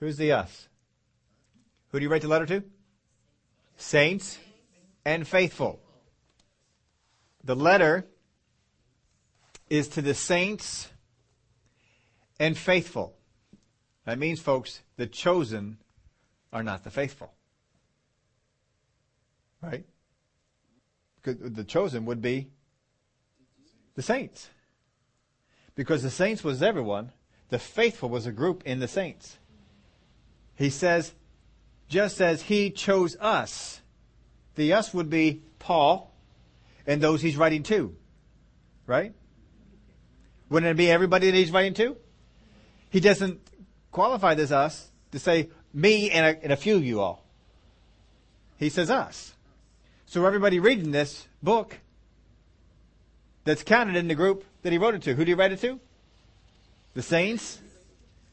Who's 0.00 0.16
the 0.16 0.32
us? 0.32 0.68
Who 1.88 1.98
do 1.98 2.04
you 2.04 2.10
write 2.10 2.22
the 2.22 2.28
letter 2.28 2.46
to? 2.46 2.64
Saints 3.76 4.38
and 5.04 5.26
faithful. 5.26 5.80
The 7.44 7.56
letter 7.56 8.06
is 9.70 9.88
to 9.88 10.02
the 10.02 10.14
saints 10.14 10.88
and 12.38 12.56
faithful. 12.56 13.14
That 14.04 14.18
means, 14.18 14.40
folks, 14.40 14.82
the 14.96 15.06
chosen 15.06 15.78
are 16.52 16.62
not 16.62 16.84
the 16.84 16.90
faithful. 16.90 17.32
Right? 19.62 19.86
The 21.22 21.64
chosen 21.64 22.04
would 22.04 22.22
be 22.22 22.50
the 23.94 24.02
saints. 24.02 24.48
Because 25.74 26.02
the 26.02 26.10
saints 26.10 26.44
was 26.44 26.62
everyone, 26.62 27.12
the 27.48 27.58
faithful 27.58 28.08
was 28.08 28.26
a 28.26 28.32
group 28.32 28.62
in 28.64 28.78
the 28.78 28.88
saints. 28.88 29.38
He 30.56 30.70
says, 30.70 31.12
just 31.88 32.20
as 32.20 32.42
he 32.42 32.70
chose 32.70 33.16
us, 33.20 33.80
the 34.54 34.72
us 34.72 34.92
would 34.92 35.10
be 35.10 35.42
Paul 35.58 36.12
and 36.86 37.00
those 37.00 37.22
he's 37.22 37.36
writing 37.36 37.62
to. 37.64 37.94
Right? 38.86 39.12
Wouldn't 40.48 40.70
it 40.70 40.76
be 40.76 40.90
everybody 40.90 41.30
that 41.30 41.36
he's 41.36 41.50
writing 41.50 41.74
to? 41.74 41.96
He 42.90 43.00
doesn't 43.00 43.40
qualify 43.92 44.34
this 44.34 44.50
us 44.50 44.90
to 45.12 45.18
say 45.18 45.50
me 45.74 46.10
and 46.10 46.24
a, 46.26 46.42
and 46.42 46.52
a 46.52 46.56
few 46.56 46.76
of 46.76 46.84
you 46.84 47.00
all. 47.00 47.24
He 48.58 48.68
says 48.68 48.90
us. 48.90 49.34
So 50.06 50.24
everybody 50.24 50.60
reading 50.60 50.92
this 50.92 51.26
book 51.42 51.78
that's 53.44 53.62
counted 53.62 53.96
in 53.96 54.08
the 54.08 54.14
group 54.14 54.44
that 54.62 54.72
he 54.72 54.78
wrote 54.78 54.94
it 54.94 55.02
to. 55.02 55.14
Who 55.14 55.24
did 55.24 55.28
he 55.28 55.34
write 55.34 55.52
it 55.52 55.60
to? 55.60 55.80
The 56.94 57.02
saints 57.02 57.58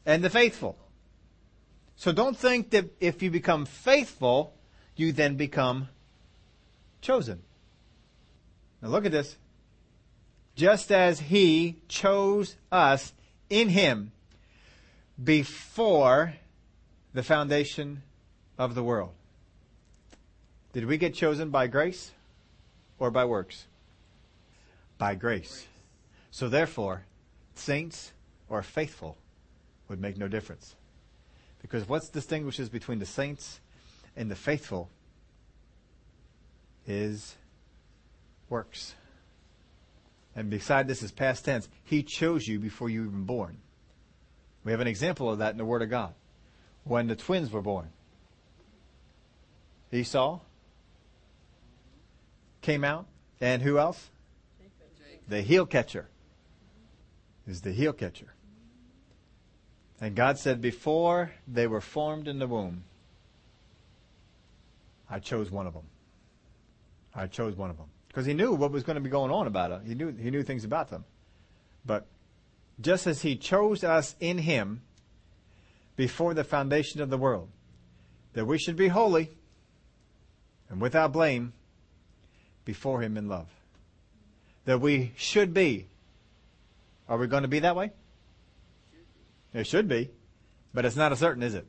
and 0.06 0.22
the 0.22 0.30
faithful. 0.30 0.76
So 1.96 2.12
don't 2.12 2.36
think 2.36 2.70
that 2.70 2.86
if 3.00 3.22
you 3.22 3.30
become 3.30 3.66
faithful, 3.66 4.54
you 4.96 5.12
then 5.12 5.36
become 5.36 5.88
chosen. 7.00 7.42
Now 8.82 8.88
look 8.88 9.06
at 9.06 9.12
this 9.12 9.36
just 10.54 10.92
as 10.92 11.18
he 11.20 11.76
chose 11.88 12.56
us 12.70 13.12
in 13.50 13.68
him 13.68 14.12
before 15.22 16.34
the 17.12 17.22
foundation 17.22 18.02
of 18.58 18.74
the 18.74 18.82
world. 18.82 19.12
Did 20.72 20.86
we 20.86 20.96
get 20.96 21.14
chosen 21.14 21.50
by 21.50 21.66
grace 21.66 22.10
or 22.98 23.10
by 23.10 23.24
works? 23.24 23.66
By 24.98 25.14
grace. 25.14 25.66
So 26.30 26.48
therefore, 26.48 27.04
saints 27.54 28.12
or 28.48 28.62
faithful 28.62 29.16
would 29.88 30.00
make 30.00 30.16
no 30.16 30.28
difference. 30.28 30.74
Because 31.64 31.88
what 31.88 32.02
distinguishes 32.12 32.68
between 32.68 32.98
the 32.98 33.06
saints 33.06 33.58
and 34.14 34.30
the 34.30 34.36
faithful 34.36 34.90
is 36.86 37.36
works. 38.50 38.94
And 40.36 40.50
beside 40.50 40.86
this 40.88 41.02
is 41.02 41.10
past 41.10 41.46
tense. 41.46 41.66
He 41.82 42.02
chose 42.02 42.46
you 42.46 42.58
before 42.58 42.90
you 42.90 43.00
were 43.00 43.06
even 43.06 43.24
born. 43.24 43.56
We 44.62 44.72
have 44.72 44.82
an 44.82 44.86
example 44.86 45.30
of 45.30 45.38
that 45.38 45.52
in 45.52 45.56
the 45.56 45.64
Word 45.64 45.80
of 45.80 45.88
God. 45.88 46.12
When 46.82 47.06
the 47.06 47.16
twins 47.16 47.50
were 47.50 47.62
born. 47.62 47.88
Esau 49.90 50.40
came 52.60 52.84
out, 52.84 53.06
and 53.40 53.62
who 53.62 53.78
else? 53.78 54.10
The 55.28 55.40
heel 55.40 55.64
catcher 55.64 56.10
is 57.46 57.62
the 57.62 57.72
heel 57.72 57.94
catcher. 57.94 58.34
And 60.04 60.14
God 60.14 60.36
said, 60.36 60.60
before 60.60 61.32
they 61.48 61.66
were 61.66 61.80
formed 61.80 62.28
in 62.28 62.38
the 62.38 62.46
womb, 62.46 62.84
I 65.08 65.18
chose 65.18 65.50
one 65.50 65.66
of 65.66 65.72
them. 65.72 65.86
I 67.14 67.26
chose 67.26 67.56
one 67.56 67.70
of 67.70 67.78
them 67.78 67.86
because 68.08 68.26
he 68.26 68.34
knew 68.34 68.52
what 68.52 68.70
was 68.70 68.82
going 68.82 68.96
to 68.96 69.00
be 69.00 69.08
going 69.08 69.30
on 69.30 69.46
about 69.46 69.70
it. 69.70 69.80
He 69.86 69.94
knew 69.94 70.14
he 70.14 70.30
knew 70.30 70.42
things 70.42 70.62
about 70.62 70.90
them. 70.90 71.06
But 71.86 72.04
just 72.78 73.06
as 73.06 73.22
he 73.22 73.34
chose 73.34 73.82
us 73.82 74.14
in 74.20 74.36
him 74.36 74.82
before 75.96 76.34
the 76.34 76.44
foundation 76.44 77.00
of 77.00 77.08
the 77.08 77.16
world, 77.16 77.48
that 78.34 78.44
we 78.44 78.58
should 78.58 78.76
be 78.76 78.88
holy 78.88 79.30
and 80.68 80.82
without 80.82 81.14
blame 81.14 81.54
before 82.66 83.00
him 83.00 83.16
in 83.16 83.26
love. 83.26 83.48
That 84.66 84.82
we 84.82 85.12
should 85.16 85.54
be. 85.54 85.86
Are 87.08 87.16
we 87.16 87.26
going 87.26 87.44
to 87.44 87.48
be 87.48 87.60
that 87.60 87.74
way? 87.74 87.92
It 89.54 89.66
should 89.66 89.88
be, 89.88 90.10
but 90.74 90.84
it's 90.84 90.96
not 90.96 91.12
a 91.12 91.16
certain, 91.16 91.42
is 91.42 91.54
it? 91.54 91.66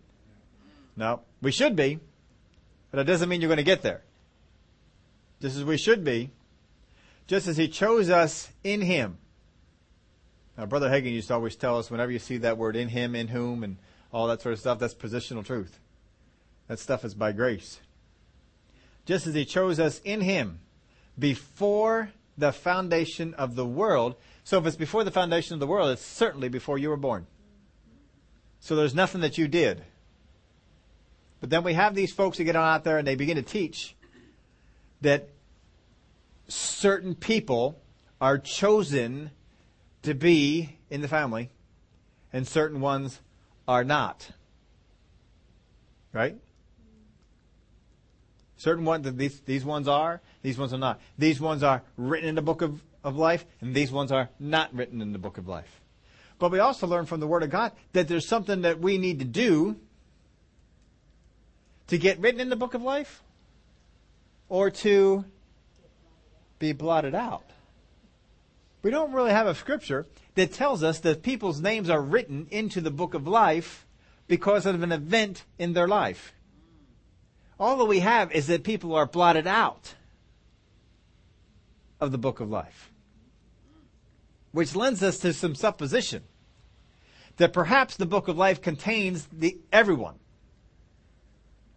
No, 0.97 1.21
we 1.41 1.51
should 1.51 1.75
be, 1.75 1.99
but 2.91 2.99
it 2.99 3.03
doesn't 3.05 3.29
mean 3.29 3.39
you're 3.39 3.47
going 3.47 3.57
to 3.57 3.63
get 3.63 3.81
there 3.81 4.01
just 5.41 5.57
as 5.57 5.63
we 5.63 5.77
should 5.77 6.03
be, 6.03 6.31
just 7.27 7.47
as 7.47 7.57
He 7.57 7.67
chose 7.67 8.09
us 8.09 8.49
in 8.63 8.81
Him. 8.81 9.17
Now, 10.57 10.65
Brother 10.65 10.89
Hagin 10.89 11.13
used 11.13 11.27
to 11.27 11.33
always 11.33 11.55
tell 11.55 11.77
us 11.77 11.91
whenever 11.91 12.11
you 12.11 12.19
see 12.19 12.37
that 12.37 12.57
word 12.57 12.75
in 12.75 12.89
Him, 12.89 13.15
in 13.15 13.27
whom, 13.27 13.63
and 13.63 13.77
all 14.11 14.27
that 14.27 14.41
sort 14.41 14.53
of 14.53 14.59
stuff, 14.59 14.79
that's 14.79 14.93
positional 14.93 15.45
truth. 15.45 15.79
That 16.67 16.79
stuff 16.79 17.03
is 17.05 17.13
by 17.13 17.31
grace. 17.31 17.79
Just 19.05 19.27
as 19.27 19.35
He 19.35 19.45
chose 19.45 19.79
us 19.79 19.99
in 20.03 20.21
Him 20.21 20.59
before 21.19 22.11
the 22.37 22.51
foundation 22.51 23.33
of 23.35 23.55
the 23.55 23.65
world. 23.65 24.15
So 24.43 24.57
if 24.57 24.65
it's 24.65 24.75
before 24.75 25.03
the 25.03 25.11
foundation 25.11 25.53
of 25.53 25.59
the 25.59 25.67
world, 25.67 25.91
it's 25.91 26.05
certainly 26.05 26.49
before 26.49 26.77
you 26.77 26.89
were 26.89 26.97
born. 26.97 27.27
So 28.59 28.75
there's 28.75 28.95
nothing 28.95 29.21
that 29.21 29.37
you 29.37 29.47
did. 29.47 29.83
But 31.39 31.49
then 31.49 31.63
we 31.63 31.73
have 31.73 31.93
these 31.93 32.11
folks 32.11 32.37
that 32.37 32.43
get 32.45 32.55
on 32.55 32.67
out 32.67 32.83
there 32.83 32.97
and 32.97 33.07
they 33.07 33.15
begin 33.15 33.35
to 33.35 33.43
teach 33.43 33.95
that 35.01 35.29
certain 36.47 37.15
people 37.15 37.79
are 38.19 38.37
chosen 38.37 39.31
to 40.03 40.13
be 40.13 40.77
in 40.89 41.01
the 41.01 41.07
family 41.07 41.49
and 42.33 42.47
certain 42.47 42.81
ones 42.81 43.19
are 43.67 43.83
not. 43.83 44.31
Right? 46.13 46.37
Certain 48.57 48.85
ones, 48.85 49.11
these, 49.15 49.41
these 49.41 49.65
ones 49.65 49.87
are, 49.87 50.21
these 50.41 50.57
ones 50.57 50.73
are 50.73 50.77
not. 50.77 50.99
These 51.17 51.39
ones 51.41 51.61
are 51.61 51.83
written 51.97 52.29
in 52.29 52.35
the 52.35 52.41
book 52.41 52.61
of, 52.61 52.81
of 53.03 53.17
life, 53.17 53.45
and 53.61 53.75
these 53.75 53.91
ones 53.91 54.11
are 54.11 54.29
not 54.39 54.73
written 54.73 55.01
in 55.01 55.11
the 55.11 55.19
book 55.19 55.37
of 55.37 55.47
life. 55.47 55.81
But 56.45 56.51
we 56.51 56.59
also 56.59 56.85
learn 56.85 57.07
from 57.07 57.19
the 57.19 57.25
Word 57.25 57.41
of 57.41 57.49
God 57.49 57.71
that 57.93 58.07
there's 58.07 58.27
something 58.27 58.61
that 58.61 58.79
we 58.79 58.99
need 58.99 59.17
to 59.17 59.25
do 59.25 59.77
to 61.87 61.97
get 61.97 62.19
written 62.19 62.39
in 62.39 62.49
the 62.49 62.55
book 62.55 62.75
of 62.75 62.83
life 62.83 63.23
or 64.47 64.69
to 64.69 65.25
be 66.59 66.71
blotted 66.71 67.15
out. 67.15 67.49
We 68.83 68.91
don't 68.91 69.11
really 69.11 69.31
have 69.31 69.47
a 69.47 69.55
scripture 69.55 70.05
that 70.35 70.53
tells 70.53 70.83
us 70.83 70.99
that 70.99 71.23
people's 71.23 71.61
names 71.61 71.89
are 71.89 71.99
written 71.99 72.45
into 72.51 72.79
the 72.79 72.91
book 72.91 73.15
of 73.15 73.27
life 73.27 73.87
because 74.27 74.67
of 74.67 74.83
an 74.83 74.91
event 74.91 75.45
in 75.57 75.73
their 75.73 75.87
life. 75.87 76.31
All 77.59 77.75
that 77.77 77.85
we 77.85 78.01
have 78.01 78.31
is 78.31 78.45
that 78.45 78.63
people 78.63 78.93
are 78.93 79.07
blotted 79.07 79.47
out 79.47 79.95
of 81.99 82.11
the 82.11 82.19
book 82.19 82.39
of 82.39 82.51
life. 82.51 82.91
Which 84.51 84.75
lends 84.75 85.01
us 85.01 85.17
to 85.17 85.33
some 85.33 85.55
supposition 85.55 86.21
that 87.37 87.53
perhaps 87.53 87.97
the 87.97 88.05
book 88.05 88.27
of 88.27 88.37
life 88.37 88.61
contains 88.61 89.27
the 89.31 89.57
everyone. 89.71 90.15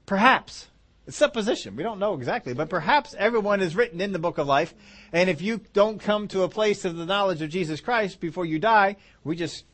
Perhaps. 0.06 0.68
It's 1.06 1.16
supposition. 1.16 1.74
We 1.74 1.82
don't 1.82 1.98
know 1.98 2.14
exactly, 2.14 2.52
but 2.52 2.68
perhaps 2.68 3.14
everyone 3.18 3.60
is 3.60 3.74
written 3.74 4.00
in 4.00 4.12
the 4.12 4.18
book 4.18 4.38
of 4.38 4.46
life. 4.46 4.74
And 5.12 5.30
if 5.30 5.40
you 5.40 5.60
don't 5.72 6.00
come 6.00 6.28
to 6.28 6.42
a 6.42 6.48
place 6.48 6.84
of 6.84 6.96
the 6.96 7.06
knowledge 7.06 7.40
of 7.40 7.48
Jesus 7.48 7.80
Christ 7.80 8.20
before 8.20 8.44
you 8.44 8.58
die, 8.58 8.96
we 9.24 9.34
just 9.34 9.64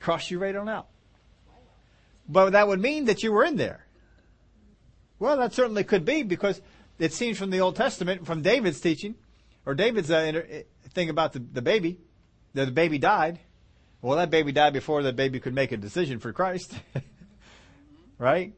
cross 0.00 0.30
you 0.30 0.38
right 0.38 0.56
on 0.56 0.68
out. 0.68 0.88
But 2.28 2.50
that 2.50 2.66
would 2.66 2.80
mean 2.80 3.04
that 3.04 3.22
you 3.22 3.32
were 3.32 3.44
in 3.44 3.56
there. 3.56 3.86
Well, 5.18 5.36
that 5.36 5.52
certainly 5.52 5.84
could 5.84 6.04
be 6.04 6.22
because 6.22 6.60
it 6.98 7.12
seems 7.12 7.38
from 7.38 7.50
the 7.50 7.60
Old 7.60 7.76
Testament, 7.76 8.26
from 8.26 8.42
David's 8.42 8.80
teaching, 8.80 9.14
or 9.66 9.74
David's 9.74 10.10
uh, 10.10 10.62
thing 10.90 11.10
about 11.10 11.32
the, 11.32 11.38
the 11.38 11.62
baby, 11.62 11.98
that 12.54 12.66
the 12.66 12.72
baby 12.72 12.98
died. 12.98 13.38
Well, 14.04 14.18
that 14.18 14.28
baby 14.28 14.52
died 14.52 14.74
before 14.74 15.02
that 15.02 15.16
baby 15.16 15.40
could 15.40 15.54
make 15.54 15.72
a 15.72 15.78
decision 15.78 16.18
for 16.18 16.30
Christ. 16.30 16.78
right? 18.18 18.52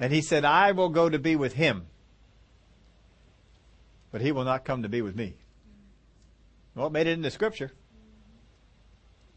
And 0.00 0.14
he 0.14 0.22
said, 0.22 0.46
I 0.46 0.72
will 0.72 0.88
go 0.88 1.10
to 1.10 1.18
be 1.18 1.36
with 1.36 1.52
him, 1.52 1.88
but 4.10 4.22
he 4.22 4.32
will 4.32 4.44
not 4.44 4.64
come 4.64 4.82
to 4.82 4.88
be 4.88 5.02
with 5.02 5.14
me. 5.14 5.34
Well, 6.74 6.86
it 6.86 6.92
made 6.94 7.06
it 7.06 7.10
into 7.10 7.30
scripture. 7.30 7.70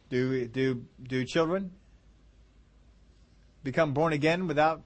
Do, 0.10 0.48
do, 0.48 0.86
do 1.04 1.26
children 1.26 1.72
become 3.66 3.94
born 3.94 4.14
again 4.14 4.48
without 4.48 4.84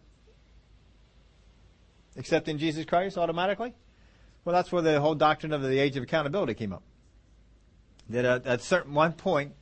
accepting 2.18 2.58
Jesus 2.58 2.86
Christ 2.86 3.20
automatically? 3.20 3.76
Well, 4.46 4.56
that's 4.56 4.72
where 4.72 4.82
the 4.82 5.00
whole 5.00 5.14
doctrine 5.14 5.54
of 5.54 5.62
the 5.62 5.78
age 5.78 5.96
of 5.96 6.02
accountability 6.02 6.56
came 6.56 6.74
up. 6.74 6.82
That 8.10 8.26
at, 8.26 8.48
at 8.48 8.62
certain 8.64 8.96
one 8.96 9.14
point, 9.14 9.54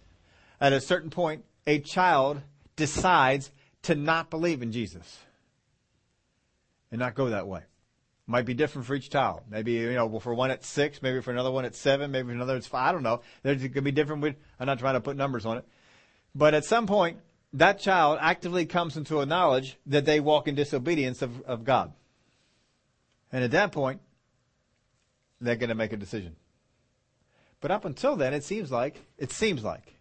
at 0.63 0.71
a 0.71 0.79
certain 0.79 1.09
point, 1.09 1.43
a 1.67 1.79
child 1.79 2.41
decides 2.77 3.51
to 3.81 3.95
not 3.95 4.29
believe 4.29 4.61
in 4.61 4.71
Jesus 4.71 5.19
and 6.89 6.99
not 6.99 7.15
go 7.15 7.29
that 7.29 7.47
way. 7.47 7.63
Might 8.27 8.45
be 8.45 8.53
different 8.53 8.87
for 8.87 8.95
each 8.95 9.09
child. 9.09 9.41
Maybe, 9.49 9.73
you 9.73 9.93
know, 9.93 10.19
for 10.19 10.33
one 10.33 10.51
at 10.51 10.63
six, 10.63 11.01
maybe 11.01 11.19
for 11.19 11.31
another 11.31 11.51
one 11.51 11.65
at 11.65 11.75
seven, 11.75 12.11
maybe 12.11 12.29
for 12.29 12.33
another 12.33 12.55
it's 12.55 12.65
five. 12.65 12.87
I 12.87 12.91
don't 12.93 13.03
know. 13.03 13.19
There's 13.43 13.57
going 13.57 13.73
to 13.73 13.81
be 13.81 13.91
different 13.91 14.21
with, 14.21 14.37
I'm 14.57 14.65
not 14.65 14.79
trying 14.79 14.93
to 14.93 15.01
put 15.01 15.17
numbers 15.17 15.45
on 15.45 15.57
it. 15.57 15.65
But 16.33 16.53
at 16.53 16.63
some 16.63 16.87
point, 16.87 17.17
that 17.51 17.79
child 17.79 18.19
actively 18.21 18.65
comes 18.65 18.95
into 18.95 19.19
a 19.19 19.25
knowledge 19.25 19.77
that 19.87 20.05
they 20.05 20.21
walk 20.21 20.47
in 20.47 20.55
disobedience 20.55 21.21
of, 21.21 21.41
of 21.41 21.65
God. 21.65 21.91
And 23.33 23.43
at 23.43 23.51
that 23.51 23.73
point, 23.73 23.99
they're 25.41 25.57
going 25.57 25.67
to 25.67 25.75
make 25.75 25.91
a 25.91 25.97
decision. 25.97 26.37
But 27.59 27.71
up 27.71 27.83
until 27.83 28.15
then, 28.15 28.33
it 28.33 28.45
seems 28.45 28.71
like, 28.71 29.01
it 29.17 29.33
seems 29.33 29.61
like, 29.61 29.92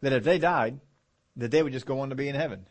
that 0.00 0.12
if 0.12 0.24
they 0.24 0.38
died, 0.38 0.80
that 1.36 1.50
they 1.50 1.62
would 1.62 1.72
just 1.72 1.86
go 1.86 2.00
on 2.00 2.10
to 2.10 2.14
be 2.14 2.28
in 2.28 2.34
heaven. 2.34 2.66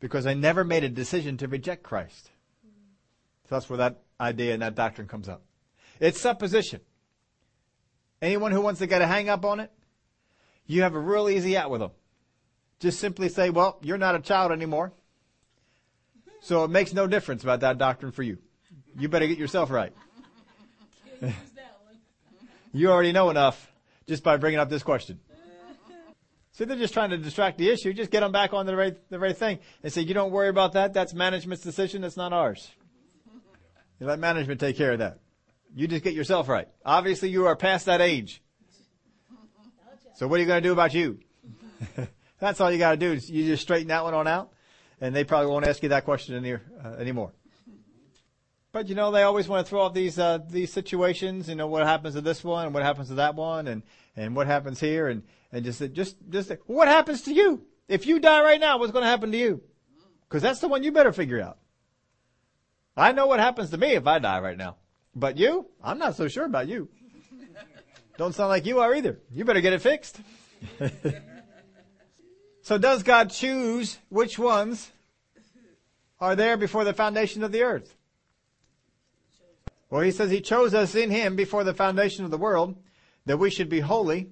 Because 0.00 0.24
they 0.24 0.34
never 0.34 0.64
made 0.64 0.84
a 0.84 0.88
decision 0.88 1.36
to 1.38 1.48
reject 1.48 1.82
Christ. 1.82 2.30
So 3.48 3.56
that's 3.56 3.68
where 3.68 3.78
that 3.78 4.02
idea 4.20 4.54
and 4.54 4.62
that 4.62 4.74
doctrine 4.74 5.08
comes 5.08 5.28
up. 5.28 5.42
It's 6.00 6.20
supposition. 6.20 6.80
Anyone 8.20 8.52
who 8.52 8.60
wants 8.60 8.80
to 8.80 8.86
get 8.86 9.02
a 9.02 9.06
hang 9.06 9.28
up 9.28 9.44
on 9.44 9.60
it, 9.60 9.70
you 10.66 10.82
have 10.82 10.94
a 10.94 10.98
real 10.98 11.28
easy 11.28 11.56
out 11.56 11.70
with 11.70 11.80
them. 11.80 11.90
Just 12.80 12.98
simply 12.98 13.28
say, 13.28 13.50
well, 13.50 13.78
you're 13.82 13.98
not 13.98 14.14
a 14.14 14.20
child 14.20 14.50
anymore. 14.50 14.92
So 16.40 16.64
it 16.64 16.70
makes 16.70 16.92
no 16.92 17.06
difference 17.06 17.42
about 17.42 17.60
that 17.60 17.78
doctrine 17.78 18.12
for 18.12 18.22
you. 18.22 18.38
You 18.98 19.08
better 19.08 19.26
get 19.26 19.38
yourself 19.38 19.70
right. 19.70 19.92
you 22.72 22.90
already 22.90 23.12
know 23.12 23.30
enough 23.30 23.72
just 24.06 24.22
by 24.22 24.36
bringing 24.36 24.60
up 24.60 24.68
this 24.68 24.82
question. 24.82 25.20
So 26.54 26.64
they're 26.64 26.76
just 26.76 26.94
trying 26.94 27.10
to 27.10 27.18
distract 27.18 27.58
the 27.58 27.68
issue. 27.68 27.92
Just 27.92 28.12
get 28.12 28.20
them 28.20 28.30
back 28.30 28.54
on 28.54 28.64
the 28.64 28.76
right, 28.76 28.96
the 29.10 29.18
right 29.18 29.36
thing 29.36 29.58
and 29.82 29.92
say, 29.92 30.02
you 30.02 30.14
don't 30.14 30.30
worry 30.30 30.48
about 30.48 30.74
that. 30.74 30.94
That's 30.94 31.12
management's 31.12 31.64
decision. 31.64 32.02
That's 32.02 32.16
not 32.16 32.32
ours. 32.32 32.70
You 34.00 34.08
let 34.08 34.18
management 34.18 34.58
take 34.58 34.76
care 34.76 34.90
of 34.90 34.98
that. 34.98 35.20
You 35.76 35.86
just 35.86 36.02
get 36.02 36.14
yourself 36.14 36.48
right. 36.48 36.66
Obviously 36.84 37.28
you 37.28 37.46
are 37.46 37.54
past 37.54 37.86
that 37.86 38.00
age. 38.00 38.42
So 40.16 40.28
what 40.28 40.36
are 40.36 40.40
you 40.42 40.46
going 40.46 40.62
to 40.62 40.68
do 40.68 40.72
about 40.72 40.94
you? 40.94 41.18
That's 42.38 42.60
all 42.60 42.70
you 42.70 42.78
got 42.78 42.92
to 42.92 42.96
do. 42.96 43.12
Is 43.12 43.28
you 43.28 43.46
just 43.46 43.62
straighten 43.62 43.88
that 43.88 44.04
one 44.04 44.14
on 44.14 44.28
out 44.28 44.52
and 45.00 45.14
they 45.14 45.24
probably 45.24 45.50
won't 45.50 45.66
ask 45.66 45.82
you 45.82 45.88
that 45.88 46.04
question 46.04 46.36
any, 46.36 46.52
uh, 46.52 46.58
anymore. 46.98 47.32
But 48.74 48.88
you 48.88 48.96
know, 48.96 49.12
they 49.12 49.22
always 49.22 49.46
want 49.46 49.64
to 49.64 49.70
throw 49.70 49.82
off 49.82 49.94
these, 49.94 50.18
uh, 50.18 50.38
these 50.50 50.72
situations, 50.72 51.48
you 51.48 51.54
know, 51.54 51.68
what 51.68 51.86
happens 51.86 52.16
to 52.16 52.20
this 52.20 52.42
one 52.42 52.64
and 52.64 52.74
what 52.74 52.82
happens 52.82 53.06
to 53.06 53.14
that 53.14 53.36
one 53.36 53.68
and, 53.68 53.84
and 54.16 54.34
what 54.34 54.48
happens 54.48 54.80
here 54.80 55.06
and, 55.06 55.22
and 55.52 55.64
just, 55.64 55.80
just, 55.92 56.16
just, 56.28 56.50
what 56.66 56.88
happens 56.88 57.22
to 57.22 57.32
you? 57.32 57.62
If 57.86 58.04
you 58.04 58.18
die 58.18 58.42
right 58.42 58.58
now, 58.58 58.78
what's 58.78 58.90
going 58.90 59.04
to 59.04 59.08
happen 59.08 59.30
to 59.30 59.38
you? 59.38 59.62
Cause 60.28 60.42
that's 60.42 60.58
the 60.58 60.66
one 60.66 60.82
you 60.82 60.90
better 60.90 61.12
figure 61.12 61.40
out. 61.40 61.58
I 62.96 63.12
know 63.12 63.28
what 63.28 63.38
happens 63.38 63.70
to 63.70 63.78
me 63.78 63.92
if 63.92 64.08
I 64.08 64.18
die 64.18 64.40
right 64.40 64.58
now. 64.58 64.74
But 65.14 65.38
you? 65.38 65.66
I'm 65.80 65.98
not 65.98 66.16
so 66.16 66.26
sure 66.26 66.44
about 66.44 66.66
you. 66.66 66.88
Don't 68.18 68.34
sound 68.34 68.48
like 68.48 68.66
you 68.66 68.80
are 68.80 68.92
either. 68.92 69.20
You 69.30 69.44
better 69.44 69.60
get 69.60 69.72
it 69.72 69.82
fixed. 69.82 70.18
so 72.62 72.76
does 72.76 73.04
God 73.04 73.30
choose 73.30 73.98
which 74.08 74.36
ones 74.36 74.90
are 76.20 76.34
there 76.34 76.56
before 76.56 76.82
the 76.82 76.92
foundation 76.92 77.44
of 77.44 77.52
the 77.52 77.62
earth? 77.62 77.94
Well, 79.94 80.02
he 80.02 80.10
says 80.10 80.32
he 80.32 80.40
chose 80.40 80.74
us 80.74 80.96
in 80.96 81.12
him 81.12 81.36
before 81.36 81.62
the 81.62 81.72
foundation 81.72 82.24
of 82.24 82.32
the 82.32 82.36
world 82.36 82.74
that 83.26 83.36
we 83.36 83.48
should 83.48 83.68
be 83.68 83.78
holy 83.78 84.30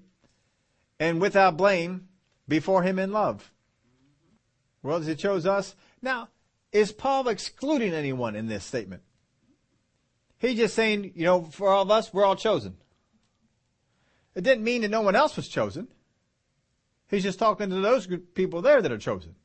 and 0.98 1.20
without 1.20 1.56
blame 1.56 2.08
before 2.48 2.82
him 2.82 2.98
in 2.98 3.12
love. 3.12 3.52
Well, 4.82 4.98
does 4.98 5.06
he 5.06 5.14
chose 5.14 5.46
us. 5.46 5.76
Now, 6.02 6.30
is 6.72 6.90
Paul 6.90 7.28
excluding 7.28 7.94
anyone 7.94 8.34
in 8.34 8.48
this 8.48 8.64
statement? 8.64 9.04
He's 10.40 10.56
just 10.56 10.74
saying, 10.74 11.12
you 11.14 11.26
know, 11.26 11.44
for 11.44 11.68
all 11.68 11.82
of 11.82 11.92
us, 11.92 12.12
we're 12.12 12.24
all 12.24 12.34
chosen. 12.34 12.76
It 14.34 14.42
didn't 14.42 14.64
mean 14.64 14.82
that 14.82 14.90
no 14.90 15.02
one 15.02 15.14
else 15.14 15.36
was 15.36 15.46
chosen. 15.46 15.86
He's 17.08 17.22
just 17.22 17.38
talking 17.38 17.70
to 17.70 17.76
those 17.76 18.08
people 18.34 18.62
there 18.62 18.82
that 18.82 18.90
are 18.90 18.98
chosen. 18.98 19.36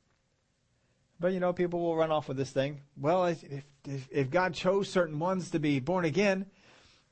But 1.20 1.34
you 1.34 1.40
know, 1.40 1.54
people 1.54 1.80
will 1.80 1.96
run 1.96 2.12
off 2.12 2.28
with 2.28 2.38
this 2.38 2.52
thing. 2.52 2.82
Well, 2.96 3.26
if, 3.26 3.44
if, 3.86 4.08
if 4.12 4.30
God 4.30 4.54
chose 4.54 4.90
certain 4.90 5.18
ones 5.18 5.50
to 5.52 5.60
be 5.60 5.80
born 5.80 6.06
again, 6.06 6.46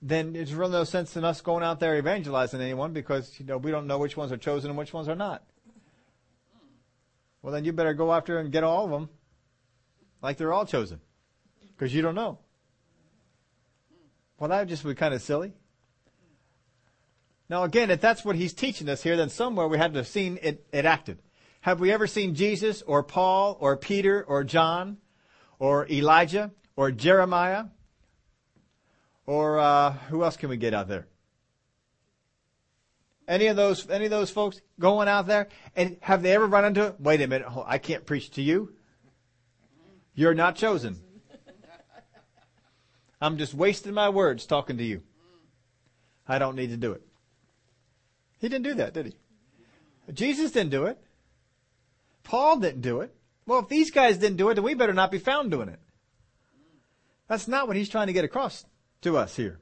then 0.02 0.34
there's 0.34 0.54
really 0.54 0.74
no 0.74 0.84
sense 0.84 1.18
in 1.18 1.24
us 1.24 1.42
going 1.42 1.64
out 1.64 1.80
there 1.80 1.98
evangelizing 1.98 2.62
anyone 2.62 2.94
because 2.94 3.40
you 3.40 3.46
know 3.46 3.58
we 3.58 3.72
don't 3.72 3.88
know 3.88 3.98
which 3.98 4.16
ones 4.16 4.32
are 4.32 4.38
chosen 4.38 4.70
and 4.70 4.78
which 4.78 4.94
ones 4.94 5.10
are 5.10 5.16
not. 5.16 5.44
Well, 7.42 7.54
then 7.54 7.66
you 7.66 7.74
better 7.74 7.94
go 7.94 8.14
after 8.14 8.38
and 8.40 8.52
get 8.52 8.64
all 8.64 8.86
of 8.86 8.92
them, 8.92 9.10
like 10.22 10.38
they're 10.38 10.54
all 10.54 10.66
chosen, 10.66 11.00
because 11.70 11.94
you 11.94 12.02
don't 12.02 12.16
know. 12.16 12.40
Well, 14.38 14.50
that 14.50 14.60
would 14.60 14.70
just 14.70 14.84
be 14.84 14.94
kind 14.96 15.14
of 15.14 15.22
silly. 15.22 15.54
Now, 17.50 17.64
again, 17.64 17.92
if 17.92 18.02
that's 18.02 18.26
what 18.26 18.36
he's 18.36 18.54
teaching 18.54 18.90
us 18.90 19.04
here, 19.04 19.16
then 19.16 19.30
somewhere 19.30 19.68
we 19.68 19.78
had 19.78 19.94
to 19.94 20.00
have 20.00 20.08
seen 20.08 20.40
it, 20.42 20.66
it 20.72 20.86
acted. 20.86 21.20
Have 21.66 21.80
we 21.80 21.92
ever 21.92 22.06
seen 22.06 22.36
Jesus 22.36 22.84
or 22.84 23.02
Paul 23.02 23.58
or 23.60 23.76
Peter 23.76 24.24
or 24.24 24.44
John 24.44 24.98
or 25.58 25.88
Elijah 25.90 26.52
or 26.76 26.92
Jeremiah 26.92 27.66
or 29.26 29.58
uh, 29.58 29.94
who 29.94 30.24
else 30.24 30.38
can 30.38 30.50
we 30.50 30.58
get 30.58 30.76
out 30.76 30.88
there? 30.88 31.08
Any 33.28 33.48
of 33.48 33.56
those, 33.56 33.90
any 33.90 34.06
of 34.06 34.12
those 34.12 34.30
folks 34.30 34.62
going 34.80 35.08
out 35.08 35.26
there, 35.26 35.48
and 35.76 35.98
have 36.02 36.22
they 36.22 36.34
ever 36.34 36.46
run 36.46 36.66
into? 36.66 36.94
Wait 37.00 37.20
a 37.22 37.28
minute, 37.28 37.48
I 37.66 37.80
can't 37.80 38.06
preach 38.06 38.30
to 38.34 38.44
you. 38.44 38.76
You're 40.14 40.36
not 40.36 40.58
chosen. 40.58 40.98
I'm 43.20 43.40
just 43.40 43.56
wasting 43.56 43.96
my 43.96 44.10
words 44.10 44.46
talking 44.46 44.78
to 44.78 44.84
you. 44.84 45.02
I 46.28 46.38
don't 46.38 46.56
need 46.56 46.70
to 46.70 46.78
do 46.78 46.92
it. 46.92 47.02
He 48.38 48.50
didn't 48.50 48.66
do 48.66 48.76
that, 48.76 48.94
did 48.94 49.08
he? 49.08 49.16
Jesus 50.14 50.52
didn't 50.52 50.70
do 50.70 50.86
it. 50.86 51.02
Paul 52.26 52.60
didn't 52.60 52.82
do 52.82 53.00
it. 53.00 53.16
Well, 53.46 53.60
if 53.60 53.70
these 53.70 53.92
guys 53.92 54.18
didn't 54.18 54.38
do 54.38 54.50
it, 54.50 54.56
then 54.56 54.64
we 54.64 54.74
better 54.74 54.94
not 54.94 55.12
be 55.12 55.20
found 55.20 55.52
doing 55.52 55.70
it. 55.70 55.80
That's 57.30 57.48
not 57.48 57.68
what 57.68 57.78
he's 57.78 57.90
trying 57.90 58.08
to 58.08 58.14
get 58.14 58.26
across 58.26 58.66
to 59.02 59.18
us 59.18 59.36
here. 59.36 59.60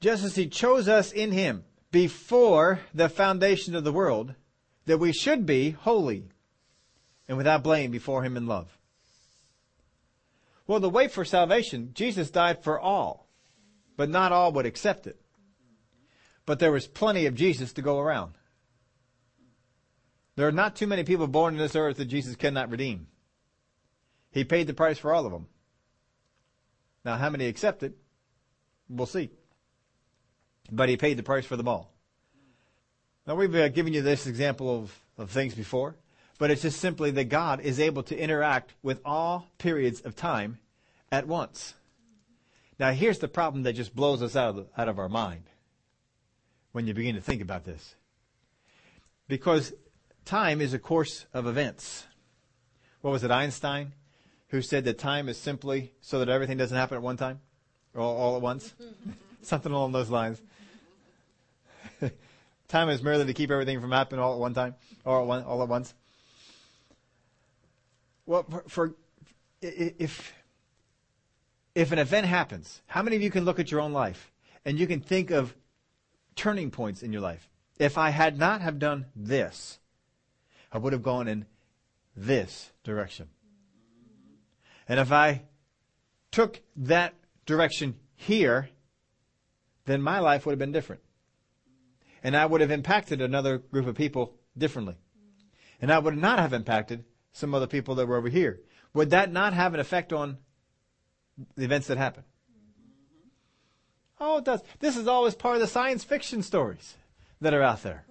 Just 0.00 0.24
as 0.24 0.34
he 0.34 0.48
chose 0.48 0.88
us 0.88 1.12
in 1.12 1.30
him 1.30 1.64
before 1.92 2.80
the 2.92 3.08
foundation 3.08 3.76
of 3.76 3.84
the 3.84 3.92
world, 3.92 4.34
that 4.86 4.98
we 4.98 5.12
should 5.12 5.46
be 5.46 5.70
holy 5.70 6.24
and 7.28 7.36
without 7.36 7.62
blame 7.62 7.90
before 7.90 8.24
him 8.24 8.36
in 8.36 8.46
love. 8.46 8.78
Well, 10.66 10.80
the 10.80 10.90
way 10.90 11.08
for 11.08 11.24
salvation, 11.24 11.90
Jesus 11.94 12.30
died 12.30 12.64
for 12.64 12.80
all, 12.80 13.28
but 13.96 14.08
not 14.08 14.32
all 14.32 14.52
would 14.52 14.66
accept 14.66 15.06
it. 15.06 15.20
But 16.46 16.58
there 16.58 16.72
was 16.72 16.86
plenty 16.86 17.26
of 17.26 17.34
Jesus 17.34 17.72
to 17.74 17.82
go 17.82 18.00
around. 18.00 18.32
There 20.36 20.48
are 20.48 20.52
not 20.52 20.76
too 20.76 20.86
many 20.86 21.04
people 21.04 21.26
born 21.26 21.54
in 21.54 21.58
this 21.58 21.76
earth 21.76 21.98
that 21.98 22.06
Jesus 22.06 22.36
cannot 22.36 22.70
redeem. 22.70 23.06
He 24.30 24.44
paid 24.44 24.66
the 24.66 24.74
price 24.74 24.98
for 24.98 25.12
all 25.12 25.26
of 25.26 25.32
them. 25.32 25.46
Now, 27.04 27.16
how 27.16 27.28
many 27.30 27.46
accept 27.46 27.82
it? 27.82 27.94
We'll 28.88 29.06
see. 29.06 29.30
But 30.70 30.88
he 30.88 30.96
paid 30.96 31.18
the 31.18 31.22
price 31.22 31.44
for 31.44 31.56
them 31.56 31.68
all. 31.68 31.92
Now, 33.26 33.34
we've 33.34 33.54
uh, 33.54 33.68
given 33.68 33.92
you 33.92 34.02
this 34.02 34.26
example 34.26 34.74
of, 34.74 35.00
of 35.18 35.30
things 35.30 35.54
before, 35.54 35.96
but 36.38 36.50
it's 36.50 36.62
just 36.62 36.80
simply 36.80 37.10
that 37.12 37.24
God 37.24 37.60
is 37.60 37.78
able 37.78 38.02
to 38.04 38.18
interact 38.18 38.72
with 38.82 39.00
all 39.04 39.48
periods 39.58 40.00
of 40.00 40.16
time 40.16 40.58
at 41.10 41.26
once. 41.26 41.74
Now, 42.78 42.90
here's 42.90 43.18
the 43.18 43.28
problem 43.28 43.64
that 43.64 43.74
just 43.74 43.94
blows 43.94 44.22
us 44.22 44.34
out 44.34 44.58
of, 44.58 44.66
out 44.76 44.88
of 44.88 44.98
our 44.98 45.08
mind 45.08 45.44
when 46.72 46.86
you 46.86 46.94
begin 46.94 47.14
to 47.14 47.20
think 47.20 47.42
about 47.42 47.64
this. 47.64 47.94
Because 49.28 49.72
time 50.24 50.60
is 50.60 50.74
a 50.74 50.78
course 50.78 51.26
of 51.32 51.46
events. 51.46 52.06
What 53.00 53.10
was 53.10 53.24
it, 53.24 53.30
Einstein, 53.30 53.92
who 54.48 54.62
said 54.62 54.84
that 54.84 54.98
time 54.98 55.28
is 55.28 55.36
simply 55.36 55.92
so 56.00 56.18
that 56.18 56.28
everything 56.28 56.56
doesn't 56.56 56.76
happen 56.76 56.96
at 56.96 57.02
one 57.02 57.16
time? 57.16 57.40
All, 57.96 58.16
all 58.16 58.36
at 58.36 58.42
once? 58.42 58.74
Something 59.42 59.72
along 59.72 59.92
those 59.92 60.08
lines. 60.08 60.40
time 62.68 62.88
is 62.88 63.02
merely 63.02 63.26
to 63.26 63.34
keep 63.34 63.50
everything 63.50 63.80
from 63.80 63.90
happening 63.90 64.20
all 64.20 64.34
at 64.34 64.40
one 64.40 64.54
time, 64.54 64.74
or 65.04 65.18
all 65.18 65.62
at 65.62 65.68
once. 65.68 65.94
Well, 68.24 68.44
for, 68.44 68.64
for 68.68 68.94
if 69.60 70.32
if 71.74 71.92
an 71.92 71.98
event 71.98 72.26
happens, 72.26 72.82
how 72.86 73.02
many 73.02 73.16
of 73.16 73.22
you 73.22 73.30
can 73.30 73.44
look 73.44 73.58
at 73.58 73.70
your 73.70 73.80
own 73.80 73.92
life 73.92 74.30
and 74.64 74.78
you 74.78 74.86
can 74.86 75.00
think 75.00 75.30
of 75.30 75.54
turning 76.36 76.70
points 76.70 77.02
in 77.02 77.12
your 77.12 77.22
life? 77.22 77.48
If 77.78 77.98
I 77.98 78.10
had 78.10 78.38
not 78.38 78.60
have 78.60 78.78
done 78.78 79.06
this, 79.16 79.78
I 80.72 80.78
would 80.78 80.92
have 80.92 81.02
gone 81.02 81.28
in 81.28 81.46
this 82.16 82.72
direction. 82.84 83.28
And 84.88 84.98
if 84.98 85.12
I 85.12 85.42
took 86.30 86.60
that 86.76 87.14
direction 87.46 87.96
here, 88.14 88.68
then 89.84 90.02
my 90.02 90.18
life 90.18 90.46
would 90.46 90.52
have 90.52 90.58
been 90.58 90.72
different. 90.72 91.02
And 92.22 92.36
I 92.36 92.46
would 92.46 92.60
have 92.60 92.70
impacted 92.70 93.20
another 93.20 93.58
group 93.58 93.86
of 93.86 93.96
people 93.96 94.34
differently. 94.56 94.96
And 95.80 95.92
I 95.92 95.98
would 95.98 96.16
not 96.16 96.38
have 96.38 96.52
impacted 96.52 97.04
some 97.32 97.54
other 97.54 97.66
people 97.66 97.96
that 97.96 98.06
were 98.06 98.16
over 98.16 98.28
here. 98.28 98.60
Would 98.94 99.10
that 99.10 99.32
not 99.32 99.54
have 99.54 99.74
an 99.74 99.80
effect 99.80 100.12
on 100.12 100.38
the 101.56 101.64
events 101.64 101.88
that 101.88 101.98
happen? 101.98 102.24
Oh, 104.20 104.38
it 104.38 104.44
does. 104.44 104.62
This 104.78 104.96
is 104.96 105.08
always 105.08 105.34
part 105.34 105.56
of 105.56 105.60
the 105.60 105.66
science 105.66 106.04
fiction 106.04 106.42
stories 106.42 106.96
that 107.40 107.54
are 107.54 107.62
out 107.62 107.82
there. 107.82 108.04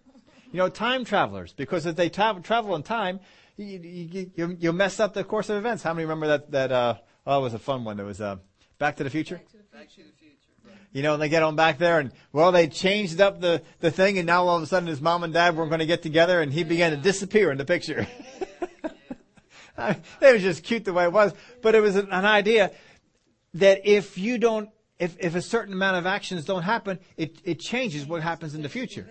You 0.51 0.57
know, 0.57 0.69
time 0.69 1.05
travelers, 1.05 1.53
because 1.53 1.85
if 1.85 1.95
they 1.95 2.09
travel, 2.09 2.41
travel 2.41 2.75
in 2.75 2.83
time, 2.83 3.21
you, 3.55 3.79
you, 3.79 4.31
you, 4.35 4.57
you 4.59 4.73
mess 4.73 4.99
up 4.99 5.13
the 5.13 5.23
course 5.23 5.49
of 5.49 5.57
events. 5.57 5.81
How 5.81 5.93
many 5.93 6.05
remember 6.05 6.27
that, 6.27 6.51
that, 6.51 6.71
uh, 6.71 6.95
oh, 7.25 7.39
it 7.39 7.41
was 7.41 7.53
a 7.53 7.59
fun 7.59 7.83
one. 7.85 7.99
It 7.99 8.03
was, 8.03 8.19
uh, 8.19 8.37
Back 8.77 8.97
to 8.97 9.03
the 9.03 9.09
Future? 9.09 9.35
Back 9.35 9.89
to 9.91 9.97
the 9.97 10.03
Future. 10.03 10.17
You 10.91 11.03
know, 11.03 11.13
and 11.13 11.21
they 11.21 11.29
get 11.29 11.41
on 11.41 11.55
back 11.55 11.77
there 11.77 11.99
and, 11.99 12.11
well, 12.33 12.51
they 12.51 12.67
changed 12.67 13.21
up 13.21 13.39
the, 13.39 13.61
the 13.79 13.91
thing 13.91 14.17
and 14.17 14.27
now 14.27 14.45
all 14.45 14.57
of 14.57 14.63
a 14.63 14.65
sudden 14.65 14.87
his 14.87 14.99
mom 14.99 15.23
and 15.23 15.33
dad 15.33 15.55
weren't 15.55 15.69
going 15.69 15.79
to 15.79 15.85
get 15.85 16.01
together 16.01 16.41
and 16.41 16.51
he 16.51 16.65
began 16.65 16.91
to 16.91 16.97
disappear 16.97 17.49
in 17.49 17.57
the 17.57 17.63
picture. 17.63 18.05
it 19.77 20.33
was 20.33 20.41
just 20.41 20.63
cute 20.63 20.83
the 20.83 20.91
way 20.91 21.05
it 21.05 21.13
was, 21.13 21.33
but 21.61 21.75
it 21.75 21.81
was 21.81 21.95
an, 21.95 22.09
an 22.11 22.25
idea 22.25 22.71
that 23.53 23.87
if 23.87 24.17
you 24.17 24.37
don't, 24.37 24.69
if, 24.99 25.15
if 25.17 25.35
a 25.35 25.41
certain 25.41 25.73
amount 25.73 25.95
of 25.95 26.05
actions 26.05 26.43
don't 26.43 26.63
happen, 26.63 26.99
it, 27.15 27.37
it 27.45 27.61
changes 27.61 28.05
what 28.05 28.21
happens 28.21 28.53
in 28.53 28.61
the 28.61 28.69
future. 28.69 29.07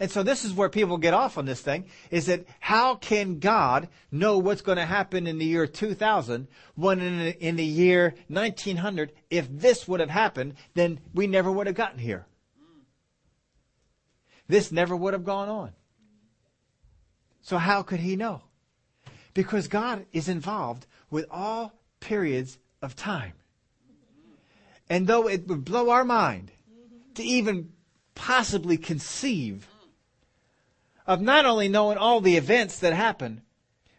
And 0.00 0.10
so 0.10 0.22
this 0.22 0.44
is 0.44 0.52
where 0.52 0.68
people 0.68 0.98
get 0.98 1.14
off 1.14 1.38
on 1.38 1.44
this 1.44 1.60
thing, 1.60 1.86
is 2.10 2.26
that 2.26 2.46
how 2.60 2.96
can 2.96 3.38
God 3.38 3.88
know 4.10 4.38
what's 4.38 4.62
going 4.62 4.78
to 4.78 4.84
happen 4.84 5.26
in 5.26 5.38
the 5.38 5.44
year 5.44 5.66
2000 5.66 6.48
when 6.74 7.00
in, 7.00 7.20
in 7.34 7.56
the 7.56 7.64
year 7.64 8.14
1900, 8.28 9.12
if 9.30 9.48
this 9.48 9.86
would 9.86 10.00
have 10.00 10.10
happened, 10.10 10.54
then 10.74 11.00
we 11.12 11.26
never 11.26 11.50
would 11.50 11.66
have 11.66 11.76
gotten 11.76 11.98
here. 11.98 12.26
This 14.48 14.72
never 14.72 14.96
would 14.96 15.12
have 15.12 15.24
gone 15.24 15.48
on. 15.48 15.72
So 17.40 17.58
how 17.58 17.82
could 17.82 18.00
he 18.00 18.16
know? 18.16 18.42
Because 19.32 19.68
God 19.68 20.06
is 20.12 20.28
involved 20.28 20.86
with 21.10 21.26
all 21.30 21.72
periods 22.00 22.58
of 22.82 22.96
time. 22.96 23.34
And 24.88 25.06
though 25.06 25.28
it 25.28 25.46
would 25.46 25.64
blow 25.64 25.90
our 25.90 26.04
mind 26.04 26.50
to 27.14 27.22
even 27.22 27.72
possibly 28.14 28.76
conceive 28.76 29.66
of 31.06 31.20
not 31.20 31.44
only 31.44 31.68
knowing 31.68 31.98
all 31.98 32.20
the 32.20 32.36
events 32.36 32.78
that 32.80 32.92
happened, 32.92 33.42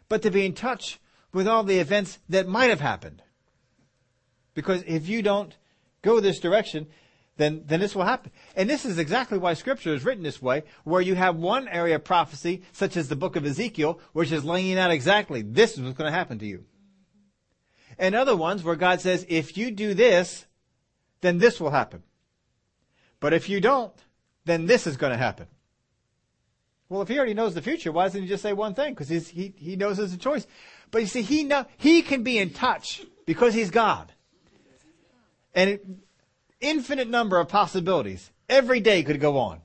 but 0.08 0.22
to 0.22 0.30
be 0.30 0.46
in 0.46 0.52
touch 0.52 0.98
with 1.32 1.46
all 1.46 1.62
the 1.62 1.78
events 1.78 2.18
that 2.28 2.48
might 2.48 2.70
have 2.70 2.80
happened. 2.80 3.22
Because 4.54 4.82
if 4.86 5.08
you 5.08 5.22
don't 5.22 5.56
go 6.02 6.20
this 6.20 6.40
direction, 6.40 6.86
then, 7.36 7.64
then 7.66 7.80
this 7.80 7.94
will 7.94 8.04
happen. 8.04 8.32
And 8.56 8.68
this 8.68 8.84
is 8.84 8.98
exactly 8.98 9.38
why 9.38 9.54
scripture 9.54 9.94
is 9.94 10.04
written 10.04 10.22
this 10.22 10.40
way, 10.40 10.64
where 10.84 11.02
you 11.02 11.14
have 11.14 11.36
one 11.36 11.68
area 11.68 11.96
of 11.96 12.04
prophecy, 12.04 12.62
such 12.72 12.96
as 12.96 13.08
the 13.08 13.16
book 13.16 13.36
of 13.36 13.44
Ezekiel, 13.44 14.00
which 14.12 14.32
is 14.32 14.44
laying 14.44 14.78
out 14.78 14.90
exactly 14.90 15.42
this 15.42 15.74
is 15.74 15.80
what's 15.82 15.98
going 15.98 16.10
to 16.10 16.16
happen 16.16 16.38
to 16.38 16.46
you. 16.46 16.64
And 17.98 18.14
other 18.14 18.36
ones 18.36 18.64
where 18.64 18.76
God 18.76 19.00
says, 19.00 19.26
if 19.28 19.56
you 19.56 19.70
do 19.70 19.94
this, 19.94 20.46
then 21.20 21.38
this 21.38 21.60
will 21.60 21.70
happen. 21.70 22.02
But 23.20 23.32
if 23.32 23.48
you 23.48 23.60
don't, 23.60 23.94
then 24.44 24.66
this 24.66 24.86
is 24.86 24.96
going 24.96 25.12
to 25.12 25.18
happen. 25.18 25.46
Well, 26.88 27.02
if 27.02 27.08
he 27.08 27.16
already 27.16 27.34
knows 27.34 27.54
the 27.54 27.62
future, 27.62 27.90
why 27.90 28.04
doesn't 28.04 28.22
he 28.22 28.28
just 28.28 28.42
say 28.42 28.52
one 28.52 28.74
thing? 28.74 28.94
Because 28.94 29.08
he, 29.08 29.52
he 29.56 29.76
knows 29.76 29.96
there's 29.96 30.12
a 30.12 30.18
choice. 30.18 30.46
But 30.90 31.02
you 31.02 31.08
see, 31.08 31.22
he 31.22 31.42
know, 31.44 31.66
he 31.78 32.02
can 32.02 32.22
be 32.22 32.38
in 32.38 32.50
touch 32.50 33.02
because 33.26 33.54
he's 33.54 33.70
God. 33.70 34.12
And 35.54 35.70
it, 35.70 35.86
infinite 36.60 37.08
number 37.08 37.38
of 37.38 37.48
possibilities. 37.48 38.30
Every 38.48 38.80
day 38.80 39.02
could 39.02 39.20
go 39.20 39.38
on. 39.38 39.60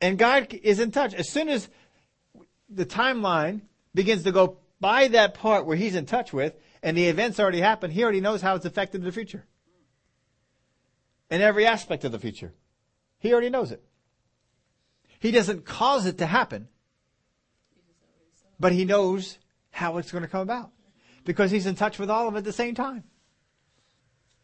And 0.00 0.16
God 0.16 0.54
is 0.62 0.80
in 0.80 0.92
touch. 0.92 1.12
As 1.14 1.28
soon 1.28 1.48
as 1.48 1.68
the 2.68 2.86
timeline 2.86 3.62
begins 3.94 4.22
to 4.22 4.32
go 4.32 4.58
by 4.78 5.08
that 5.08 5.34
part 5.34 5.66
where 5.66 5.76
he's 5.76 5.94
in 5.94 6.06
touch 6.06 6.32
with, 6.32 6.54
and 6.82 6.96
the 6.96 7.08
events 7.08 7.38
already 7.38 7.60
happened, 7.60 7.92
he 7.92 8.02
already 8.02 8.20
knows 8.20 8.40
how 8.40 8.54
it's 8.54 8.64
affected 8.64 9.02
the 9.02 9.12
future. 9.12 9.44
In 11.30 11.42
every 11.42 11.66
aspect 11.66 12.04
of 12.04 12.12
the 12.12 12.18
future. 12.18 12.54
He 13.18 13.32
already 13.32 13.50
knows 13.50 13.72
it. 13.72 13.82
He 15.20 15.30
doesn't 15.30 15.66
cause 15.66 16.06
it 16.06 16.18
to 16.18 16.26
happen, 16.26 16.68
but 18.58 18.72
he 18.72 18.84
knows 18.84 19.38
how 19.70 19.98
it's 19.98 20.10
going 20.10 20.22
to 20.22 20.28
come 20.28 20.40
about 20.40 20.70
because 21.24 21.50
he's 21.50 21.66
in 21.66 21.74
touch 21.74 21.98
with 21.98 22.10
all 22.10 22.26
of 22.26 22.34
it 22.34 22.38
at 22.38 22.44
the 22.44 22.52
same 22.52 22.74
time. 22.74 23.04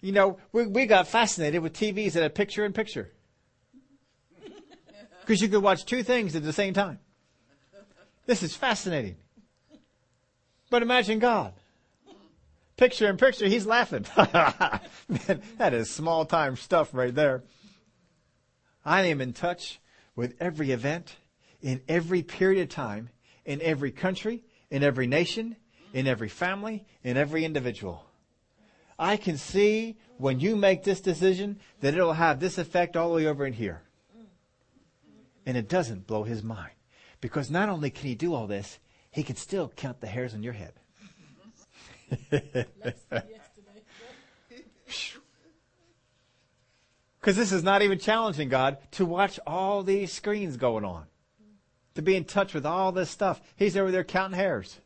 You 0.03 0.12
know, 0.12 0.39
we, 0.53 0.66
we 0.66 0.87
got 0.87 1.09
fascinated 1.09 1.62
with 1.62 1.72
TVs 1.72 2.12
that 2.12 2.22
had 2.22 2.35
picture 2.35 2.64
in 2.64 2.72
picture. 2.72 3.11
Because 5.20 5.43
you 5.43 5.49
could 5.49 5.62
watch 5.62 5.85
two 5.85 6.05
things 6.05 6.37
at 6.37 6.45
the 6.45 6.53
same 6.53 6.72
time. 6.72 7.01
This 8.27 8.45
is 8.45 8.55
fascinating. 8.55 9.16
But 10.70 10.83
imagine 10.83 11.18
God. 11.18 11.53
Picture 12.77 13.09
in 13.09 13.16
picture, 13.16 13.49
he's 13.49 13.66
laughing. 13.66 14.05
Man, 14.16 15.43
that 15.59 15.72
is 15.72 15.91
small 15.91 16.27
time 16.27 16.57
stuff 16.57 16.91
right 16.93 17.14
there. 17.14 17.43
I 18.85 19.07
am 19.07 19.20
in 19.20 19.33
touch 19.33 19.81
with 20.17 20.35
every 20.41 20.73
event, 20.73 21.17
in 21.61 21.83
every 21.89 22.23
period 22.23 22.62
of 22.62 22.69
time, 22.71 23.11
in 23.45 23.61
every 23.62 23.93
country, 23.93 24.43
in 24.71 24.83
every 24.83 25.07
nation, 25.07 25.57
in 25.93 26.07
every 26.07 26.29
family, 26.29 26.85
in 27.05 27.17
every 27.17 27.45
individual. 27.45 28.05
I 28.99 29.17
can 29.19 29.37
see 29.37 29.99
when 30.17 30.41
you 30.41 30.57
make 30.57 30.83
this 30.83 31.01
decision 31.01 31.61
that 31.81 31.95
it'll 31.95 32.14
have 32.14 32.41
this 32.41 32.59
effect 32.59 32.97
all 32.97 33.11
the 33.11 33.17
way 33.17 33.27
over 33.27 33.47
in 33.47 33.53
here. 33.53 33.83
And 35.45 35.57
it 35.57 35.69
doesn't 35.69 36.07
blow 36.07 36.25
his 36.25 36.43
mind. 36.43 36.73
Because 37.21 37.51
not 37.51 37.69
only 37.69 37.91
can 37.91 38.09
he 38.09 38.14
do 38.14 38.35
all 38.35 38.47
this, 38.47 38.79
he 39.11 39.23
can 39.23 39.37
still 39.37 39.69
count 39.77 40.01
the 40.01 40.07
hairs 40.07 40.35
on 40.35 40.43
your 40.43 40.55
head. 40.55 40.73
Because 47.27 47.37
this 47.37 47.51
is 47.51 47.64
not 47.64 47.83
even 47.83 47.99
challenging 47.99 48.49
God 48.49 48.79
to 48.93 49.05
watch 49.05 49.41
all 49.49 49.83
these 49.83 50.12
screens 50.12 50.57
going 50.57 50.85
on. 50.85 51.07
To 51.97 52.03
be 52.03 52.14
in 52.14 52.24
touch 52.24 52.55
with 52.55 52.64
all 52.64 52.93
this 52.93 53.11
stuff. 53.11 53.41
He's 53.57 53.77
over 53.77 53.91
there 53.91 54.05
counting 54.05 54.39
hairs. 54.39 54.79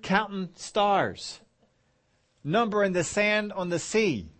Counting 0.00 0.48
stars. 0.54 1.40
Numbering 2.42 2.94
the 2.94 3.04
sand 3.04 3.52
on 3.52 3.68
the 3.68 3.78
sea. 3.78 4.30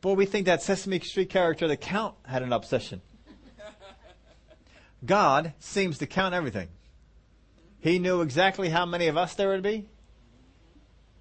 Boy, 0.00 0.14
we 0.14 0.26
think 0.26 0.46
that 0.46 0.60
Sesame 0.60 0.98
Street 0.98 1.30
character, 1.30 1.68
the 1.68 1.76
Count, 1.76 2.16
had 2.26 2.42
an 2.42 2.52
obsession. 2.52 3.00
God 5.06 5.52
seems 5.60 5.98
to 5.98 6.06
count 6.08 6.34
everything. 6.34 6.66
He 7.78 8.00
knew 8.00 8.22
exactly 8.22 8.70
how 8.70 8.86
many 8.86 9.06
of 9.06 9.16
us 9.16 9.36
there 9.36 9.50
would 9.50 9.62
be. 9.62 9.88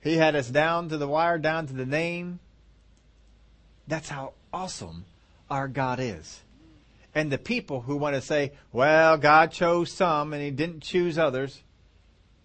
He 0.01 0.15
had 0.15 0.35
us 0.35 0.49
down 0.49 0.89
to 0.89 0.97
the 0.97 1.07
wire, 1.07 1.37
down 1.37 1.67
to 1.67 1.73
the 1.73 1.85
name. 1.85 2.39
That's 3.91 4.07
how 4.07 4.35
awesome 4.53 5.03
our 5.49 5.67
God 5.67 5.99
is. 5.99 6.39
And 7.13 7.29
the 7.29 7.37
people 7.37 7.81
who 7.81 7.97
want 7.97 8.15
to 8.15 8.21
say, 8.21 8.53
well, 8.71 9.17
God 9.17 9.51
chose 9.51 9.91
some 9.91 10.31
and 10.31 10.41
he 10.41 10.49
didn't 10.49 10.79
choose 10.79 11.17
others, 11.17 11.61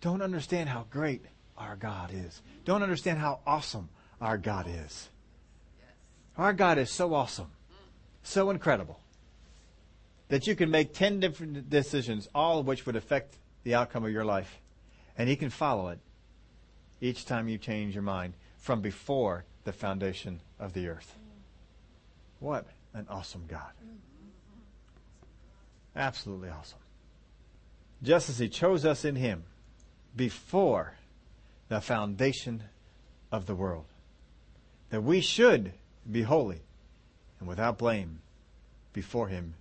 don't 0.01 0.23
understand 0.23 0.69
how 0.69 0.87
great 0.91 1.25
our 1.57 1.77
God 1.77 2.11
is. 2.13 2.43
Don't 2.65 2.83
understand 2.83 3.21
how 3.21 3.39
awesome 3.47 3.91
our 4.21 4.37
God 4.37 4.67
is. 4.69 5.09
Our 6.37 6.53
God 6.53 6.79
is 6.79 6.91
so 6.91 7.15
awesome, 7.15 7.53
so 8.25 8.51
incredible, 8.51 8.99
that 10.27 10.49
you 10.49 10.57
can 10.57 10.69
make 10.69 10.95
10 10.95 11.21
different 11.21 11.71
decisions, 11.71 12.29
all 12.35 12.59
of 12.59 12.67
which 12.67 12.87
would 12.87 12.97
affect 12.97 13.37
the 13.63 13.77
outcome 13.77 14.05
of 14.05 14.11
your 14.11 14.25
life. 14.25 14.59
And 15.17 15.29
he 15.29 15.37
can 15.37 15.51
follow 15.51 15.91
it 15.91 16.01
each 17.01 17.25
time 17.25 17.47
you 17.47 17.57
change 17.57 17.95
your 17.95 18.03
mind 18.03 18.35
from 18.59 18.81
before 18.81 19.45
the 19.63 19.73
foundation 19.73 20.41
of 20.59 20.73
the 20.73 20.89
earth. 20.89 21.15
What 22.41 22.67
an 22.95 23.07
awesome 23.09 23.45
God. 23.49 23.73
Absolutely 25.95 26.51
awesome. 26.51 26.79
Just 28.03 28.29
as 28.29 28.39
He 28.39 28.49
chose 28.49 28.85
us 28.85 29.05
in 29.05 29.17
Him 29.17 29.45
before 30.15 30.95
the 31.69 31.81
foundation 31.81 32.63
of 33.33 33.47
the 33.47 33.55
world, 33.55 33.87
that 34.91 35.03
we 35.03 35.21
should 35.21 35.73
be 36.11 36.23
holy 36.23 36.61
and 37.41 37.49
without 37.49 37.79
blame 37.79 38.21
before 38.93 39.29
Him 39.29 39.55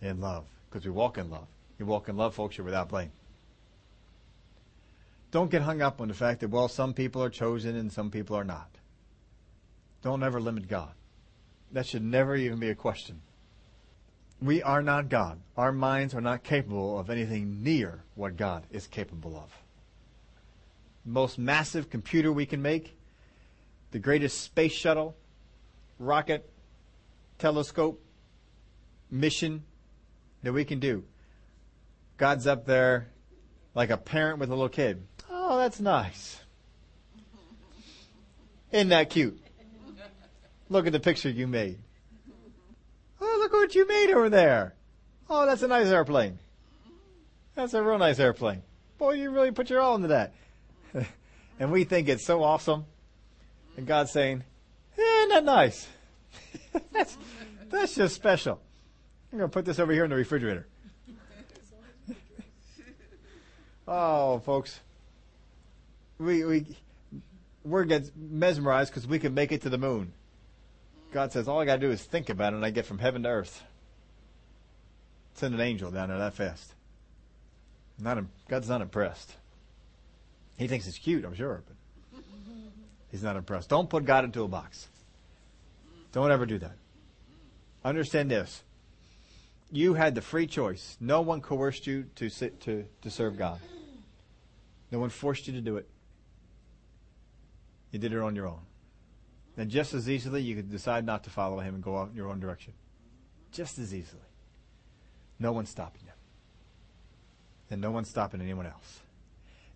in 0.00 0.20
love, 0.20 0.44
because 0.68 0.84
we 0.84 0.90
walk 0.90 1.18
in 1.18 1.30
love. 1.30 1.46
You 1.78 1.86
walk 1.86 2.08
in 2.08 2.16
love, 2.16 2.34
folks, 2.34 2.56
you're 2.56 2.64
without 2.64 2.88
blame. 2.88 3.12
Don't 5.30 5.50
get 5.50 5.62
hung 5.62 5.80
up 5.80 6.00
on 6.00 6.08
the 6.08 6.14
fact 6.14 6.40
that, 6.40 6.50
well, 6.50 6.68
some 6.68 6.92
people 6.92 7.22
are 7.22 7.30
chosen 7.30 7.74
and 7.76 7.90
some 7.90 8.10
people 8.10 8.36
are 8.36 8.44
not. 8.44 8.68
Don't 10.02 10.22
ever 10.22 10.40
limit 10.40 10.68
God. 10.68 10.92
That 11.72 11.86
should 11.86 12.04
never 12.04 12.36
even 12.36 12.58
be 12.58 12.68
a 12.68 12.74
question. 12.74 13.22
We 14.40 14.62
are 14.62 14.82
not 14.82 15.08
God. 15.08 15.40
Our 15.56 15.72
minds 15.72 16.14
are 16.14 16.20
not 16.20 16.42
capable 16.42 16.98
of 16.98 17.10
anything 17.10 17.62
near 17.62 18.02
what 18.14 18.36
God 18.36 18.64
is 18.70 18.86
capable 18.86 19.36
of. 19.36 19.50
The 21.04 21.12
most 21.12 21.38
massive 21.38 21.90
computer 21.90 22.32
we 22.32 22.46
can 22.46 22.60
make, 22.60 22.96
the 23.92 23.98
greatest 23.98 24.40
space 24.42 24.72
shuttle, 24.72 25.16
rocket, 25.98 26.48
telescope, 27.38 28.02
mission 29.10 29.64
that 30.42 30.52
we 30.52 30.64
can 30.64 30.80
do. 30.80 31.04
God's 32.16 32.46
up 32.46 32.66
there 32.66 33.08
like 33.74 33.90
a 33.90 33.96
parent 33.96 34.38
with 34.38 34.50
a 34.50 34.52
little 34.52 34.68
kid. 34.68 35.06
Oh, 35.30 35.58
that's 35.58 35.80
nice. 35.80 36.40
Isn't 38.70 38.88
that 38.88 39.10
cute? 39.10 39.40
Look 40.72 40.86
at 40.86 40.92
the 40.94 41.00
picture 41.00 41.28
you 41.28 41.46
made. 41.46 41.76
Oh, 43.20 43.36
look 43.38 43.52
what 43.52 43.74
you 43.74 43.86
made 43.86 44.10
over 44.10 44.30
there. 44.30 44.72
Oh, 45.28 45.44
that's 45.44 45.60
a 45.60 45.68
nice 45.68 45.88
airplane. 45.88 46.38
That's 47.54 47.74
a 47.74 47.82
real 47.82 47.98
nice 47.98 48.18
airplane. 48.18 48.62
Boy, 48.96 49.12
you 49.12 49.30
really 49.30 49.50
put 49.50 49.68
your 49.68 49.82
all 49.82 49.96
into 49.96 50.08
that. 50.08 50.32
and 51.60 51.70
we 51.70 51.84
think 51.84 52.08
it's 52.08 52.24
so 52.24 52.42
awesome. 52.42 52.86
And 53.76 53.86
God's 53.86 54.12
saying, 54.12 54.44
eh, 54.96 55.26
that 55.28 55.44
nice? 55.44 55.86
that's, 56.92 57.18
that's 57.68 57.94
just 57.94 58.14
special. 58.14 58.58
I'm 59.30 59.40
going 59.40 59.50
to 59.50 59.52
put 59.52 59.66
this 59.66 59.78
over 59.78 59.92
here 59.92 60.04
in 60.04 60.10
the 60.10 60.16
refrigerator. 60.16 60.66
oh, 63.86 64.38
folks. 64.38 64.80
We, 66.18 66.46
we, 66.46 66.66
we're 67.62 67.84
get 67.84 68.10
mesmerized 68.16 68.90
because 68.90 69.06
we 69.06 69.18
can 69.18 69.34
make 69.34 69.52
it 69.52 69.60
to 69.62 69.68
the 69.68 69.76
moon. 69.76 70.14
God 71.12 71.30
says, 71.32 71.46
all 71.46 71.60
I 71.60 71.64
got 71.66 71.74
to 71.74 71.80
do 71.80 71.90
is 71.90 72.02
think 72.02 72.30
about 72.30 72.52
it 72.52 72.56
and 72.56 72.64
I 72.64 72.70
get 72.70 72.86
from 72.86 72.98
heaven 72.98 73.22
to 73.24 73.28
earth. 73.28 73.62
Send 75.34 75.54
an 75.54 75.60
angel 75.60 75.90
down 75.90 76.08
there 76.08 76.18
that 76.18 76.34
fast. 76.34 76.72
Not, 77.98 78.24
God's 78.48 78.68
not 78.68 78.80
impressed. 78.80 79.32
He 80.56 80.66
thinks 80.68 80.86
it's 80.86 80.98
cute, 80.98 81.24
I'm 81.24 81.34
sure, 81.34 81.62
but 81.66 82.22
he's 83.10 83.22
not 83.22 83.36
impressed. 83.36 83.68
Don't 83.68 83.88
put 83.88 84.04
God 84.04 84.24
into 84.24 84.42
a 84.42 84.48
box. 84.48 84.88
Don't 86.12 86.30
ever 86.30 86.46
do 86.46 86.58
that. 86.58 86.76
Understand 87.84 88.30
this. 88.30 88.62
You 89.70 89.94
had 89.94 90.14
the 90.14 90.20
free 90.20 90.46
choice. 90.46 90.96
No 91.00 91.22
one 91.22 91.40
coerced 91.40 91.86
you 91.86 92.06
to 92.16 92.28
sit, 92.28 92.60
to, 92.62 92.84
to 93.02 93.10
serve 93.10 93.38
God. 93.38 93.58
No 94.90 94.98
one 94.98 95.08
forced 95.08 95.46
you 95.46 95.54
to 95.54 95.60
do 95.60 95.78
it. 95.78 95.88
You 97.90 97.98
did 97.98 98.12
it 98.12 98.18
on 98.18 98.36
your 98.36 98.46
own. 98.46 98.60
And 99.56 99.70
just 99.70 99.92
as 99.92 100.08
easily, 100.08 100.42
you 100.42 100.56
could 100.56 100.70
decide 100.70 101.04
not 101.04 101.24
to 101.24 101.30
follow 101.30 101.60
him 101.60 101.74
and 101.74 101.84
go 101.84 101.98
out 101.98 102.10
in 102.10 102.16
your 102.16 102.28
own 102.28 102.40
direction. 102.40 102.72
Just 103.52 103.78
as 103.78 103.94
easily. 103.94 104.22
No 105.38 105.52
one's 105.52 105.68
stopping 105.68 106.02
you. 106.04 106.12
And 107.70 107.80
no 107.80 107.90
one's 107.90 108.08
stopping 108.08 108.40
anyone 108.40 108.66
else. 108.66 109.00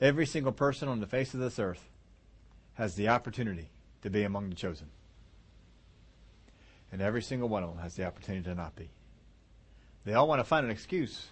Every 0.01 0.27
single 0.27 0.53
person 0.53 0.89
on 0.89 1.01
the 1.01 1.07
face 1.07 1.35
of 1.35 1.41
this 1.41 1.59
earth 1.59 1.89
has 2.75 2.95
the 2.95 3.09
opportunity 3.09 3.69
to 4.03 4.11
be 4.11 4.23
among 4.23 4.51
the 4.51 4.57
chosen. 4.57 4.89
And 6.93 7.03
every 7.03 7.23
single 7.23 7.49
one 7.49 7.63
of 7.63 7.71
them 7.71 7.83
has 7.83 7.97
the 7.97 8.07
opportunity 8.07 8.45
to 8.45 8.55
not 8.55 8.77
be. 8.77 8.89
They 10.05 10.15
all 10.15 10.29
want 10.29 10.41
to 10.41 10.45
find 10.45 10.65
an 10.65 10.71
excuse 10.71 11.27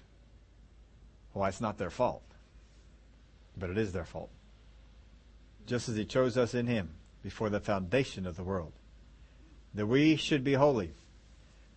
why 1.32 1.48
it's 1.48 1.60
not 1.60 1.78
their 1.78 1.90
fault. 1.90 2.22
But 3.56 3.70
it 3.70 3.78
is 3.78 3.92
their 3.92 4.04
fault. 4.04 4.30
Just 5.66 5.88
as 5.88 5.96
He 5.96 6.04
chose 6.04 6.36
us 6.36 6.54
in 6.54 6.66
Him 6.66 6.90
before 7.24 7.48
the 7.48 7.58
foundation 7.58 8.26
of 8.26 8.36
the 8.36 8.44
world, 8.44 8.72
that 9.74 9.86
we 9.86 10.14
should 10.14 10.44
be 10.44 10.52
holy 10.52 10.90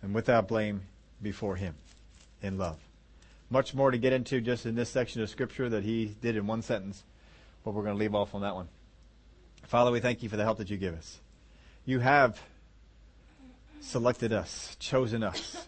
and 0.02 0.14
without 0.14 0.46
blame 0.46 0.82
before 1.20 1.56
Him 1.56 1.74
in 2.42 2.58
love. 2.58 2.78
Much 3.50 3.74
more 3.74 3.90
to 3.90 3.98
get 3.98 4.12
into 4.12 4.42
just 4.42 4.66
in 4.66 4.74
this 4.74 4.90
section 4.90 5.22
of 5.22 5.30
Scripture 5.30 5.70
that 5.70 5.82
He 5.82 6.14
did 6.20 6.36
in 6.36 6.46
one 6.46 6.60
sentence, 6.60 7.02
but 7.64 7.72
we're 7.72 7.82
going 7.82 7.96
to 7.96 7.98
leave 7.98 8.14
off 8.14 8.34
on 8.34 8.42
that 8.42 8.54
one. 8.54 8.68
Father, 9.66 9.90
we 9.90 10.00
thank 10.00 10.22
you 10.22 10.28
for 10.28 10.36
the 10.36 10.44
help 10.44 10.58
that 10.58 10.70
you 10.70 10.76
give 10.76 10.94
us. 10.94 11.18
You 11.86 12.00
have 12.00 12.40
selected 13.80 14.32
us, 14.32 14.76
chosen 14.78 15.22
us. 15.22 15.66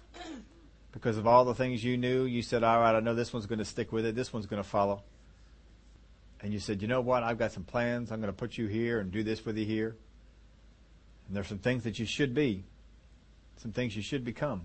Because 0.92 1.16
of 1.16 1.26
all 1.26 1.44
the 1.44 1.54
things 1.54 1.82
you 1.82 1.96
knew, 1.96 2.24
you 2.24 2.42
said, 2.42 2.62
all 2.64 2.80
right, 2.80 2.94
I 2.94 3.00
know 3.00 3.14
this 3.14 3.32
one's 3.32 3.46
going 3.46 3.60
to 3.60 3.64
stick 3.64 3.92
with 3.92 4.04
it, 4.04 4.14
this 4.14 4.32
one's 4.32 4.46
going 4.46 4.62
to 4.62 4.68
follow 4.68 5.02
and 6.42 6.52
you 6.52 6.58
said, 6.58 6.80
you 6.80 6.88
know 6.88 7.00
what, 7.00 7.22
I've 7.22 7.38
got 7.38 7.52
some 7.52 7.64
plans. 7.64 8.10
I'm 8.10 8.20
going 8.20 8.32
to 8.32 8.36
put 8.36 8.56
you 8.56 8.66
here 8.66 9.00
and 9.00 9.12
do 9.12 9.22
this 9.22 9.44
with 9.44 9.58
you 9.58 9.66
here. 9.66 9.96
And 11.26 11.36
there's 11.36 11.48
some 11.48 11.58
things 11.58 11.84
that 11.84 11.98
you 11.98 12.06
should 12.06 12.34
be, 12.34 12.64
some 13.58 13.72
things 13.72 13.94
you 13.94 14.02
should 14.02 14.24
become. 14.24 14.62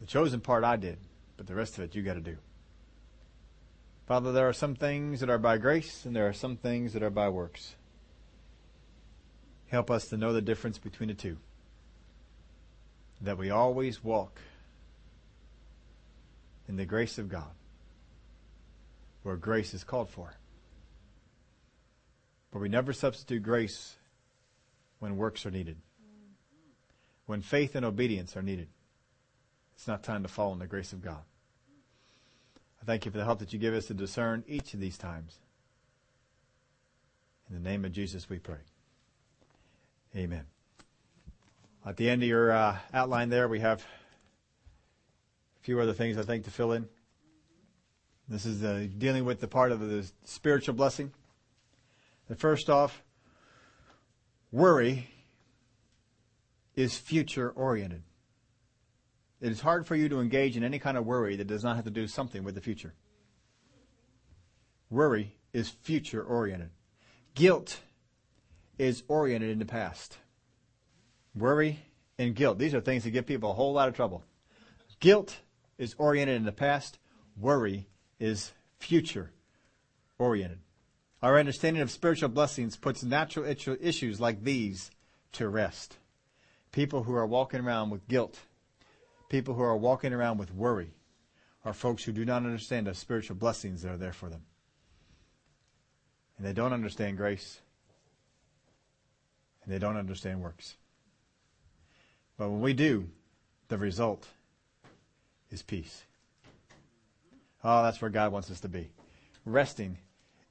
The 0.00 0.06
chosen 0.06 0.40
part 0.40 0.64
I 0.64 0.76
did, 0.76 0.98
but 1.36 1.46
the 1.46 1.54
rest 1.54 1.78
of 1.78 1.84
it 1.84 1.94
you 1.94 2.02
got 2.02 2.14
to 2.14 2.20
do. 2.20 2.36
Father, 4.06 4.32
there 4.32 4.46
are 4.46 4.52
some 4.52 4.74
things 4.74 5.20
that 5.20 5.30
are 5.30 5.38
by 5.38 5.56
grace 5.56 6.04
and 6.04 6.14
there 6.14 6.28
are 6.28 6.34
some 6.34 6.56
things 6.56 6.92
that 6.92 7.02
are 7.02 7.10
by 7.10 7.30
works. 7.30 7.74
Help 9.68 9.90
us 9.90 10.08
to 10.08 10.18
know 10.18 10.34
the 10.34 10.42
difference 10.42 10.76
between 10.78 11.08
the 11.08 11.14
two. 11.14 11.38
That 13.22 13.38
we 13.38 13.48
always 13.48 14.04
walk 14.04 14.40
in 16.68 16.76
the 16.76 16.84
grace 16.84 17.16
of 17.16 17.30
God 17.30 17.50
where 19.24 19.36
grace 19.36 19.74
is 19.74 19.82
called 19.82 20.08
for. 20.08 20.32
But 22.52 22.60
we 22.60 22.68
never 22.68 22.92
substitute 22.92 23.42
grace 23.42 23.96
when 25.00 25.16
works 25.16 25.44
are 25.44 25.50
needed. 25.50 25.76
When 27.26 27.40
faith 27.40 27.74
and 27.74 27.84
obedience 27.84 28.36
are 28.36 28.42
needed. 28.42 28.68
It's 29.74 29.88
not 29.88 30.04
time 30.04 30.22
to 30.22 30.28
fall 30.28 30.52
in 30.52 30.60
the 30.60 30.66
grace 30.66 30.92
of 30.92 31.02
God. 31.02 31.22
I 32.80 32.84
thank 32.84 33.06
you 33.06 33.10
for 33.10 33.18
the 33.18 33.24
help 33.24 33.40
that 33.40 33.52
you 33.52 33.58
give 33.58 33.74
us 33.74 33.86
to 33.86 33.94
discern 33.94 34.44
each 34.46 34.74
of 34.74 34.78
these 34.78 34.98
times. 34.98 35.38
In 37.48 37.56
the 37.56 37.68
name 37.68 37.84
of 37.84 37.92
Jesus 37.92 38.28
we 38.28 38.38
pray. 38.38 38.60
Amen. 40.14 40.44
At 41.86 41.96
the 41.96 42.08
end 42.08 42.22
of 42.22 42.28
your 42.28 42.52
uh, 42.52 42.76
outline 42.92 43.30
there, 43.30 43.48
we 43.48 43.60
have 43.60 43.80
a 43.80 43.84
few 45.62 45.80
other 45.80 45.92
things 45.92 46.18
I 46.18 46.22
think 46.22 46.44
to 46.44 46.50
fill 46.50 46.72
in. 46.72 46.88
This 48.28 48.46
is 48.46 48.64
uh, 48.64 48.86
dealing 48.96 49.24
with 49.24 49.40
the 49.40 49.48
part 49.48 49.70
of 49.70 49.80
the 49.80 50.10
spiritual 50.24 50.74
blessing. 50.74 51.12
The 52.28 52.34
first 52.34 52.70
off, 52.70 53.02
worry 54.50 55.10
is 56.74 56.96
future 56.96 57.50
oriented. 57.50 58.02
It 59.42 59.52
is 59.52 59.60
hard 59.60 59.86
for 59.86 59.94
you 59.94 60.08
to 60.08 60.20
engage 60.20 60.56
in 60.56 60.64
any 60.64 60.78
kind 60.78 60.96
of 60.96 61.04
worry 61.04 61.36
that 61.36 61.46
does 61.46 61.62
not 61.62 61.76
have 61.76 61.84
to 61.84 61.90
do 61.90 62.06
something 62.06 62.44
with 62.44 62.54
the 62.54 62.62
future. 62.62 62.94
Worry 64.88 65.36
is 65.52 65.68
future 65.68 66.22
oriented. 66.22 66.70
Guilt 67.34 67.80
is 68.78 69.02
oriented 69.06 69.50
in 69.50 69.58
the 69.58 69.66
past. 69.66 70.16
Worry 71.34 71.80
and 72.18 72.34
guilt, 72.34 72.58
these 72.58 72.74
are 72.74 72.80
things 72.80 73.04
that 73.04 73.10
give 73.10 73.26
people 73.26 73.50
a 73.50 73.54
whole 73.54 73.74
lot 73.74 73.88
of 73.88 73.94
trouble. 73.94 74.24
Guilt 75.00 75.40
is 75.76 75.94
oriented 75.98 76.36
in 76.36 76.44
the 76.44 76.52
past. 76.52 76.98
Worry 77.36 77.88
is 78.24 78.52
future 78.78 79.30
oriented. 80.18 80.58
Our 81.22 81.38
understanding 81.38 81.82
of 81.82 81.90
spiritual 81.90 82.30
blessings 82.30 82.74
puts 82.74 83.04
natural 83.04 83.46
issues 83.46 84.18
like 84.18 84.42
these 84.42 84.90
to 85.32 85.48
rest. 85.48 85.98
People 86.72 87.02
who 87.02 87.14
are 87.14 87.26
walking 87.26 87.60
around 87.60 87.90
with 87.90 88.08
guilt, 88.08 88.38
people 89.28 89.54
who 89.54 89.62
are 89.62 89.76
walking 89.76 90.14
around 90.14 90.38
with 90.38 90.54
worry, 90.54 90.94
are 91.66 91.74
folks 91.74 92.04
who 92.04 92.12
do 92.12 92.24
not 92.24 92.44
understand 92.44 92.86
the 92.86 92.94
spiritual 92.94 93.36
blessings 93.36 93.82
that 93.82 93.92
are 93.92 93.98
there 93.98 94.12
for 94.12 94.30
them. 94.30 94.42
And 96.38 96.46
they 96.46 96.52
don't 96.54 96.72
understand 96.72 97.18
grace, 97.18 97.60
and 99.62 99.72
they 99.72 99.78
don't 99.78 99.98
understand 99.98 100.40
works. 100.40 100.76
But 102.38 102.50
when 102.50 102.62
we 102.62 102.72
do, 102.72 103.08
the 103.68 103.78
result 103.78 104.26
is 105.50 105.62
peace. 105.62 106.04
Oh, 107.64 107.82
that's 107.82 108.00
where 108.02 108.10
God 108.10 108.30
wants 108.30 108.50
us 108.50 108.60
to 108.60 108.68
be. 108.68 108.90
Resting 109.46 109.98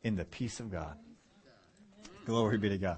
in 0.01 0.15
the 0.15 0.25
peace 0.25 0.59
of 0.59 0.71
God. 0.71 0.97
Glory 2.25 2.57
be 2.57 2.69
to 2.69 2.77
God. 2.77 2.97